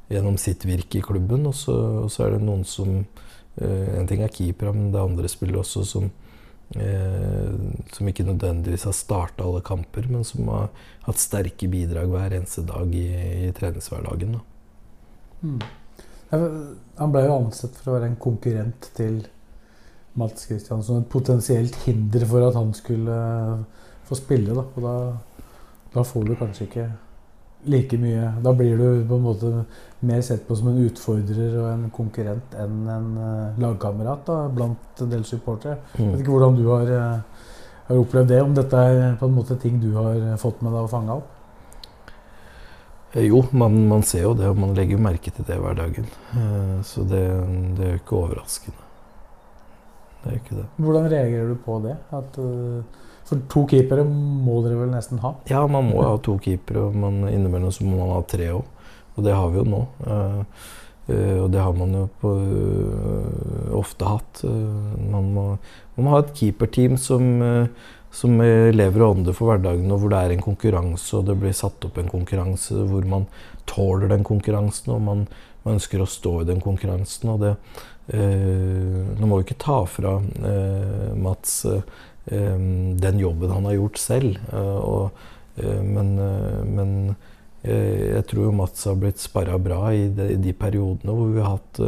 Eh, 0.07 0.15
gjennom 0.15 0.37
sitt 0.41 0.65
virke 0.65 0.99
i 0.99 1.05
klubben. 1.05 1.47
Og 1.49 1.55
så, 1.55 1.75
og 2.05 2.11
så 2.13 2.25
er 2.25 2.35
det 2.35 2.45
noen 2.45 2.65
som 2.67 2.99
eh, 2.99 3.97
En 3.99 4.07
ting 4.07 4.21
er 4.23 4.33
keepere, 4.33 4.73
men 4.73 4.91
det 4.93 5.01
er 5.01 5.09
andre 5.09 5.31
spillere 5.31 5.63
også 5.63 5.85
som 5.95 6.11
Eh, 6.73 7.53
som 7.93 8.07
ikke 8.09 8.25
nødvendigvis 8.25 8.87
har 8.87 8.93
starta 8.97 9.45
alle 9.45 9.61
kamper, 9.61 10.07
men 10.09 10.23
som 10.25 10.47
har 10.49 10.71
hatt 11.05 11.21
sterke 11.21 11.69
bidrag 11.69 12.09
hver 12.09 12.33
eneste 12.33 12.65
dag 12.65 12.89
i, 12.97 13.05
i 13.45 13.51
treningshverdagen. 13.55 14.39
Mm. 15.43 15.59
Han 16.31 17.13
ble 17.13 17.21
jo 17.27 17.35
ansett 17.37 17.77
for 17.77 17.91
å 17.91 17.95
være 17.99 18.09
en 18.09 18.19
konkurrent 18.19 18.89
til 18.97 19.21
Mats 20.17 20.49
Kristiansson. 20.49 21.03
Et 21.03 21.11
potensielt 21.11 21.77
hinder 21.85 22.25
for 22.27 22.47
at 22.47 22.57
han 22.57 22.73
skulle 22.75 23.19
få 24.09 24.17
spille. 24.17 24.57
Da. 24.57 24.65
Og 24.65 24.83
da, 24.83 24.95
da 25.93 26.03
får 26.03 26.25
du 26.25 26.35
kanskje 26.39 26.67
ikke 26.67 26.89
like 27.65 27.97
mye 27.97 28.31
Da 28.43 28.53
blir 28.53 28.77
du 28.77 29.05
på 29.07 29.17
en 29.17 29.25
måte 29.25 29.51
mer 30.05 30.21
sett 30.21 30.47
på 30.47 30.55
som 30.55 30.69
en 30.69 30.81
utfordrer 30.85 31.53
og 31.59 31.67
en 31.71 31.85
konkurrent 31.93 32.55
enn 32.61 32.89
en 32.91 33.05
uh, 33.17 33.59
lagkamerat 33.61 34.25
da, 34.27 34.35
blant 34.53 35.01
en 35.01 35.09
del 35.09 35.23
supportere. 35.25 35.79
Mm. 35.95 36.11
Vet 36.11 36.19
ikke 36.21 36.33
hvordan 36.35 36.57
du 36.59 36.65
har, 36.69 36.91
uh, 36.91 37.47
har, 37.87 38.01
opplevd 38.01 38.29
det, 38.29 38.41
om 38.43 38.53
dette 38.53 38.83
er 38.91 39.15
på 39.17 39.29
en 39.29 39.37
måte 39.37 39.57
ting 39.61 39.79
du 39.81 39.95
har 39.97 40.19
fått 40.41 40.61
med 40.61 40.75
deg 40.75 40.85
og 40.85 40.91
fanga 40.91 41.15
opp? 41.15 41.31
Eh, 43.15 43.25
jo, 43.31 43.41
man, 43.55 43.79
man, 43.89 44.05
ser 44.05 44.27
jo 44.27 44.35
det, 44.37 44.51
og 44.51 44.61
man 44.61 44.75
legger 44.77 45.01
merke 45.01 45.33
til 45.33 45.47
det 45.47 45.57
hver 45.63 45.79
dagen. 45.79 46.11
Uh, 46.35 46.77
så 46.85 47.07
det, 47.07 47.23
det, 47.79 47.87
er 47.87 47.95
jo 47.95 48.03
ikke 48.03 48.19
overraskende. 48.19 48.91
Det 50.21 50.33
er 50.33 50.37
ikke 50.43 50.59
det. 50.59 50.67
Hvordan 50.77 51.09
reagerer 51.15 51.49
du 51.49 51.57
på 51.65 51.79
det? 51.87 51.97
At 52.13 52.37
for 53.25 53.41
to 53.49 53.65
keepere 53.69 54.05
må 54.05 54.59
dere 54.65 54.77
vel 54.83 54.93
nesten 54.93 55.19
ha? 55.23 55.33
Ja, 55.49 55.63
man 55.65 55.89
må 55.89 56.03
ha 56.05 56.15
to 56.21 56.37
keepere. 56.41 56.91
Man, 56.93 57.23
innimellom 57.31 57.73
så 57.73 57.85
må 57.87 57.97
man 57.97 58.13
ha 58.13 58.21
tre 58.29 58.51
òg. 58.53 58.65
Og 59.15 59.25
det 59.25 59.33
har 59.33 59.49
vi 59.51 59.61
jo 59.61 59.65
nå. 59.71 59.81
Uh, 60.05 60.41
uh, 61.09 61.37
og 61.45 61.49
det 61.53 61.63
har 61.63 61.75
man 61.77 61.95
jo 61.97 62.05
på, 62.21 62.33
uh, 62.35 63.73
ofte 63.79 64.11
hatt. 64.11 64.43
Man 64.45 65.31
må, 65.33 65.47
man, 65.95 66.03
må, 66.03 66.13
ha 66.13 66.21
et 66.21 66.35
keeperteam 66.37 66.99
som, 67.01 67.25
som 68.13 68.37
lever 68.37 69.01
og 69.01 69.17
ånder 69.17 69.35
for 69.37 69.49
hverdagen, 69.49 69.89
og 69.91 70.03
hvor 70.03 70.13
det 70.13 70.21
er 70.21 70.35
en 70.35 70.45
konkurranse, 70.45 71.09
og 71.17 71.25
det 71.29 71.39
blir 71.41 71.55
satt 71.55 71.87
opp 71.87 71.99
en 72.01 72.11
konkurranse 72.11 72.85
hvor 72.91 73.09
man 73.09 73.27
tåler 73.69 74.11
den 74.11 74.25
konkurransen, 74.27 74.93
og 74.93 75.03
man, 75.07 75.27
man 75.65 75.79
ønsker 75.79 76.03
å 76.03 76.09
stå 76.09 76.41
i 76.43 76.49
den 76.51 76.63
konkurransen. 76.63 77.33
og 77.33 77.45
det 77.47 77.57
Nå 78.05 79.25
må 79.25 79.39
vi 79.39 79.47
ikke 79.47 79.63
ta 79.63 79.79
fra 79.89 80.11
Mats 81.17 81.63
den 82.25 83.19
jobben 83.19 83.51
han 83.51 83.65
har 83.65 83.73
gjort 83.73 83.97
selv. 83.97 84.37
Eh, 84.53 84.77
og, 84.77 85.09
eh, 85.57 85.81
men, 85.81 86.17
eh, 86.19 86.63
men 86.65 87.15
jeg 87.65 88.21
tror 88.29 88.51
Mats 88.53 88.83
har 88.85 88.97
blitt 89.01 89.17
sparra 89.17 89.57
bra 89.57 89.89
i 89.89 90.03
de, 90.13 90.27
i 90.35 90.37
de, 90.37 90.51
periodene 90.53 91.13
hvor 91.17 91.31
vi 91.33 91.41
har 91.41 91.55
hatt 91.55 91.79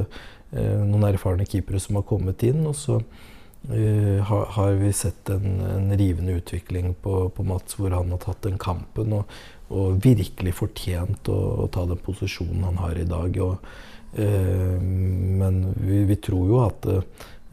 noen 0.57 1.03
erfarne 1.05 1.45
keepere 1.45 1.77
som 1.77 1.99
har 1.99 2.05
kommet 2.09 2.41
inn. 2.47 2.63
Og 2.65 2.73
så 2.73 2.95
uh, 2.97 4.17
har, 4.25 4.47
har, 4.55 4.71
vi 4.79 4.89
sett 4.89 5.29
en, 5.29 5.61
en 5.61 5.93
rivende 5.93 6.33
utvikling 6.39 6.95
på, 7.03 7.27
på, 7.29 7.45
Mats, 7.45 7.77
hvor 7.77 7.93
han 7.93 8.09
har 8.09 8.23
tatt 8.25 8.41
den 8.47 8.57
kampen 8.57 9.19
og, 9.19 9.38
og 9.69 10.01
virkelig 10.01 10.55
fortjent 10.57 11.29
å, 11.29 11.38
å, 11.61 11.69
ta 11.69 11.85
den 11.85 12.01
posisjonen 12.01 12.65
han 12.71 12.81
har 12.81 12.97
i 12.97 13.05
dag. 13.13 13.38
Og, 13.45 13.69
uh, 14.17 14.81
men 14.81 15.61
vi, 15.77 16.07
vi, 16.09 16.17
tror 16.25 16.55
jo 16.55 16.63
at 16.65 16.89
Eh, 16.89 17.03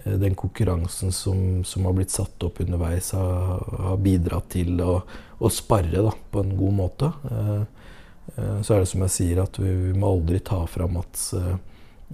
den 0.05 0.35
konkurransen 0.35 1.13
som, 1.13 1.65
som, 1.65 1.85
har 1.85 1.93
blitt 1.97 2.11
satt 2.11 2.43
opp 2.45 2.61
underveis, 2.61 3.13
har, 3.17 3.65
har 3.87 4.01
bidratt 4.03 4.51
til 4.53 4.81
å, 4.85 4.99
å 5.39 5.51
sparre 5.53 6.03
da, 6.05 6.13
på 6.31 6.43
en 6.45 6.57
god 6.59 6.75
måte. 6.77 7.13
Eh, 7.31 7.63
eh, 8.37 8.59
så 8.61 8.75
er 8.75 8.83
det 8.83 8.91
som 8.91 9.05
jeg 9.07 9.15
sier, 9.15 9.41
at 9.45 9.59
vi, 9.61 9.71
vi 9.87 9.95
må 9.97 10.13
aldri 10.13 10.43
ta 10.45 10.61
fra 10.69 10.89
Mats 10.91 11.31
eh, 11.39 11.55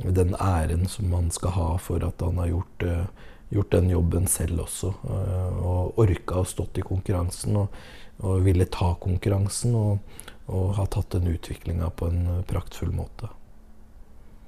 den 0.01 0.37
æren 0.39 0.87
som 0.89 1.11
han 1.13 1.33
skal 1.35 1.57
ha 1.57 1.71
for 1.83 2.05
at 2.07 2.23
han 2.23 2.39
har 2.39 2.53
gjort, 2.53 2.87
eh, 2.87 3.27
gjort 3.51 3.75
den 3.75 3.91
jobben 3.91 4.31
selv 4.31 4.67
også. 4.69 4.93
Eh, 5.11 5.59
og 5.59 5.99
orka 5.99 6.41
å 6.41 6.47
stått 6.47 6.79
i 6.79 6.87
konkurransen 6.87 7.59
og, 7.59 7.81
og 8.23 8.45
ville 8.47 8.69
ta 8.71 8.95
konkurransen. 9.03 9.75
Og, 9.75 10.21
og 10.51 10.73
ha 10.75 10.87
tatt 10.91 11.13
den 11.15 11.29
utviklinga 11.31 11.93
på 11.95 12.09
en 12.11 12.41
praktfull 12.49 12.91
måte. 12.91 13.29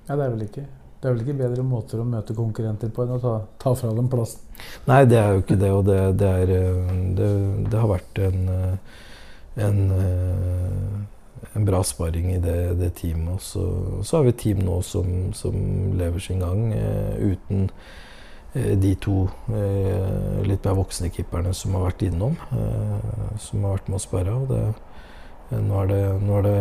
Ja, 0.09 0.17
det 0.17 0.25
er 0.25 0.33
vel 0.33 0.47
ikke 0.49 0.65
det 1.03 1.09
er 1.09 1.17
vel 1.17 1.23
ikke 1.25 1.41
bedre 1.41 1.63
måter 1.67 1.99
å 1.99 2.05
møte 2.07 2.35
konkurrenter 2.37 2.91
på 2.95 3.03
enn 3.03 3.17
å 3.17 3.23
ta, 3.23 3.33
ta 3.59 3.73
fra 3.75 3.89
dem 3.97 4.07
plassen? 4.11 4.45
Nei, 4.87 5.01
det 5.11 5.17
er 5.19 5.33
jo 5.35 5.41
ikke 5.43 5.57
det. 5.59 5.71
Og 5.75 5.89
det, 5.89 5.97
det, 6.21 6.29
er, 6.45 6.53
eh, 6.55 6.93
det, 7.19 7.31
det 7.73 7.81
har 7.83 7.91
vært 7.91 8.21
en, 8.23 8.45
eh, 8.55 9.01
en, 9.67 9.81
eh, 9.97 11.49
en 11.59 11.67
bra 11.67 11.81
sparring 11.83 12.29
i 12.37 12.39
det, 12.45 12.93
teamet. 13.01 13.35
Og 13.35 13.43
så, 13.43 13.65
så, 13.99 14.15
har 14.15 14.29
vi 14.29 14.31
et 14.31 14.41
team 14.45 14.63
nå 14.63 14.79
som, 14.87 15.11
som 15.35 15.59
lever 15.99 16.23
sin 16.23 16.45
gang 16.45 16.71
uten 16.71 17.67
de 18.53 18.91
to 19.01 19.25
litt 20.45 20.67
mer 20.69 20.75
voksne 20.77 21.09
keeperne 21.11 21.55
som 21.57 21.73
har 21.75 21.87
vært 21.87 22.05
innom. 22.05 22.37
som 23.41 23.65
har 23.65 23.79
vært 23.79 23.89
med 23.89 23.97
å 23.97 24.03
spare. 24.05 24.35
Og 24.37 25.57
nå, 25.57 25.79
er 25.83 25.89
det, 25.89 26.03
nå 26.21 26.37
er 26.39 26.47
det 26.47 26.59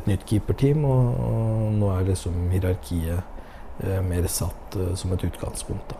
et 0.00 0.08
nytt 0.08 0.24
keeperteam, 0.26 0.86
og, 0.88 1.12
og 1.28 1.76
nå 1.76 1.92
er 1.92 2.08
liksom 2.08 2.48
hierarkiet 2.54 3.31
mer 4.06 4.26
satt 4.30 4.76
eh, 4.76 4.94
som 4.98 5.12
et 5.12 5.24
utgangspunkt. 5.26 5.90
Da. 5.90 5.96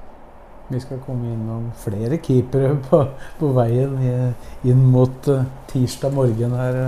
Vi 0.73 0.81
skal 0.81 1.01
komme 1.05 1.33
innom 1.35 1.71
flere 1.83 2.19
keepere 2.23 2.77
på, 2.89 3.05
på 3.39 3.53
veien 3.57 3.97
inn 4.65 4.85
mot 4.93 5.29
uh, 5.29 5.45
tirsdag 5.73 6.15
morgen 6.15 6.57
her, 6.57 6.79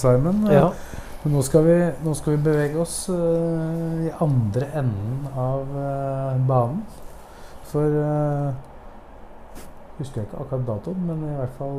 Simon. 0.00 0.46
Ja. 0.52 0.70
Men 1.22 1.36
nå 1.36 1.42
skal, 1.46 1.66
vi, 1.66 1.76
nå 2.02 2.14
skal 2.18 2.34
vi 2.34 2.44
bevege 2.48 2.80
oss 2.82 2.96
i 3.12 4.10
andre 4.24 4.66
enden 4.80 5.28
av 5.38 5.68
banen. 6.48 6.80
For 7.70 7.94
Husker 10.00 10.22
jeg 10.22 10.26
ikke 10.26 10.40
akkurat 10.42 10.64
datoen, 10.66 11.04
men 11.06 11.22
i 11.28 11.36
hvert 11.36 11.54
fall 11.60 11.78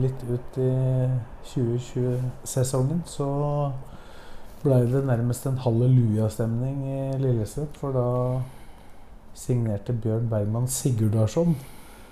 litt 0.00 0.22
ut 0.30 0.58
i 0.62 0.70
2020-sesongen 1.50 3.02
så 3.08 3.28
blei 4.62 4.84
det 4.90 5.02
nærmest 5.08 5.46
en 5.48 5.60
hallelujastemning 5.64 6.76
i 6.84 7.00
Lillestrøm. 7.22 7.68
For 7.80 7.96
da 7.96 8.06
signerte 9.36 9.94
Bjørn 9.96 10.28
Bergman 10.30 10.68
Sigurdarsson 10.68 11.56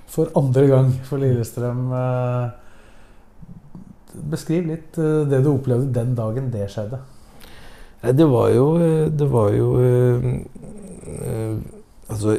for 0.08 0.32
andre 0.38 0.66
gang 0.70 0.92
for 1.04 1.20
Lillestrøm. 1.20 1.92
Eh, 1.92 2.50
beskriv 4.32 4.66
litt 4.70 4.98
eh, 4.98 5.24
det 5.28 5.42
du 5.44 5.52
opplevde 5.54 5.92
den 5.94 6.14
dagen 6.18 6.50
det 6.54 6.70
skjedde. 6.72 7.00
Det 7.98 8.28
var 8.30 8.48
jo 8.54 8.66
Det 9.10 9.26
var 9.32 9.48
jo 9.50 9.72
Altså 12.08 12.38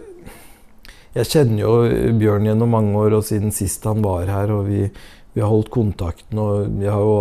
jeg 1.18 1.26
kjenner 1.26 1.64
jo 1.64 1.72
Bjørn 2.20 2.46
gjennom 2.46 2.70
mange 2.70 2.94
år, 3.00 3.16
og 3.18 3.26
siden 3.26 3.54
sist 3.54 3.86
han 3.90 4.04
var 4.06 4.30
her, 4.30 4.52
og 4.54 4.68
vi, 4.70 4.84
vi 5.34 5.42
har 5.42 5.50
holdt 5.50 5.72
kontakten. 5.74 6.38
Og 6.38 6.68
jeg 6.84 6.92
har 6.94 7.02
jo 7.02 7.16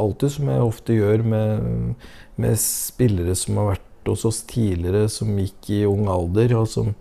alltid, 0.00 0.34
som 0.36 0.50
jeg 0.50 0.66
ofte 0.66 0.96
gjør 0.96 1.24
med, 1.32 2.04
med 2.40 2.60
spillere 2.60 3.36
som 3.38 3.60
har 3.60 3.74
vært 3.74 4.10
hos 4.10 4.24
oss 4.28 4.42
tidligere, 4.48 5.08
som 5.12 5.32
gikk 5.38 5.72
i 5.74 5.82
ung 5.88 6.08
alder, 6.10 6.54
og 6.58 6.68
som, 6.70 6.94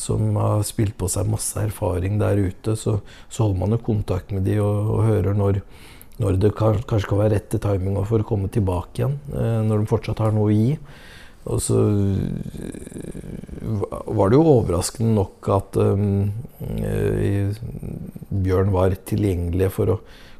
som 0.00 0.34
har 0.40 0.64
spilt 0.66 0.96
på 1.00 1.08
seg 1.10 1.30
masse 1.30 1.58
erfaring 1.60 2.18
der 2.20 2.40
ute, 2.40 2.76
så, 2.78 2.98
så 3.28 3.46
holder 3.46 3.62
man 3.62 3.76
jo 3.76 3.84
kontakt 3.90 4.34
med 4.34 4.46
de 4.48 4.58
og, 4.62 4.90
og 4.96 5.06
hører 5.06 5.38
når, 5.38 5.60
når 6.20 6.40
det 6.42 6.52
kan, 6.58 6.80
kanskje 6.88 7.12
kan 7.12 7.22
være 7.22 7.36
rette 7.38 7.62
timinga 7.62 8.04
for 8.08 8.22
å 8.22 8.28
komme 8.28 8.50
tilbake 8.52 9.02
igjen. 9.02 9.16
Eh, 9.32 9.60
når 9.66 9.84
de 9.84 9.90
fortsatt 9.94 10.20
har 10.24 10.36
noe 10.36 10.50
å 10.50 10.56
gi. 10.56 10.74
Og 11.48 11.56
så 11.64 11.76
var 14.12 14.28
det 14.28 14.36
jo 14.36 14.42
overraskende 14.44 15.14
nok 15.16 15.48
at 15.54 15.78
um, 15.80 16.28
Bjørn 18.44 18.74
var 18.74 18.92
tilgjengelig 19.08 19.70
for 19.72 19.94
å 19.94 19.96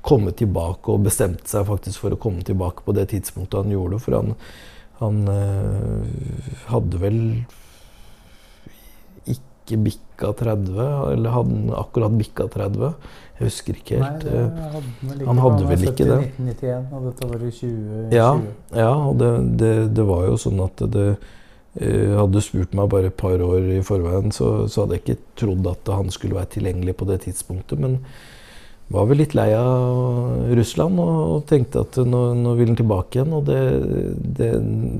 komme 0.06 0.32
tilbake, 0.36 0.92
og 0.92 1.06
bestemte 1.06 1.48
seg 1.50 1.66
faktisk 1.68 2.04
for 2.04 2.16
å 2.16 2.20
komme 2.20 2.44
tilbake 2.46 2.84
på 2.86 2.94
det 2.96 3.10
tidspunktet 3.12 3.62
han 3.62 3.72
gjorde. 3.74 4.00
For 4.02 4.16
han, 4.16 4.36
han 5.00 5.24
uh, 5.28 6.60
hadde 6.70 7.00
vel 7.02 7.18
ikke 9.30 9.80
bikka 9.86 10.32
30, 10.38 10.78
eller 11.14 11.34
hadde 11.34 11.58
han 11.58 11.74
akkurat 11.78 12.14
bikka 12.18 12.48
30? 12.52 12.94
Jeg 13.40 13.48
husker 13.48 13.76
ikke 13.78 14.00
helt. 14.00 14.24
Nei, 14.26 14.46
hadde 15.08 15.28
han 15.28 15.42
hadde 15.44 15.68
vel 15.68 15.84
ikke 15.88 16.08
det. 16.08 16.16
1991, 16.28 16.88
og 16.92 17.04
dette 17.08 17.28
var 17.30 17.44
i 17.44 17.52
2020. 17.58 18.16
Ja, 18.16 18.30
ja 18.76 18.94
og 18.96 19.20
det, 19.20 19.30
det, 19.62 19.74
det, 19.96 20.08
var 20.08 20.26
jo 20.28 20.40
sånn 20.40 20.60
at 20.64 20.82
det 20.96 21.06
hadde 21.78 22.34
du 22.34 22.42
spurt 22.42 22.74
meg 22.74 22.90
bare 22.90 23.12
et 23.12 23.16
par 23.16 23.40
år 23.46 23.70
i 23.76 23.80
forveien, 23.86 24.32
så, 24.34 24.66
så, 24.66 24.82
hadde 24.82 24.98
jeg 24.98 25.04
ikke 25.04 25.18
trodd 25.38 25.68
at 25.70 25.92
han 25.94 26.10
skulle 26.10 26.36
være 26.40 26.56
tilgjengelig 26.56 26.96
på 26.98 27.06
det 27.08 27.20
tidspunktet. 27.28 27.78
Men 27.78 28.00
var 28.90 29.06
vel 29.10 29.20
litt 29.22 29.36
lei 29.38 29.50
av 29.54 30.50
Russland 30.58 31.02
og, 31.02 31.44
tenkte 31.50 31.84
at 31.84 32.00
nå, 32.02 32.22
nå 32.38 32.56
vil 32.58 32.72
han 32.72 32.80
tilbake 32.80 33.20
igjen. 33.20 33.36
Og 33.38 33.46
det, 33.46 33.60
det, 34.40 34.50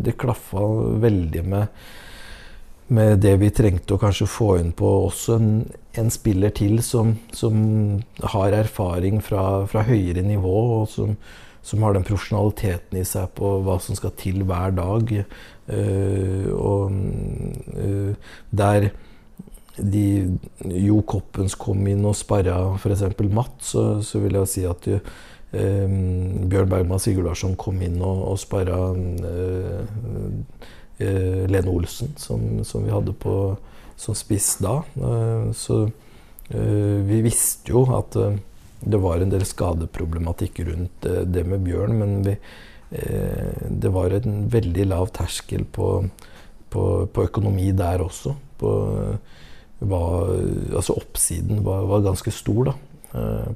det 0.07 0.18
klaffa 0.20 0.66
veldig 1.03 1.47
med 1.51 1.82
med 2.91 3.20
det 3.22 3.36
vi 3.38 3.51
trengte 3.55 3.95
å 3.95 4.01
kanskje 4.03 4.26
få 4.26 4.57
inn 4.59 4.72
på 4.74 4.88
også 5.07 5.36
en, 5.38 5.51
en 6.01 6.11
spiller 6.11 6.51
til 6.57 6.80
som, 6.82 7.12
som, 7.34 7.55
har 8.32 8.57
erfaring 8.57 9.20
fra, 9.22 9.62
fra, 9.70 9.84
høyere 9.86 10.24
nivå, 10.26 10.57
og 10.80 10.88
som, 10.91 11.12
som, 11.62 11.84
har 11.86 11.95
den 11.95 12.07
profesjonaliteten 12.09 12.99
i 12.99 13.05
seg 13.07 13.30
på 13.38 13.53
hva 13.66 13.78
som 13.82 13.99
skal 13.99 14.14
til 14.18 14.43
hver 14.49 14.74
dag. 14.74 15.14
Uh, 15.70 16.51
og 16.57 16.91
uh, 17.78 18.34
der 18.51 18.91
de, 19.83 20.05
Jo 20.85 21.01
Koppens 21.09 21.57
kom 21.59 21.87
inn 21.91 22.05
og 22.05 22.16
sparra 22.18 22.59
f.eks. 22.76 23.05
Matt, 23.33 23.59
så, 23.64 23.85
så, 24.05 24.20
vil 24.22 24.39
jeg 24.41 24.51
si 24.53 24.64
at 24.68 24.89
uh, 24.91 25.01
Bjørn 25.51 26.70
Bergman 26.70 27.03
Sigurdarsson 27.03 27.57
kom 27.59 27.81
inn 27.83 27.99
og, 27.99 28.22
og 28.31 28.39
sparra 28.39 28.78
eh, 31.01 31.47
Lene 31.51 31.70
Olsen, 31.70 32.14
som, 32.16 32.64
som, 32.64 32.85
vi 32.85 32.93
hadde 32.93 33.14
på, 33.16 33.35
som 33.97 34.16
spiss 34.16 34.57
da. 34.62 34.81
Eh, 35.01 35.51
så 35.57 35.83
eh, 35.87 36.99
vi 37.09 37.22
visste 37.26 37.72
jo 37.72 37.87
at 37.97 38.18
eh, 38.20 38.39
det 38.81 39.01
var 39.01 39.20
en 39.20 39.33
del 39.33 39.45
skadeproblematikk 39.49 40.62
rundt 40.68 41.09
eh, 41.09 41.22
det 41.28 41.45
med 41.49 41.64
Bjørn, 41.66 41.97
men 42.01 42.16
vi, 42.26 42.37
eh, 42.97 43.66
det 43.68 43.93
var 43.93 44.16
en 44.16 44.45
veldig 44.53 44.89
lav 44.93 45.12
terskel 45.16 45.66
på, 45.68 45.93
på, 46.72 46.87
på 47.12 47.28
økonomi 47.28 47.70
der 47.76 48.05
også. 48.05 48.37
På, 48.61 48.72
var, 49.81 50.35
altså 50.76 50.97
oppsiden 51.01 51.64
var, 51.64 51.87
var, 51.89 52.05
ganske 52.05 52.33
stor 52.35 52.70
da, 52.70 52.74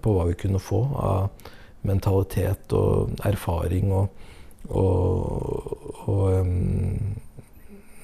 på 0.00 0.14
hva 0.14 0.24
vi 0.30 0.38
kunne 0.40 0.62
få 0.62 0.80
av 0.98 1.50
mentalitet 1.84 2.72
og 2.74 3.12
erfaring 3.28 3.92
og, 3.92 4.24
og, 4.72 6.08
og 6.08 6.22
um, 6.40 7.14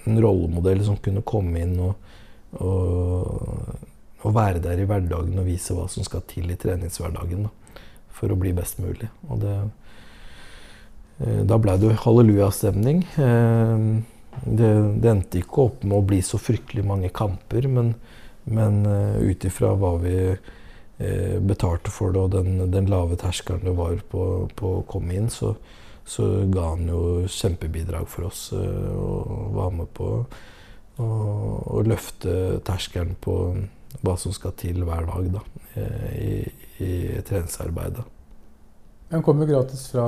en 0.05 0.23
rollemodell 0.23 0.85
som 0.85 0.99
kunne 1.03 1.25
komme 1.27 1.65
inn 1.65 1.77
og, 1.83 2.13
og, 2.61 3.75
og, 4.23 4.31
være 4.35 4.63
der 4.65 4.81
i 4.81 4.87
hverdagen 4.89 5.41
og 5.41 5.49
vise 5.49 5.77
hva 5.77 5.87
som 5.93 6.07
skal 6.07 6.25
til 6.31 6.51
i 6.53 6.59
treningshverdagen 6.61 7.47
da, 7.49 7.83
for 8.17 8.33
å 8.33 8.39
bli 8.41 8.53
best 8.57 8.81
mulig. 8.83 9.09
Det, 9.41 9.57
eh, 11.25 11.43
da 11.49 11.61
ble 11.61 11.77
det 11.81 11.97
hallelujastemning. 12.05 13.05
Eh, 13.21 13.87
det, 14.45 14.71
det 15.03 15.11
endte 15.11 15.43
ikke 15.43 15.67
opp 15.67 15.85
med 15.85 15.99
å 15.99 16.07
bli 16.07 16.21
så 16.25 16.41
fryktelig 16.41 16.85
mange 16.87 17.11
kamper, 17.15 17.69
men, 17.69 17.95
men 18.45 18.81
eh, 18.89 19.21
ut 19.31 19.45
ifra 19.49 19.75
hva 19.79 19.97
vi 20.03 20.17
betalte 21.01 21.89
for 21.89 22.13
det, 22.13 22.21
og 22.21 22.35
den, 22.35 22.59
den 22.69 22.89
lave 22.93 23.17
terskelen 23.17 23.63
det 23.65 23.73
var 23.73 23.95
på, 24.13 24.25
på 24.53 24.73
å 24.77 24.83
komme 24.85 25.15
inn, 25.17 25.31
så, 25.33 25.55
så 26.05 26.27
ga 26.53 26.75
han 26.75 26.89
jo 26.91 27.01
kjempebidrag 27.25 28.09
for 28.11 28.29
oss 28.29 28.51
eh, 28.53 28.93
og 28.93 29.55
var 29.57 29.73
med 29.79 29.93
på 29.97 30.11
å 31.01 31.81
løfte 31.87 32.61
terskelen 32.67 33.15
på 33.25 33.35
hva 34.05 34.17
som 34.21 34.35
skal 34.37 34.53
til 34.61 34.83
hver 34.85 35.07
dag 35.09 35.31
da, 35.39 35.41
i, 36.13 36.43
i 36.85 36.91
treningsarbeidet. 37.25 38.05
Han 39.11 39.23
kom 39.27 39.41
jo 39.43 39.47
gratis 39.49 39.89
fra, 39.91 40.05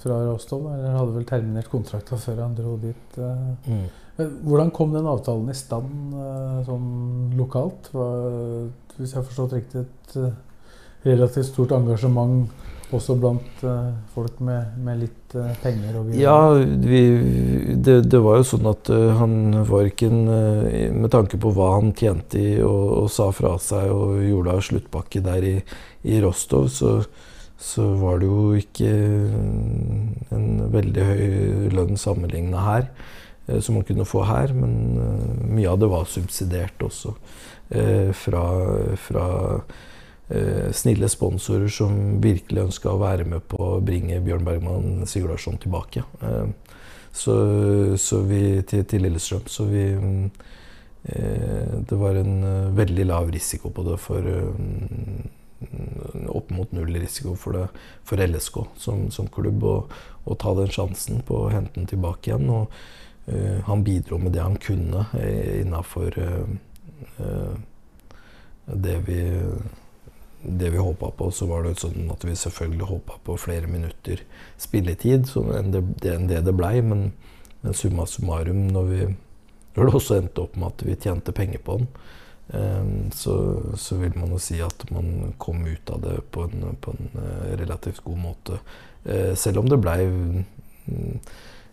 fra 0.00 0.22
Rostov, 0.24 0.70
eller 0.72 0.96
hadde 0.96 1.12
vel 1.12 1.26
terminert 1.28 1.68
kontrakta 1.68 2.16
før 2.20 2.38
han 2.46 2.56
dro 2.56 2.78
dit. 2.80 3.18
Eh. 3.20 3.42
Mm. 3.68 4.30
Hvordan 4.48 4.72
kom 4.76 4.94
den 4.96 5.08
avtalen 5.08 5.52
i 5.52 5.56
stand 5.56 6.16
eh, 6.16 6.56
sånn 6.64 6.88
lokalt? 7.36 7.92
Var, 7.92 8.24
hvis 8.96 9.12
jeg 9.12 9.20
har 9.20 9.28
forstått 9.28 9.58
riktig, 9.58 9.84
et 9.84 11.04
relativt 11.04 11.50
stort 11.50 11.76
engasjement 11.76 12.48
også 12.90 13.14
blant 13.20 13.60
folk 14.10 14.40
med, 14.42 14.72
med 14.82 15.04
litt 15.04 15.36
penger? 15.62 16.00
ja, 16.18 16.40
vi, 16.58 17.02
det, 17.76 18.00
det, 18.10 18.20
var 18.24 18.40
jo 18.40 18.48
sånn 18.50 18.66
at 18.66 18.90
han 19.20 19.36
var 19.68 19.86
ikke 19.86 20.08
en 20.10 20.24
Med 20.98 21.12
tanke 21.14 21.38
på 21.40 21.52
hva 21.54 21.76
han 21.76 21.92
tjente 21.94 22.40
i 22.40 22.56
og, 22.66 23.04
og 23.04 23.12
sa 23.14 23.28
fra 23.36 23.54
seg 23.62 23.92
og 23.94 24.18
gjorde 24.26 24.56
av 24.56 24.64
sluttpakke 24.66 25.22
der 25.22 25.46
i, 25.46 25.54
i 26.10 26.18
Rostov, 26.24 26.66
så, 26.74 26.98
så, 27.60 27.84
var 28.00 28.20
det 28.20 28.30
jo 28.30 28.44
ikke 28.56 28.90
en 30.34 30.48
veldig 30.72 31.06
høy 31.10 31.24
lønn 31.76 32.00
sammenligna 32.00 32.64
her, 32.64 32.88
som 33.60 33.76
man 33.76 33.84
kunne 33.84 34.08
få 34.08 34.24
her. 34.28 34.54
Men 34.56 34.72
mye 35.52 35.68
av 35.68 35.78
det 35.82 35.90
var 35.92 36.08
subsidiert 36.08 36.82
også 36.86 37.14
fra, 38.16 38.44
fra 38.98 39.26
eh, 40.30 40.72
snille 40.72 41.08
sponsorer 41.08 41.68
som 41.72 42.20
virkelig 42.22 42.66
ønska 42.68 42.92
å 42.92 43.00
være 43.00 43.26
med 43.28 43.46
på 43.50 43.60
å 43.76 43.80
bringe 43.84 44.20
Bjørn 44.24 44.46
Bergman 44.46 45.06
Sigurdarsson 45.06 45.58
tilbake. 45.62 46.04
Eh, 46.22 46.76
så, 47.12 47.34
så, 47.98 48.20
vi 48.22 48.62
til, 48.62 48.84
til, 48.86 49.02
Lillestrøm. 49.02 49.48
Så 49.50 49.66
vi 49.66 49.84
eh, 49.90 51.74
Det 51.90 51.98
var 51.98 52.20
en 52.20 52.74
veldig 52.76 53.06
lav 53.10 53.32
risiko 53.34 53.72
på 53.74 53.86
det 53.88 53.98
for 53.98 54.30
Opp 56.32 56.50
mot 56.56 56.70
null 56.72 56.94
risiko 56.96 57.34
for, 57.36 57.56
det, 57.56 57.82
for 58.08 58.22
LSK 58.24 58.62
som, 58.80 59.08
som 59.12 59.28
klubb 59.28 59.66
å 59.66 60.36
ta 60.40 60.54
den 60.56 60.72
sjansen 60.72 61.20
på 61.26 61.42
å 61.44 61.50
hente 61.52 61.76
den 61.76 61.90
tilbake 61.90 62.30
igjen. 62.30 62.48
Og 62.48 62.72
uh, 63.28 63.60
han 63.66 63.84
bidro 63.84 64.20
med 64.22 64.32
det 64.36 64.44
han 64.44 64.56
kunne 64.60 65.04
innafor 65.60 66.16
det 68.70 68.96
vi 69.06 69.20
det 70.42 70.70
vi 70.70 70.78
håpa 70.78 71.10
på, 71.10 71.30
så 71.30 71.46
var 71.46 71.64
det 71.64 71.76
sånn 71.80 72.08
at 72.12 72.24
vi 72.24 72.34
selvfølgelig 72.38 72.88
håpa 72.88 73.18
på 73.24 73.36
flere 73.40 73.68
minutter 73.68 74.22
spilletid 74.60 75.28
enn 75.36 75.74
det, 75.74 75.82
enn 76.08 76.28
det 76.30 76.40
det 76.46 76.54
blei. 76.56 76.78
Men, 76.80 77.10
men, 77.60 77.76
summa 77.76 78.06
summarum, 78.08 78.66
når, 78.72 78.88
vi, 78.88 79.02
når 79.76 79.90
det 79.90 79.98
også 79.98 80.16
endte 80.16 80.46
opp 80.46 80.56
med 80.56 80.72
at 80.72 80.86
vi 80.86 80.96
tjente 80.96 81.36
penger 81.36 81.60
på 81.66 81.80
den, 81.82 81.90
eh, 81.90 82.16
så, 83.14 83.34
så, 83.78 83.96
vil 84.00 84.16
man 84.18 84.32
jo 84.34 84.38
si 84.42 84.58
at 84.62 84.84
man 84.90 85.34
kom 85.38 85.62
ut 85.66 85.90
av 85.90 86.00
det 86.02 86.16
på 86.34 86.48
en, 86.48 86.76
på 86.82 86.94
en 86.96 87.10
uh, 87.14 87.52
relativt 87.60 88.02
god 88.04 88.18
måte. 88.18 88.58
Eh, 89.04 89.34
selv 89.38 89.62
om 89.62 89.68
det 89.70 89.80
blei 89.80 90.02
mm, 90.04 91.20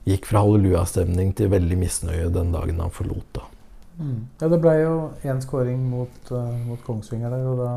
Gikk 0.07 0.29
fra 0.29 0.39
hallelujastemning 0.45 1.33
til 1.35 1.49
veldig 1.51 1.75
misnøye 1.81 2.29
den 2.31 2.53
dagen 2.53 2.77
han 2.79 2.93
forlot. 2.95 3.25
da. 3.35 3.41
Mm. 3.97 4.21
Ja, 4.39 4.47
det 4.53 4.59
blei 4.63 4.77
jo 4.79 4.93
én 5.27 5.41
skåring 5.43 5.81
mot, 5.89 6.29
uh, 6.31 6.53
mot 6.67 6.83
Kongsvinger 6.85 7.33
der, 7.33 7.49
og 7.49 7.59
da 7.59 7.71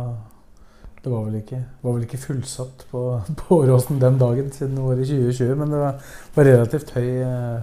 det 1.00 1.08
var 1.08 1.24
vel 1.24 1.38
ikke, 1.38 1.58
var 1.80 1.94
vel 1.96 2.04
ikke 2.04 2.20
fullsatt 2.20 2.84
på, 2.90 3.02
på 3.40 3.62
Åråsen 3.62 4.00
den 4.02 4.18
dagen 4.20 4.52
siden 4.52 4.78
året 4.84 5.08
2020, 5.08 5.54
men 5.56 5.72
det 5.72 5.80
var, 5.80 6.10
relativt 6.36 6.92
høy, 6.94 7.08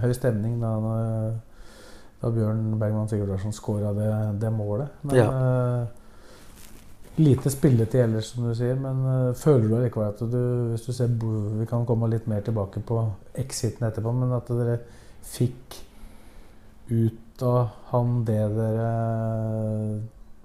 høy, 0.02 0.14
stemning 0.18 0.58
da, 0.64 0.74
da 2.22 2.32
Bjørn 2.34 2.80
Bergman 2.80 3.10
Sigurdarsson 3.10 3.54
skåra 3.54 3.94
det, 3.94 4.10
det, 4.42 4.52
målet. 4.54 4.88
Men, 5.02 5.16
ja. 5.16 5.28
uh, 5.30 5.88
lite 7.22 7.52
spilletid 7.54 8.02
ellers, 8.08 8.32
som 8.34 8.48
du 8.48 8.56
sier, 8.58 8.78
men 8.82 9.04
uh, 9.06 9.38
føler 9.38 9.68
du 9.68 9.78
allikevel 9.78 10.16
at 10.16 10.24
du 10.26 10.42
hvis 10.74 10.88
du 10.88 10.94
ser, 10.94 11.14
Vi 11.60 11.70
kan 11.70 11.86
komme 11.86 12.10
litt 12.10 12.28
mer 12.28 12.42
tilbake 12.46 12.82
på 12.82 13.04
exiten 13.38 13.88
etterpå, 13.90 14.14
men 14.18 14.34
at 14.38 14.50
dere 14.50 14.80
fikk 15.28 15.82
ut 16.90 17.44
av 17.46 17.68
han 17.92 18.22
det 18.26 18.44
dere 18.56 18.92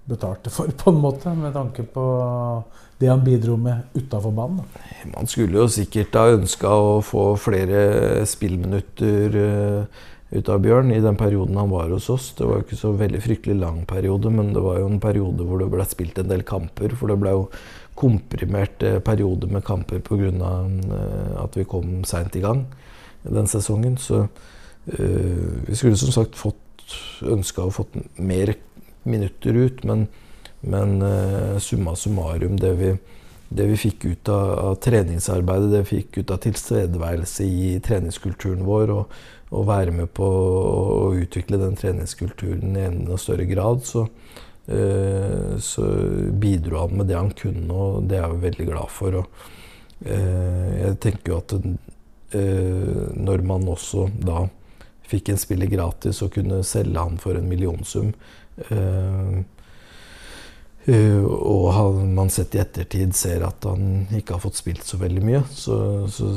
betalte 0.05 0.51
for, 0.53 0.69
på 0.83 0.91
en 0.91 1.01
måte, 1.01 1.33
med 1.33 1.53
tanke 1.55 1.85
på 1.89 2.05
det 2.99 3.09
han 3.09 3.23
bidro 3.25 3.57
med 3.57 3.97
utafor 3.97 4.31
banen. 4.31 4.67
Man 5.11 5.27
skulle 5.27 5.57
jo 5.57 5.67
sikkert 5.71 6.15
ha 6.19 6.27
ønska 6.35 6.69
å 6.69 6.97
få 7.03 7.33
flere 7.41 8.23
spillminutter 8.29 9.37
uh, 9.39 10.03
ut 10.33 10.49
av 10.49 10.63
Bjørn 10.63 10.91
i 10.95 11.01
den 11.03 11.17
perioden 11.19 11.59
han 11.59 11.71
var 11.71 11.91
hos 11.93 12.09
oss. 12.09 12.31
Det 12.37 12.47
var 12.47 12.59
jo 12.59 12.65
ikke 12.65 12.79
så 12.79 12.93
veldig 12.97 13.21
fryktelig 13.21 13.57
lang 13.61 13.83
periode, 13.89 14.31
men 14.33 14.53
det 14.55 14.63
var 14.65 14.79
jo 14.81 14.89
en 14.89 15.01
periode 15.03 15.45
hvor 15.45 15.61
det 15.61 15.69
ble 15.73 15.85
spilt 15.89 16.17
en 16.19 16.31
del 16.31 16.45
kamper. 16.47 16.95
For 16.97 17.11
det 17.11 17.19
ble 17.21 17.35
jo 17.35 17.45
komprimert 17.99 18.81
uh, 18.81 18.97
periode 19.05 19.49
med 19.51 19.65
kamper 19.67 20.01
pga. 20.01 20.33
Uh, 20.33 21.37
at 21.43 21.57
vi 21.59 21.67
kom 21.69 22.01
seint 22.09 22.35
i 22.39 22.43
gang 22.43 22.65
den 23.23 23.47
sesongen. 23.47 23.97
Så 24.01 24.25
vi 24.83 25.77
skulle 25.79 25.95
som 25.95 26.11
sagt 26.11 26.35
fått 26.35 26.59
ønska 27.23 27.63
å 27.63 27.71
fått 27.71 27.93
mer 28.19 28.51
minutter 29.07 29.55
ut, 29.55 29.83
men, 29.87 30.07
men 30.59 31.01
uh, 31.03 31.59
summa 31.59 31.95
summarum, 31.95 32.57
det 32.59 32.73
vi, 32.79 32.91
det 33.53 33.67
vi 33.69 33.79
fikk 33.79 34.05
ut 34.05 34.31
av, 34.31 34.51
av, 34.59 34.75
treningsarbeidet, 34.83 35.71
det 35.73 35.83
vi 35.85 35.99
fikk 35.99 36.21
ut 36.21 36.33
av 36.33 36.41
tilstedeværelse 36.43 37.47
i 37.47 37.77
treningskulturen 37.83 38.65
vår, 38.67 38.93
og, 38.95 39.17
og 39.53 39.67
være 39.69 39.93
med 39.95 40.09
på 40.17 40.25
å, 40.27 41.13
utvikle 41.13 41.59
den 41.61 41.77
treningskulturen 41.79 42.77
i 42.77 42.87
enda 42.87 43.17
større 43.21 43.45
grad, 43.49 43.83
så, 43.85 44.07
uh, 44.69 45.53
så 45.61 45.87
bidro 46.41 46.83
han 46.83 46.97
med 46.99 47.11
det 47.11 47.19
han 47.19 47.33
kunne, 47.37 47.69
og 47.69 48.09
det 48.09 48.19
er 48.19 48.25
jeg 48.25 48.43
veldig 48.47 48.67
glad 48.71 48.93
for. 48.93 49.21
Og, 49.21 49.47
uh, 50.07 50.69
jeg 50.79 50.99
tenker 51.05 51.35
jo 51.35 51.41
at 51.43 51.57
når 52.33 53.43
man 53.45 53.67
også 53.69 54.07
da 54.25 54.47
fikk 55.05 55.27
en 55.29 55.37
spiller 55.37 55.69
gratis 55.69 56.17
og 56.25 56.31
kunne 56.33 56.63
selge 56.65 56.97
han 56.97 57.19
for 57.21 57.37
en 57.37 57.45
millionsum, 57.45 58.09
og 60.89 61.99
man 62.17 62.33
sett 62.33 62.57
i 62.57 62.61
ettertid 62.63 63.13
ser 63.13 63.45
at 63.45 63.69
han 63.69 64.07
ikke 64.17 64.33
har 64.33 64.41
fått 64.47 64.57
spilt 64.57 64.81
så 64.81 64.97
veldig 64.97 65.23
mye, 65.29 65.43
så, 65.53 65.77
så 66.09 66.31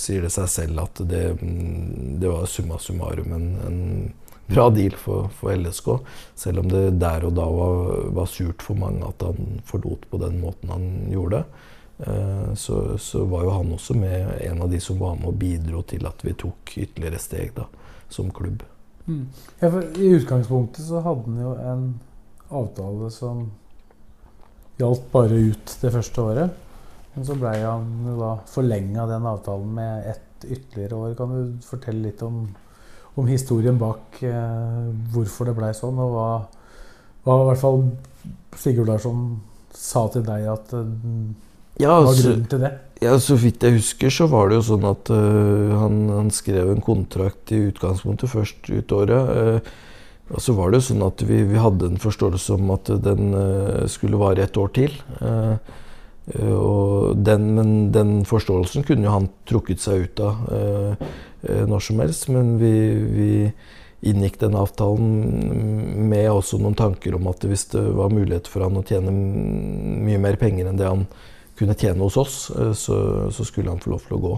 sier 0.00 0.26
det 0.26 0.32
seg 0.34 0.48
selv 0.52 0.84
at 0.84 1.02
det, 1.08 1.24
det 2.20 2.30
var 2.30 2.46
summa 2.50 2.78
summarum 2.82 3.34
en, 3.36 3.50
en 3.66 3.80
bra 4.46 4.70
deal 4.70 4.94
for, 4.96 5.28
for, 5.28 5.54
LSK. 5.56 5.88
Selv 6.34 6.62
om 6.62 6.68
det 6.70 6.98
der 7.00 7.26
og 7.26 7.34
da 7.36 7.46
var, 7.50 7.80
var, 8.14 8.28
surt 8.30 8.62
for 8.62 8.78
mange 8.78 9.06
at 9.06 9.24
han 9.26 9.60
forlot 9.66 10.06
på 10.10 10.20
den 10.22 10.38
måten 10.42 10.72
han 10.72 10.86
gjorde. 11.12 11.44
Uh, 11.96 12.52
så, 12.54 12.98
så, 13.00 13.24
var 13.24 13.46
jo 13.46 13.54
han 13.56 13.72
også 13.72 13.96
med 13.96 14.34
en 14.44 14.62
av 14.62 14.70
de 14.70 14.80
som 14.84 14.98
var 15.00 15.16
med 15.16 15.30
og 15.32 15.38
bidro 15.40 15.80
til 15.88 16.04
at 16.06 16.20
vi 16.26 16.34
tok 16.36 16.76
ytterligere 16.76 17.20
steg 17.22 17.54
da, 17.56 17.64
som 18.12 18.28
klubb. 18.30 18.62
Mm. 19.06 19.24
Ja, 19.62 19.70
I 19.96 20.10
utgangspunktet 20.18 20.84
så 20.84 21.00
hadde 21.00 21.24
han 21.30 21.40
jo 21.40 21.54
en 21.62 21.86
avtale 22.52 23.10
som 23.14 23.46
gjaldt 24.76 25.08
bare 25.12 25.40
ut 25.50 25.76
det 25.80 25.92
første 25.94 26.22
året. 26.22 26.62
Men 27.16 27.24
så 27.24 27.34
blei 27.40 27.56
han 27.62 27.88
da 28.18 28.34
forlenga 28.52 29.06
den 29.08 29.26
avtalen 29.26 29.72
med 29.78 30.10
ett 30.12 30.44
ytterligere 30.44 31.00
år. 31.00 31.14
Kan 31.16 31.32
du 31.32 31.64
fortelle 31.64 32.10
litt 32.10 32.20
om, 32.22 32.42
om 33.16 33.30
historien 33.30 33.78
bak 33.80 34.20
eh, 34.20 34.82
hvorfor 35.14 35.48
det 35.48 35.56
blei 35.56 35.72
sånn, 35.76 35.96
og 36.02 36.12
hva, 36.12 36.28
hva 37.24 37.38
i 37.40 37.48
hvert 37.50 37.62
fall 37.62 37.86
Sigurd 38.60 38.92
Larsson 38.92 39.24
sa 39.76 40.04
til 40.12 40.24
deg 40.26 40.44
at 40.52 40.76
eh, 40.76 40.92
ja, 41.80 41.88
var 41.92 42.10
altså, 42.10 42.28
grunnen 42.28 42.50
til 42.52 42.62
det? 42.66 42.72
Ja, 43.04 43.16
Så 43.20 43.36
vidt 43.40 43.64
jeg 43.64 43.76
husker, 43.76 44.12
så 44.12 44.28
var 44.32 44.48
det 44.48 44.60
jo 44.60 44.68
sånn 44.70 44.86
at 44.88 45.10
uh, 45.12 45.74
han, 45.76 45.98
han, 46.08 46.30
skrev 46.32 46.70
en 46.72 46.84
kontrakt 46.84 47.52
i 47.52 47.66
utgangspunktet 47.68 48.32
først 48.32 48.70
ut 48.72 48.94
året. 48.96 49.32
Uh, 49.36 50.30
og 50.32 50.40
så 50.42 50.54
var 50.56 50.72
det 50.72 50.80
jo 50.80 50.86
sånn 50.88 51.04
at 51.04 51.20
vi, 51.28 51.42
vi 51.46 51.60
hadde 51.60 51.90
en 51.90 52.00
forståelse 52.00 52.56
om 52.56 52.72
at 52.74 52.88
den 53.04 53.36
uh, 53.36 53.84
skulle 53.92 54.20
vare 54.20 54.46
et 54.48 54.56
år 54.56 54.72
til. 54.76 54.96
Og 56.34 57.20
den, 57.22 57.44
men 57.54 57.68
den 57.94 58.12
forståelsen 58.26 58.82
kunne 58.82 59.06
jo 59.06 59.12
han 59.14 59.28
trukket 59.46 59.78
seg 59.78 60.08
ut 60.08 60.22
av 60.26 60.40
når 61.70 61.84
som 61.86 62.00
helst. 62.02 62.26
Men 62.34 62.56
vi, 62.58 62.72
vi 63.14 63.28
inngikk 64.10 64.40
den 64.40 64.56
avtalen 64.58 66.08
med 66.10 66.28
også 66.30 66.58
noen 66.60 66.76
tanker 66.78 67.16
om 67.16 67.30
at 67.30 67.46
hvis 67.46 67.68
det 67.72 67.84
var 67.96 68.12
mulighet 68.12 68.50
for 68.50 68.66
han 68.66 68.78
å 68.78 68.84
tjene 68.86 69.14
mye 69.14 70.20
mer 70.22 70.38
penger 70.40 70.68
enn 70.68 70.80
det 70.80 70.90
han 70.90 71.06
kunne 71.56 71.76
tjene 71.78 72.04
hos 72.04 72.18
oss, 72.20 72.36
eh, 72.52 72.72
så, 72.76 72.98
så, 73.32 73.46
skulle 73.48 73.72
han 73.72 73.82
få 73.82 73.94
lov 73.94 74.04
til 74.04 74.18
å 74.18 74.22
gå. 74.26 74.34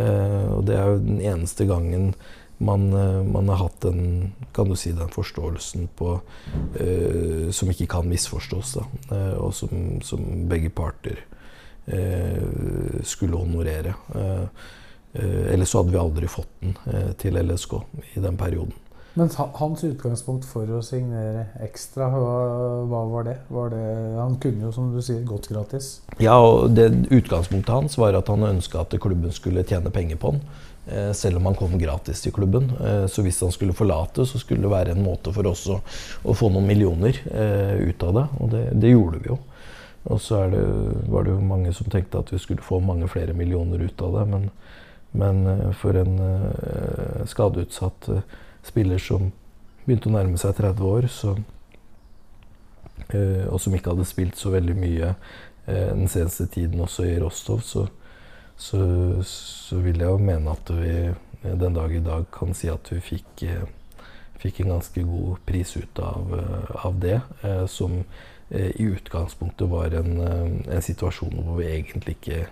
Eh, 0.00 0.48
og 0.56 0.64
det 0.68 0.78
er 0.78 0.90
jo 0.90 1.04
den 1.04 1.20
eneste 1.20 1.68
gangen 1.68 2.14
man, 2.58 2.92
eh, 2.92 3.22
man 3.22 3.48
har 3.48 3.56
hatt 3.56 3.80
den, 3.80 4.32
kan 4.52 4.68
du 4.68 4.76
si, 4.76 4.92
den 4.92 5.12
forståelsen 5.12 5.88
på, 5.96 6.20
eh, 6.80 7.50
som 7.50 7.70
ikke 7.70 7.88
kan 7.96 8.08
misforstås, 8.08 8.76
da, 8.78 8.86
eh, 9.16 9.36
og 9.36 9.54
som, 9.54 10.00
som, 10.02 10.24
begge 10.48 10.70
parter 10.70 11.20
eh, 11.86 13.02
skulle 13.04 13.36
honorere. 13.36 13.94
ellers 15.16 15.70
så 15.72 15.80
hadde 15.80 15.94
vi 15.94 15.98
aldri 15.98 16.28
fått 16.28 16.50
den 16.60 16.74
til 17.16 17.38
LSK 17.40 17.78
i 18.16 18.20
den 18.20 18.36
perioden. 18.36 18.74
Men 19.16 19.30
hans 19.32 19.80
utgangspunkt 19.80 20.44
for 20.44 20.68
å 20.76 20.82
signere 20.84 21.46
ekstra, 21.64 22.10
hva 22.12 23.00
var, 23.08 23.24
det? 23.24 23.36
var, 23.48 23.70
det? 23.72 23.84
Han 24.18 24.36
kunne 24.42 24.66
jo, 24.66 24.72
som 24.76 24.90
du 24.92 25.00
sier, 25.00 25.22
gått 25.24 25.48
gratis. 25.48 26.02
Ja, 26.20 26.34
og 26.36 26.74
det, 26.76 26.90
Utgangspunktet 27.08 27.72
hans 27.72 27.96
var 27.96 28.18
at 28.18 28.28
han 28.28 28.44
ønska 28.44 28.82
at 28.84 28.92
klubben 29.00 29.32
skulle 29.32 29.64
tjene 29.64 29.92
penger 29.94 30.20
på 30.20 30.34
han. 30.34 30.42
Eh, 30.86 31.12
selv 31.12 31.36
om 31.36 31.46
han 31.46 31.54
kom 31.54 31.78
gratis 31.78 32.20
til 32.22 32.32
klubben. 32.32 32.70
Eh, 32.80 33.06
så 33.06 33.22
hvis 33.22 33.40
han 33.42 33.52
skulle 33.52 33.74
forlate, 33.74 34.26
så 34.26 34.38
skulle 34.38 34.62
det 34.62 34.70
være 34.70 34.94
en 34.94 35.02
måte 35.02 35.32
for 35.34 35.48
oss 35.50 35.64
å, 35.72 35.80
å 36.22 36.34
få 36.34 36.50
noen 36.54 36.68
millioner 36.68 37.18
eh, 37.26 37.90
ut 37.90 38.02
av 38.06 38.14
det. 38.14 38.26
Og 38.38 38.52
det, 38.52 38.62
det 38.78 38.92
gjorde 38.92 39.22
vi 39.24 39.32
jo. 39.32 39.38
Og 40.06 40.22
så 40.22 40.44
det, 40.52 40.62
var 41.10 41.26
det 41.26 41.34
jo 41.34 41.42
mange 41.42 41.72
som 41.74 41.90
tenkte 41.90 42.22
at 42.22 42.30
vi 42.30 42.38
skulle 42.38 42.62
få 42.62 42.78
mange 42.78 43.08
flere 43.10 43.34
millioner 43.34 43.82
ut 43.82 44.06
av 44.06 44.20
det. 44.20 44.24
Men, 44.30 44.46
men 45.18 45.72
for 45.80 45.98
en 45.98 46.14
skadeutsatt 47.26 48.06
spiller 48.62 49.02
som 49.02 49.32
begynte 49.82 50.06
å 50.06 50.14
nærme 50.14 50.38
seg 50.38 50.54
30 50.60 50.86
år, 50.86 51.08
så, 51.10 51.34
og 53.50 53.58
som 53.62 53.74
ikke 53.74 53.96
hadde 53.96 54.06
spilt 54.06 54.38
så 54.38 54.54
veldig 54.54 54.76
mye 54.78 55.10
den 55.66 56.06
seneste 56.06 56.46
tiden 56.54 56.86
også 56.86 57.08
i 57.08 57.18
Rostov, 57.18 57.66
så, 57.66 57.88
så, 58.56 58.80
så, 59.22 59.78
vil 59.84 60.00
jeg 60.00 60.10
jo 60.10 60.20
mene 60.22 60.54
at 60.54 60.70
vi 60.72 60.92
den 61.42 61.76
dag 61.76 61.92
i 61.92 62.02
dag 62.02 62.24
kan 62.34 62.54
si 62.56 62.70
at 62.72 62.88
vi 62.90 63.00
fikk, 63.04 63.44
eh, 63.46 63.66
fikk 64.40 64.62
en 64.62 64.76
ganske 64.76 65.04
god 65.06 65.42
pris 65.46 65.76
ut 65.76 66.00
av, 66.02 66.32
av 66.84 66.98
det. 67.00 67.20
som 67.68 68.02
i 68.50 68.84
utgangspunktet 68.86 69.68
var 69.68 69.94
en, 69.98 70.20
en, 70.20 70.82
situasjon 70.82 71.40
hvor 71.42 71.58
vi 71.58 71.66
egentlig 71.66 72.16
ikke 72.20 72.44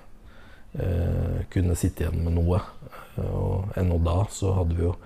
kunne 1.55 1.76
sitte 1.78 2.02
igjen 2.02 2.24
med 2.24 2.34
noe. 2.34 2.59
og 3.22 3.76
ennå 3.78 4.00
da 4.02 4.24
så 4.30 4.57
hadde 4.57 4.74
vi 4.74 4.88
jo 4.88 4.96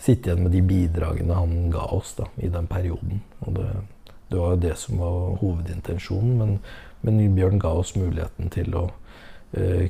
sitte 0.00 0.30
igjen 0.30 0.44
med 0.44 0.54
de 0.54 0.62
bidragene 0.64 1.36
han 1.36 1.70
ga 1.72 1.84
oss 1.92 2.14
da, 2.16 2.28
i 2.40 2.48
den 2.48 2.68
perioden. 2.70 3.20
Og 3.44 3.56
det, 3.58 3.68
det 4.30 4.38
var 4.38 4.54
jo 4.54 4.62
det 4.62 4.76
som 4.80 5.02
var 5.02 5.36
hovedintensjonen. 5.42 6.36
Men, 6.38 6.56
men 7.04 7.34
Bjørn 7.36 7.60
ga 7.60 7.74
oss 7.82 7.94
muligheten 7.98 8.52
til 8.54 8.74
å 8.78 8.86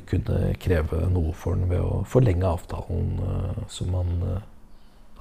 kunne 0.09 0.55
kreve 0.57 1.03
noe 1.13 1.33
for 1.37 1.57
den 1.57 1.69
ved 1.69 1.83
å 1.85 2.01
forlenge 2.09 2.49
avtalen, 2.49 3.11
uh, 3.21 3.63
som 3.69 3.91
man 3.93 4.13
uh, 4.25 4.39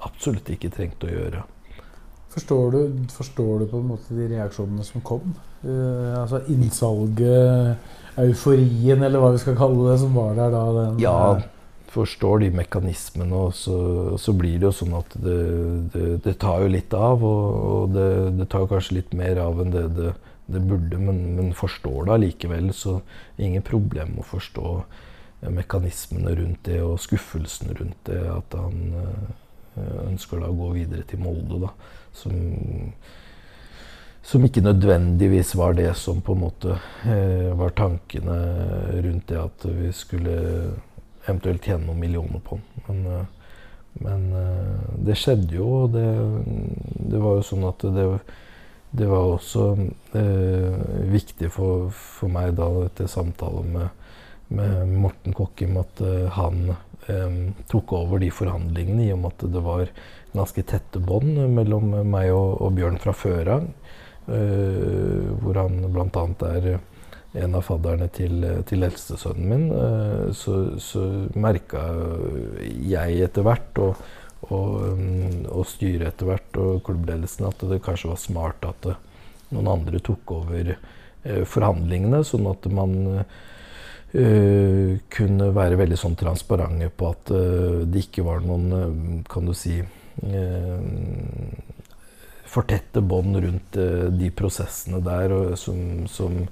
absolutt 0.07 0.49
ikke 0.49 0.73
trengte 0.73 1.09
å 1.09 1.13
gjøre. 1.13 1.45
Forstår 2.31 2.73
du, 2.73 2.81
forstår 3.13 3.53
du, 3.61 3.69
på 3.69 3.81
en 3.83 3.89
måte 3.91 4.17
de 4.17 4.29
reaksjonene 4.31 4.87
som 4.87 5.03
kom? 5.05 5.33
altså 5.61 6.39
innsalget, 6.49 7.83
euforien, 8.17 9.03
eller 9.05 9.21
hva 9.21 9.35
vi 9.35 9.41
skal 9.43 9.59
kalle 9.59 9.91
det, 9.91 9.99
som 10.01 10.15
var 10.17 10.31
der 10.39 10.55
da? 10.55 10.63
Den, 10.73 10.95
ja, 11.03 11.19
forstår 11.91 12.45
de 12.45 12.51
mekanismene, 12.55 13.35
og 13.35 13.55
så, 13.57 13.77
så, 14.21 14.35
blir 14.37 14.59
det 14.61 14.69
jo 14.69 14.73
sånn 14.83 14.95
at 15.01 15.15
det, 15.19 15.39
det, 15.95 16.07
det 16.27 16.37
tar 16.43 16.65
jo 16.65 16.71
litt 16.71 16.95
av. 16.97 17.25
Og, 17.27 17.61
og 17.71 17.95
det, 17.97 18.09
det, 18.39 18.49
tar 18.53 18.69
kanskje 18.71 19.01
litt 19.01 19.17
mer 19.17 19.43
av 19.43 19.63
enn 19.65 19.75
det 19.75 19.87
det, 19.97 20.15
burde, 20.59 20.99
men, 20.99 21.21
men, 21.37 21.53
forstår 21.55 22.09
det 22.09 22.17
allikevel. 22.17 22.73
Så 22.75 22.99
ingen 23.39 23.63
problem 23.63 24.19
å 24.19 24.27
forstå 24.27 24.75
mekanismene 25.55 26.35
rundt 26.37 26.67
det 26.67 26.83
og 26.85 26.99
skuffelsen 27.01 27.71
rundt 27.79 28.03
det. 28.11 28.21
At 28.35 28.59
han 28.59 28.99
øh, 28.99 30.11
ønsker 30.11 30.43
da 30.43 30.51
å 30.51 30.59
gå 30.59 30.75
videre 30.81 31.07
til 31.09 31.23
Molde, 31.23 31.63
da. 31.63 31.73
Som, 32.17 32.35
som 34.27 34.45
ikke 34.45 34.65
nødvendigvis 34.65 35.55
var 35.57 35.79
det 35.79 35.93
som 35.97 36.21
på 36.25 36.35
en 36.35 36.45
måte 36.45 36.77
eh, 37.07 37.51
var 37.57 37.77
tankene 37.79 38.39
rundt 39.01 39.29
det 39.31 39.39
at 39.41 39.67
vi 39.71 39.93
skulle 39.97 40.37
eventuelt 41.27 41.65
tjene 41.65 41.87
noen 41.87 42.01
millioner 42.01 42.43
på 42.45 42.59
den. 42.59 42.85
Men, 42.89 43.07
eh, 43.15 43.27
men 44.05 44.29
eh, 44.39 44.93
det 45.09 45.19
skjedde 45.19 45.57
jo, 45.57 45.69
og 45.85 45.97
det, 45.97 46.07
det, 47.11 47.19
var 47.21 47.39
jo 47.39 47.49
sånn 47.51 47.67
at 47.69 47.87
det, 47.97 48.07
det 48.91 49.07
var 49.07 49.37
også 49.37 49.65
eh, 50.19 50.79
viktig 51.13 51.51
for, 51.55 51.91
for, 51.95 52.31
meg 52.33 52.57
da 52.59 52.67
etter 52.87 53.11
samtale 53.11 53.63
med, 53.71 54.07
med 54.51 54.95
Morten 54.99 55.37
Kokkim 55.37 55.79
at 55.79 56.03
eh, 56.03 56.27
han 56.35 56.73
eh, 57.07 57.37
tok 57.71 57.95
over 58.01 58.23
de 58.23 58.33
forhandlingene 58.35 59.07
i 59.07 59.13
og 59.15 59.23
med 59.23 59.37
at 59.37 59.47
det 59.55 59.63
var 59.67 59.85
ganske 60.35 60.67
tette 60.67 61.03
bånd 61.03 61.39
mellom 61.55 61.93
meg 62.11 62.33
og, 62.35 62.59
og 62.63 62.75
Bjørn 62.79 62.99
fra 63.03 63.15
før 63.15 63.55
av. 63.59 63.69
eh, 64.31 65.31
hvor 65.43 65.63
han 65.63 65.85
bl.a. 65.91 66.27
er 66.51 66.73
en 67.41 67.55
av 67.55 67.63
fadderne 67.63 68.09
til, 68.11 68.43
til 68.67 68.83
eldstesønnen 68.83 69.53
min, 69.53 69.69
eh, 69.71 70.31
så, 70.35 70.57
så 70.83 71.05
merka 71.39 71.85
jeg 72.91 73.23
etter 73.23 73.47
hvert, 73.47 73.71
og, 73.79 74.03
og, 74.55 75.01
og 75.51 75.67
styret 75.69 76.09
etter 76.11 76.31
hvert, 76.31 76.59
og 76.61 76.83
klubbledelsen, 76.87 77.49
at 77.51 77.65
det 77.71 77.83
kanskje 77.85 78.13
var 78.13 78.21
smart 78.21 78.67
at 78.69 78.91
noen 79.51 79.71
andre 79.71 80.01
tok 80.05 80.35
over 80.39 80.75
eh, 80.75 81.45
forhandlingene, 81.49 82.23
sånn 82.27 82.47
at 82.51 82.69
man 82.71 82.95
uh, 83.21 84.93
kunne 85.11 85.51
være 85.57 85.79
veldig 85.81 85.99
sånn 85.99 86.19
transparente 86.19 86.91
på 86.95 87.11
at 87.11 87.35
uh, 87.35 87.83
det 87.87 88.07
ikke 88.07 88.27
var 88.27 88.43
noen, 88.47 89.25
kan 89.31 89.47
du 89.47 89.55
si 89.59 89.79
uh, 89.81 90.81
fortette 92.51 93.03
bånd 93.07 93.39
rundt 93.43 93.79
de 94.19 94.29
prosessene 94.35 94.99
der 95.07 95.55
som, 95.59 96.09
som 96.11 96.43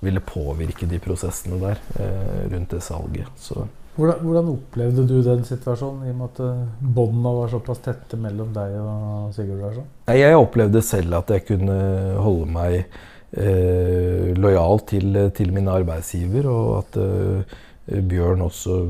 ville 0.00 0.20
påvirke 0.20 0.86
de 0.86 1.00
prosessene 1.02 1.58
der 1.62 1.80
eh, 1.98 2.42
rundt 2.52 2.70
det 2.70 2.82
salget. 2.84 3.30
Så. 3.36 3.66
Hvordan, 3.98 4.20
hvordan, 4.22 4.50
opplevde 4.52 5.04
du 5.10 5.16
den 5.26 5.40
situasjonen, 5.46 6.06
i 6.06 6.12
og 6.12 6.18
med 6.20 6.28
at 6.28 6.40
eh, 6.46 6.90
båndene 6.96 7.34
var 7.34 7.48
såpass 7.50 7.80
tette 7.82 8.18
mellom 8.20 8.52
deg 8.54 8.76
og 8.78 9.32
Sigurd? 9.34 9.80
Jeg 10.14 10.38
opplevde 10.38 10.82
selv 10.86 11.18
at 11.18 11.32
jeg 11.34 11.46
kunne 11.48 11.78
holde 12.22 12.46
meg 12.54 12.76
eh, 12.78 14.30
lojal 14.38 14.84
til, 14.86 15.18
til 15.34 15.50
mine 15.56 15.74
arbeidsgiver, 15.80 16.46
og 16.46 16.68
at 16.78 17.00
eh, 17.02 17.56
Bjørn, 17.88 18.44
også, 18.44 18.82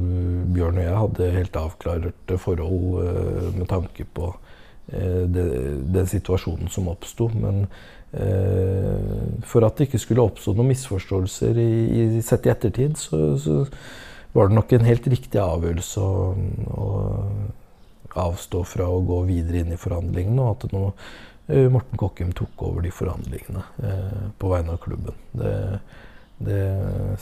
Bjørn 0.52 0.80
og 0.80 0.84
jeg 0.84 1.00
hadde 1.00 1.30
helt 1.38 1.56
avklarte 1.56 2.40
forhold 2.42 3.06
eh, 3.06 3.46
med 3.56 3.68
tanke 3.70 4.04
på 4.04 4.34
eh, 4.92 5.24
den 5.24 6.10
situasjonen 6.10 6.68
som 6.74 6.92
oppsto. 6.92 7.30
Men 7.32 7.64
Eh, 8.12 9.40
for 9.44 9.66
at 9.66 9.76
det 9.76 9.88
ikke 9.88 10.00
skulle 10.00 10.24
oppstå 10.24 10.54
noen 10.56 10.70
misforståelser 10.70 11.58
i, 11.60 11.72
i, 11.92 12.04
sett 12.24 12.46
i 12.48 12.52
ettertid, 12.54 12.96
så, 12.96 13.18
så, 13.36 13.64
var 14.38 14.48
det 14.48 14.54
nok 14.54 14.72
en 14.72 14.86
helt 14.86 15.06
riktig 15.10 15.40
avgjørelse 15.42 16.02
å, 16.02 16.18
å, 16.78 16.90
avstå 18.18 18.62
fra 18.66 18.86
å 18.90 19.00
gå 19.06 19.18
videre 19.28 19.62
inn 19.62 19.72
i 19.74 19.78
forhandlingene, 19.78 20.42
og 20.42 20.52
at 20.52 20.74
nå 20.74 20.82
uh, 20.88 21.66
Morten 21.74 21.98
Kokkum 22.00 22.30
tok 22.38 22.62
over 22.66 22.86
de 22.86 22.92
forhandlingene 22.94 23.64
uh, 23.82 24.28
på 24.38 24.50
vegne 24.52 24.74
av 24.74 24.80
klubben. 24.82 25.18
Det, 25.32 25.52
det, 26.38 26.60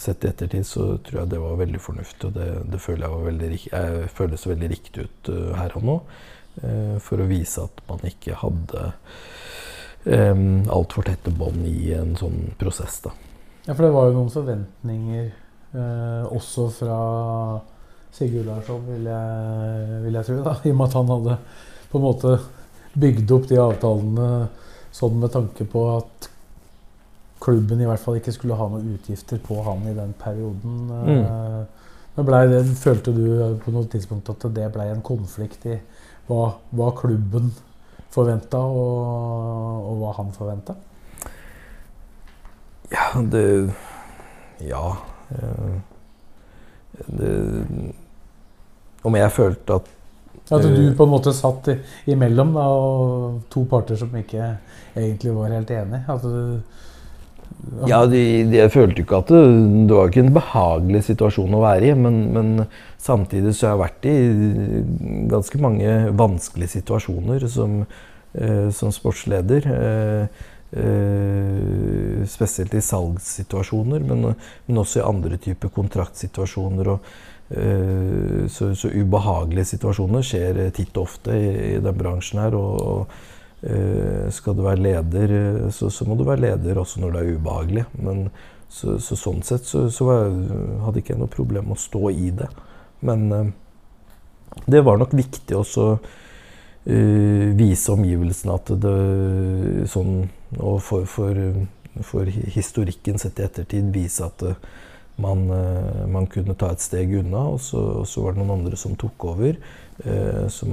sett 0.00 0.24
i 0.24 0.30
ettertid 0.30 0.68
så 0.68 0.90
tror 1.04 1.22
jeg 1.22 1.32
det 1.32 1.42
var 1.42 1.60
veldig 1.60 1.82
fornuftig, 1.82 2.30
og 2.30 2.36
det, 2.36 2.48
det 2.72 2.80
føler 2.84 3.06
jeg 3.06 3.28
veldig, 3.30 3.50
jeg 3.64 4.12
føles 4.20 4.48
veldig 4.52 4.72
riktig 4.74 5.08
ut 5.08 5.32
uh, 5.32 5.52
her 5.60 5.76
og 5.80 5.88
nå. 5.90 6.00
for 7.04 7.20
å 7.20 7.26
vise 7.28 7.60
at 7.60 7.80
man 7.84 8.00
ikke 8.08 8.38
hadde 8.40 8.86
um, 10.06 10.62
altfor 10.72 11.04
tette 11.04 11.28
bånd 11.36 11.66
i 11.68 11.90
en 11.92 12.14
sånn 12.16 12.54
prosess. 12.56 13.02
Da. 13.04 13.12
Ja, 13.66 13.74
for 13.74 13.84
det 13.84 13.90
var 13.92 14.08
jo 14.08 14.14
noen 14.16 14.32
forventninger 14.32 15.26
eh, 15.76 16.28
også 16.32 16.68
fra 16.74 17.00
Sigurd 18.16 18.48
Larsson, 18.48 18.84
vil 18.88 19.08
jeg, 19.10 20.02
vil 20.06 20.18
jeg 20.18 20.28
tro. 20.28 20.38
Da, 20.46 20.54
I 20.64 20.72
og 20.72 20.78
med 20.78 20.86
at 20.86 20.96
han 20.96 21.12
hadde 21.12 21.38
på 21.90 22.00
en 22.00 22.06
måte 22.06 22.38
bygd 22.96 23.34
opp 23.36 23.50
de 23.50 23.60
avtalene 23.60 24.30
sånn 24.96 25.18
med 25.20 25.34
tanke 25.34 25.66
på 25.68 25.82
at 25.92 26.30
klubben 27.44 27.82
i 27.82 27.88
hvert 27.88 28.00
fall 28.00 28.16
ikke 28.18 28.32
skulle 28.32 28.56
ha 28.56 28.68
noen 28.72 28.94
utgifter 28.96 29.40
på 29.44 29.58
han 29.66 29.84
i 29.90 29.94
den 29.96 30.14
perioden. 30.18 30.78
Mm. 30.88 31.66
Men 32.16 32.50
det, 32.50 32.62
Følte 32.80 33.12
du 33.12 33.26
på 33.60 33.74
noe 33.74 33.88
tidspunkt 33.92 34.30
at 34.32 34.48
det 34.56 34.70
ble 34.72 34.88
en 34.88 35.04
konflikt 35.04 35.66
i 35.68 35.76
hva, 36.26 36.56
hva 36.72 36.90
klubben 36.96 37.52
forventa, 38.14 38.58
og, 38.58 39.90
og, 39.90 39.98
hva 40.00 40.14
han 40.16 40.32
forventa? 40.34 40.78
Ja, 42.92 43.10
det 43.20 43.44
Ja. 44.64 44.96
Eh, 45.34 45.76
det, 47.06 47.32
om 49.04 49.14
jeg 49.18 49.32
følte 49.34 49.80
at 49.80 49.92
At 50.50 50.62
du 50.62 50.94
på 50.96 51.04
en 51.04 51.10
måte 51.10 51.32
satt 51.34 51.68
imellom 52.06 52.52
da, 52.54 52.64
og 52.70 53.40
to 53.50 53.64
parter 53.66 53.98
som 53.98 54.12
ikke 54.14 54.52
egentlig 54.94 55.34
var 55.34 55.54
helt 55.56 55.70
enige? 55.74 56.04
At 56.08 56.22
du, 56.22 56.60
ja, 57.86 58.04
de, 58.06 58.20
de, 58.46 58.58
jeg 58.60 58.70
følte 58.72 59.02
ikke 59.02 59.20
at 59.20 59.30
det, 59.32 59.40
det 59.88 59.96
var 59.96 60.10
ikke 60.10 60.22
en 60.22 60.34
behagelig 60.36 61.02
situasjon 61.08 61.56
å 61.56 61.62
være 61.64 61.90
i. 61.90 61.94
Men, 61.98 62.18
men, 62.34 62.52
samtidig 63.02 63.54
så 63.54 63.68
har 63.68 63.74
jeg 63.74 63.82
vært 63.84 64.06
i 64.10 64.16
ganske 65.30 65.60
mange 65.62 65.96
vanskelige 66.18 66.74
situasjoner 66.78 67.46
som, 67.50 67.80
eh, 68.34 68.68
som 68.74 68.94
sportsleder. 68.94 69.68
Eh, 69.72 70.22
eh, 70.26 70.55
spesielt 72.26 72.74
i 72.74 72.82
salgssituasjoner, 72.82 74.02
men, 74.02 74.32
men, 74.66 74.80
også 74.82 74.98
i 74.98 75.06
andre 75.06 75.38
typer 75.38 75.70
kontraktsituasjoner. 75.72 76.90
Og, 76.90 77.06
eh, 77.54 78.42
så, 78.50 78.72
så, 78.74 78.90
ubehagelige 78.90 79.70
situasjoner 79.76 80.26
skjer 80.26 80.60
titt 80.74 80.98
og 80.98 81.06
ofte 81.06 81.38
i, 81.38 81.48
i 81.76 81.80
den 81.80 81.96
bransjen 81.96 82.42
her. 82.42 82.58
og, 82.58 82.82
og 82.82 83.32
Eh, 83.62 84.28
skal 84.30 84.54
du 84.54 84.60
være 84.66 84.82
leder, 84.84 85.32
eh, 85.32 85.70
så, 85.72 85.88
så, 85.90 86.04
må 86.04 86.14
du 86.14 86.26
være 86.26 86.44
leder 86.44 86.76
også 86.78 87.00
når 87.00 87.14
det 87.14 87.22
er 87.22 87.38
ubehagelig. 87.38 87.84
Men 87.98 88.26
så, 88.68 88.98
så 89.02 89.16
sånn 89.18 89.42
sett 89.46 89.66
så, 89.66 89.88
var, 90.04 90.28
hadde 90.84 91.00
ikke 91.00 91.14
jeg 91.14 91.22
noe 91.22 91.32
problem 91.32 91.70
med 91.70 91.78
å 91.78 91.84
stå 91.86 92.12
i 92.12 92.30
det. 92.36 92.50
Men 93.06 93.52
det 94.66 94.82
var 94.86 95.00
nok 95.00 95.14
viktig 95.16 95.56
også 95.56 95.96
vise 96.87 97.91
omgivelsene 97.91 98.55
at 98.55 98.68
det 98.78 98.91
sånn 99.91 100.28
Og 100.62 100.76
for, 100.87 101.03
for, 101.11 101.41
for 102.07 102.30
historikken 102.30 103.18
sett 103.18 103.41
i 103.41 103.47
ettertid 103.49 103.89
vise 103.91 104.22
at 104.22 104.45
uh, 104.47 104.55
man, 105.18 105.43
man, 106.12 106.28
kunne 106.30 106.55
ta 106.55 106.68
et 106.70 106.84
steg 106.84 107.16
unna. 107.18 107.43
Og 107.57 107.59
så, 107.64 107.80
og 108.03 108.07
så, 108.07 108.22
var 108.22 108.37
det 108.37 108.45
noen 108.45 108.61
andre 108.61 108.78
som 108.78 108.95
tok 109.01 109.26
over, 109.32 109.59
som 110.53 110.70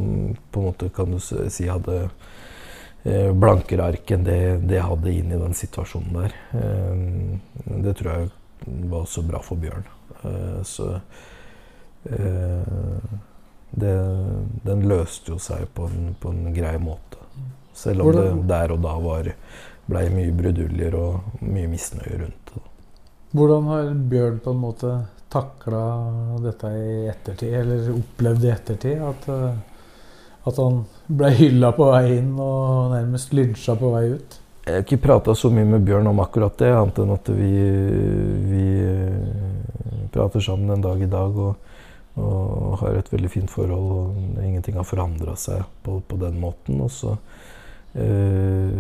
på 0.51 0.61
en 0.61 0.68
måte 0.68 0.89
kan 0.93 1.16
du 1.16 1.18
si 1.24 1.66
hadde 1.66 2.03
Eh, 3.03 3.34
blankere 3.36 3.84
ark 3.84 4.11
enn 4.16 4.24
det, 4.24 4.39
det, 4.64 4.80
hadde 4.80 5.11
inn 5.11 5.32
i 5.36 5.39
den 5.39 5.55
situasjonen 5.57 6.22
der. 6.22 6.36
Eh, 6.55 7.76
det 7.84 7.97
tror 7.99 8.14
jeg 8.14 8.30
var 8.88 9.01
også 9.01 9.26
bra 9.28 9.41
for 9.43 9.59
Bjørn. 9.59 9.84
Eh, 10.24 10.61
så 10.64 10.93
det, 13.80 13.95
den 14.65 14.86
løste 14.89 15.34
jo 15.34 15.39
seg 15.41 15.65
på 15.74 15.88
en, 15.89 16.13
på 16.19 16.34
en 16.34 16.53
grei 16.55 16.76
måte. 16.82 17.21
Selv 17.74 18.05
om 18.05 18.13
det 18.13 18.28
der 18.49 18.76
og 18.76 18.84
da 18.84 18.93
var 19.01 19.32
blei 19.89 20.05
mye 20.13 20.32
bruduljer 20.38 20.95
og 20.95 21.41
mye 21.41 21.67
misnøye 21.71 22.21
rundt 22.21 22.53
det. 22.53 22.63
Hvordan 23.34 23.69
har 23.71 23.91
Bjørn 24.11 24.39
på 24.45 24.53
en 24.53 24.61
måte 24.61 24.95
takla 25.34 25.84
dette 26.43 26.69
i 26.78 26.97
ettertid, 27.09 27.55
eller 27.63 27.88
opplevd 27.95 28.45
i 28.45 28.51
ettertid? 28.53 29.01
At 29.01 29.30
at 30.43 30.59
han 30.59 30.82
ble 31.07 31.32
hylla 31.38 31.71
på 31.76 31.88
vei 31.91 32.17
inn 32.17 32.34
og 32.41 32.91
nærmest 32.91 33.34
lynsja 33.36 33.78
på 33.80 33.93
vei 33.93 34.07
ut? 34.17 34.39
Jeg 34.63 34.78
har 34.78 34.86
ikke 34.86 35.03
prata 35.03 35.36
så 35.36 35.51
mye 35.51 35.67
med 35.67 35.84
Bjørn 35.88 36.07
om 36.11 36.19
akkurat 36.24 36.55
det, 36.59 36.71
annet 36.71 36.99
enn 37.03 37.13
at 37.15 37.30
vi, 37.36 37.51
vi 38.47 38.65
eh, 38.88 40.03
prater 40.11 40.43
sammen 40.43 40.71
en 40.71 40.84
dag 40.84 41.01
i 41.03 41.09
dag 41.11 41.39
og, 41.47 41.71
og, 42.20 42.78
har 42.82 42.99
et 42.99 43.11
veldig 43.14 43.32
fint 43.32 43.51
forhold. 43.51 43.89
og 43.97 44.43
Ingenting 44.43 44.78
har 44.78 44.88
forandra 44.88 45.36
seg 45.39 45.64
på, 45.86 45.99
på, 46.07 46.20
den 46.22 46.39
måten. 46.41 46.82
Og 46.84 46.91
så 46.93 47.16
øh, 47.97 48.72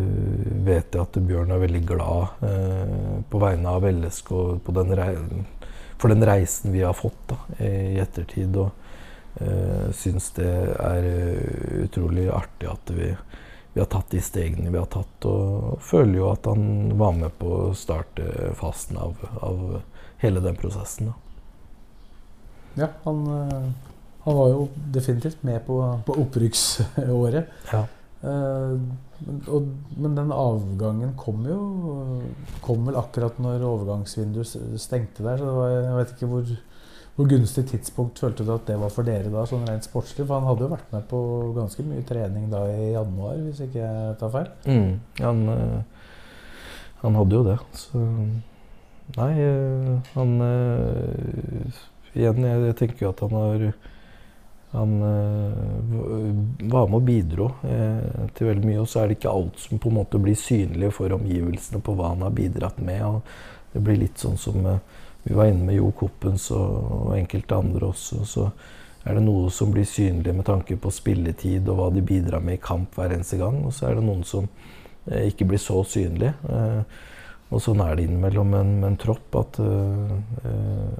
vet 0.65 0.93
jeg 0.93 1.01
at 1.01 1.19
Bjørn 1.27 1.53
er 1.53 1.63
veldig 1.63 1.83
glad 1.89 2.45
øh, 2.45 3.19
på 3.29 3.41
vegne 3.41 3.73
av 3.73 3.89
LSK 3.89 4.33
den 4.69 5.45
for 5.97 6.11
den 6.11 6.25
reisen 6.25 6.73
vi 6.73 6.81
har 6.83 6.95
fått 6.97 7.29
da, 7.29 7.37
i 7.63 7.99
ettertid. 8.01 8.57
og 8.57 8.71
øh, 9.41 9.91
syns 9.95 10.31
det 10.35 10.51
er 10.75 11.05
utrolig 11.85 12.27
artig 12.29 12.67
at 12.67 12.91
vi, 12.91 13.13
vi, 13.73 13.79
har 13.79 13.87
tatt 13.87 14.11
de 14.11 14.21
stegene 14.21 14.69
vi 14.69 14.81
har 14.81 14.89
tatt. 14.91 15.25
Og 15.25 15.79
føler 15.81 16.19
jo 16.19 16.29
at 16.33 16.49
han 16.51 16.97
var 16.99 17.15
med 17.17 17.33
på 17.39 17.53
å 17.69 17.75
starte 17.77 18.51
fasen 18.59 18.99
av, 18.99 19.15
av 19.41 19.79
hele 20.21 20.43
den 20.43 20.59
prosessen. 20.59 21.13
Da. 21.13 21.32
Ja, 22.79 22.89
han, 23.05 23.23
uh, 23.27 23.89
han, 24.25 24.37
var 24.39 24.53
jo 24.53 24.67
definitivt 24.95 25.43
med 25.45 25.61
på, 25.67 25.79
på 26.07 26.17
opprykksåret. 26.25 27.53
Ja. 27.73 27.85
Og, 28.23 29.65
men 29.99 30.13
den 30.15 30.29
avgangen 30.31 31.09
kom 31.19 31.41
jo 31.43 31.57
kom 32.63 32.85
vel 32.87 32.95
akkurat 32.95 33.35
når 33.43 33.65
overgangsvinduet 33.67 34.79
stengte 34.79 35.25
der. 35.25 35.41
Så 35.43 35.55
var, 35.57 35.73
jeg 35.75 35.97
vet 35.97 36.13
ikke 36.15 36.29
hvor 36.31 36.53
hvor 37.15 37.27
gunstig 37.29 37.67
tidspunkt 37.69 38.17
følte 38.19 38.45
du 38.45 38.49
at 38.55 38.65
det 38.65 38.79
var 38.81 38.89
for 38.93 39.05
dere 39.05 39.29
da, 39.29 39.43
sånn 39.45 39.67
rent 39.69 39.85
sportslig? 39.85 40.25
For 40.25 40.33
han 40.39 40.47
hadde 40.49 40.65
jo 40.65 40.71
vært 40.71 40.93
med 40.95 41.03
på 41.11 41.19
ganske 41.53 41.85
mye 41.85 42.05
trening 42.09 42.47
da 42.49 42.63
i 42.71 42.87
januar, 42.95 43.37
hvis 43.43 43.61
ikke 43.67 43.83
jeg 43.83 44.15
tar 44.21 44.31
feil? 44.33 44.49
Mm, 44.65 44.95
han, 45.19 45.43
eh, 45.53 46.07
han, 47.03 47.19
hadde 47.19 47.37
jo 47.37 47.43
det. 47.51 47.59
Så 47.77 48.01
Nei, 49.13 49.29
eh, 49.43 50.11
han 50.15 50.33
eh, 50.41 51.81
Igjen, 52.13 52.45
jeg, 52.45 52.63
jeg 52.69 52.77
tenker 52.79 53.05
jo 53.05 53.13
at 53.13 53.25
han 53.25 53.35
har 53.37 53.67
han 54.73 55.01
eh, 55.01 56.69
var 56.71 56.87
med 56.87 56.97
og 56.97 57.03
bidro 57.05 57.51
eh, 57.61 58.29
til 58.33 58.47
veldig 58.49 58.65
mye. 58.65 58.79
Og 58.81 58.87
så 58.89 59.03
er 59.03 59.09
det 59.09 59.19
ikke 59.19 59.33
alt 59.33 59.59
som 59.61 59.81
på 59.81 59.91
en 59.91 59.99
måte 59.99 60.21
blir 60.21 60.37
synlig 60.39 60.89
for 60.97 61.13
omgivelsene 61.13 61.81
på 61.85 61.93
hva 61.93 62.15
han 62.15 62.25
har 62.25 62.33
bidratt 62.33 62.79
med. 62.81 63.03
og 63.05 63.69
Det 63.73 63.83
blir 63.85 63.99
litt 64.01 64.17
sånn 64.17 64.39
som 64.41 64.65
eh, 64.65 64.79
vi 65.27 65.37
var 65.37 65.51
inne 65.51 65.67
med 65.67 65.77
Jo 65.77 65.91
Koppens 65.93 66.49
og, 66.57 67.13
enkelte 67.13 67.59
andre 67.61 67.91
også. 67.91 68.25
så 68.25 68.47
er 69.05 69.19
det 69.19 69.25
noe 69.27 69.51
som 69.53 69.69
blir 69.71 69.85
synlig 69.85 70.33
med 70.33 70.47
tanke 70.47 70.79
på 70.79 70.89
spilletid 70.91 71.69
og 71.69 71.77
hva 71.77 71.91
de 71.93 72.01
bidrar 72.01 72.41
med 72.41 72.57
i 72.57 72.63
kamp 72.63 72.97
hver 72.97 73.13
eneste 73.13 73.37
gang. 73.37 73.61
Og 73.67 73.77
så 73.77 73.91
er 73.91 73.99
det 73.99 74.07
noen 74.07 74.25
som 74.25 74.49
ikke 75.05 75.45
blir 75.45 75.61
så 75.61 75.83
synlig. 75.85 76.33
Og 77.53 77.61
sånn 77.61 77.81
er 77.85 77.97
det 77.97 78.07
innimellom 78.07 78.53
en, 78.57 78.71
en 78.87 78.95
tropp 78.97 79.35
at 79.37 79.59
uh, 79.61 80.13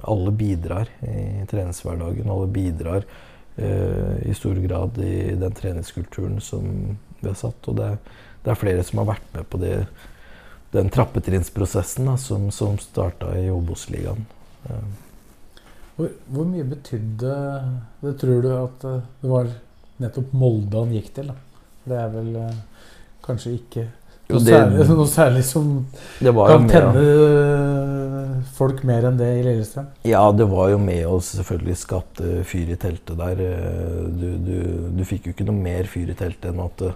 alle 0.06 0.34
bidrar 0.38 0.90
i 1.02 1.42
treningshverdagen. 1.50 2.30
Alle 2.30 2.50
bidrar 2.54 3.06
uh, 3.58 4.14
i 4.22 4.34
stor 4.38 4.60
grad 4.62 5.00
i 5.02 5.34
den 5.40 5.56
treningskulturen 5.56 6.38
som 6.44 6.68
vi 7.18 7.26
har 7.26 7.38
satt. 7.38 7.70
Og 7.70 7.78
det, 7.80 7.88
det 8.44 8.52
er 8.52 8.60
flere 8.60 8.84
som 8.86 9.02
har 9.02 9.10
vært 9.16 9.32
med 9.34 9.48
på 9.50 9.60
det, 9.62 9.78
den 10.74 10.92
trappetrinnsprosessen 10.94 12.12
som, 12.22 12.46
som 12.54 12.78
starta 12.82 13.32
i 13.40 13.48
Obos-ligaen. 13.50 14.22
Uh. 14.68 15.02
Hvor, 15.94 16.14
hvor, 16.26 16.46
mye 16.50 16.66
betydde 16.66 17.34
det, 18.02 18.14
tror 18.18 18.40
du, 18.42 18.48
at 18.54 18.86
det 19.22 19.28
var 19.30 19.50
nettopp 20.02 20.32
Molde 20.34 20.80
han 20.80 20.94
gikk 20.94 21.12
til? 21.18 21.28
Da? 21.30 21.36
Det 21.84 21.98
er 22.00 22.08
vel 22.14 22.32
kanskje 23.24 23.52
ikke 23.58 23.84
noe, 24.30 24.40
det, 24.40 24.54
særlig, 24.54 24.86
noe 24.88 25.08
særlig 25.10 25.42
som 25.46 25.70
kan 26.20 26.68
tenne 26.70 27.02
ja. 27.04 28.22
folk 28.56 28.82
mer 28.88 29.08
enn 29.10 29.18
det 29.20 29.28
i 29.38 29.42
Lillestrøm? 29.44 29.90
Ja, 30.08 30.22
det 30.36 30.46
var 30.50 30.70
jo 30.72 30.80
med 30.80 31.02
å 31.08 31.18
selvfølgelig 31.24 31.76
skapte 31.80 32.44
fyr 32.48 32.72
i 32.72 32.78
teltet 32.80 33.20
der. 33.20 33.42
Du, 34.08 34.28
du, 34.46 34.56
du, 34.96 35.02
fikk 35.08 35.28
jo 35.28 35.34
ikke 35.34 35.46
noe 35.48 35.58
mer 35.58 35.90
fyr 35.90 36.12
i 36.12 36.16
teltet 36.18 36.50
enn 36.52 36.62
at, 36.64 36.86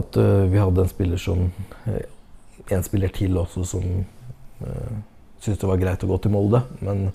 at 0.00 0.20
vi 0.50 0.60
hadde 0.60 0.84
en 0.86 0.92
spiller 0.92 1.20
som 1.20 1.48
En 2.72 2.80
spiller 2.80 3.10
til 3.12 3.34
også 3.36 3.60
som 3.68 3.82
uh, 4.64 4.92
syntes 5.42 5.58
det 5.60 5.68
var 5.68 5.80
greit 5.82 6.04
å 6.06 6.08
gå 6.08 6.16
til 6.24 6.32
Molde. 6.32 6.62
Men, 6.80 7.10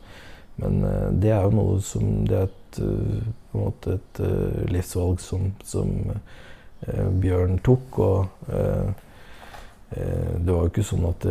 men 0.61 0.83
det 1.17 1.31
er 1.33 1.47
jo 1.47 1.55
noe 1.57 1.79
som 1.81 2.19
Det 2.29 2.37
er 2.37 2.45
et, 2.45 2.77
på 2.77 3.57
en 3.57 3.63
måte 3.63 3.95
et 3.97 4.21
livsvalg 4.69 5.17
som, 5.23 5.49
som 5.65 5.95
Eh, 6.05 6.48
Bjørn 6.87 7.59
tok. 7.65 7.99
Og 7.99 8.53
eh, 8.53 8.91
eh, 9.95 10.35
det 10.39 10.53
var 10.53 10.65
jo 10.65 10.71
ikke 10.71 10.85
sånn 10.85 11.07
at 11.09 11.27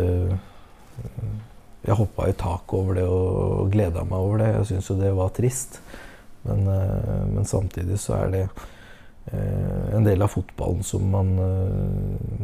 jeg 1.89 1.95
hoppa 1.95 2.27
i 2.29 2.35
taket 2.37 2.75
over 2.75 2.99
det 2.99 3.07
og 3.07 3.71
gleda 3.73 4.03
meg 4.05 4.19
over 4.19 4.43
det. 4.43 4.51
Jeg 4.57 4.69
syns 4.73 4.91
jo 4.91 4.99
det 4.99 5.15
var 5.17 5.35
trist. 5.37 5.81
Men, 6.49 6.65
men, 6.65 7.45
samtidig 7.45 7.99
så 8.01 8.15
er 8.23 8.29
det 8.33 8.43
en 9.93 10.07
del 10.07 10.23
av 10.25 10.31
fotballen 10.33 10.85
som 10.87 11.03
man, 11.13 11.33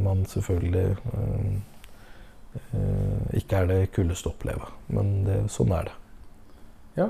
man 0.05 0.25
selvfølgelig 0.29 0.89
ikke 3.39 3.63
er 3.63 3.71
det 3.71 3.79
kuldeste 3.95 4.29
å 4.29 4.35
oppleve. 4.35 4.71
Men 4.93 5.15
det, 5.27 5.39
sånn 5.55 5.73
er 5.75 5.89
det. 5.89 5.95
Ja. 6.99 7.09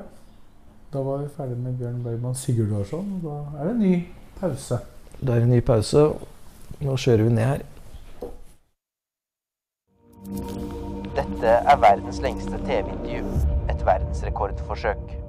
Da 0.95 1.03
var 1.03 1.25
vi 1.25 1.31
ferdig 1.35 1.57
med 1.59 1.75
Bjørn 1.81 2.03
Bergman 2.05 2.37
Sigurdarsson. 2.39 3.17
Og 3.19 3.25
da 3.27 3.39
er 3.59 3.67
det 3.67 3.73
en 3.75 3.81
ny 3.83 3.95
pause. 4.39 4.79
Det 5.25 5.33
er 5.33 5.43
en 5.43 5.51
ny 5.51 5.61
pause. 5.65 6.01
Nå 6.85 6.97
kjører 7.01 7.23
vi 7.25 7.31
ned 7.33 7.45
her. 7.49 7.63
Dette 11.17 11.55
er 11.73 11.77
verdens 11.81 12.21
lengste 12.21 12.61
TV-intervju. 12.67 13.25
Et 13.73 13.87
verdensrekordforsøk. 13.87 15.24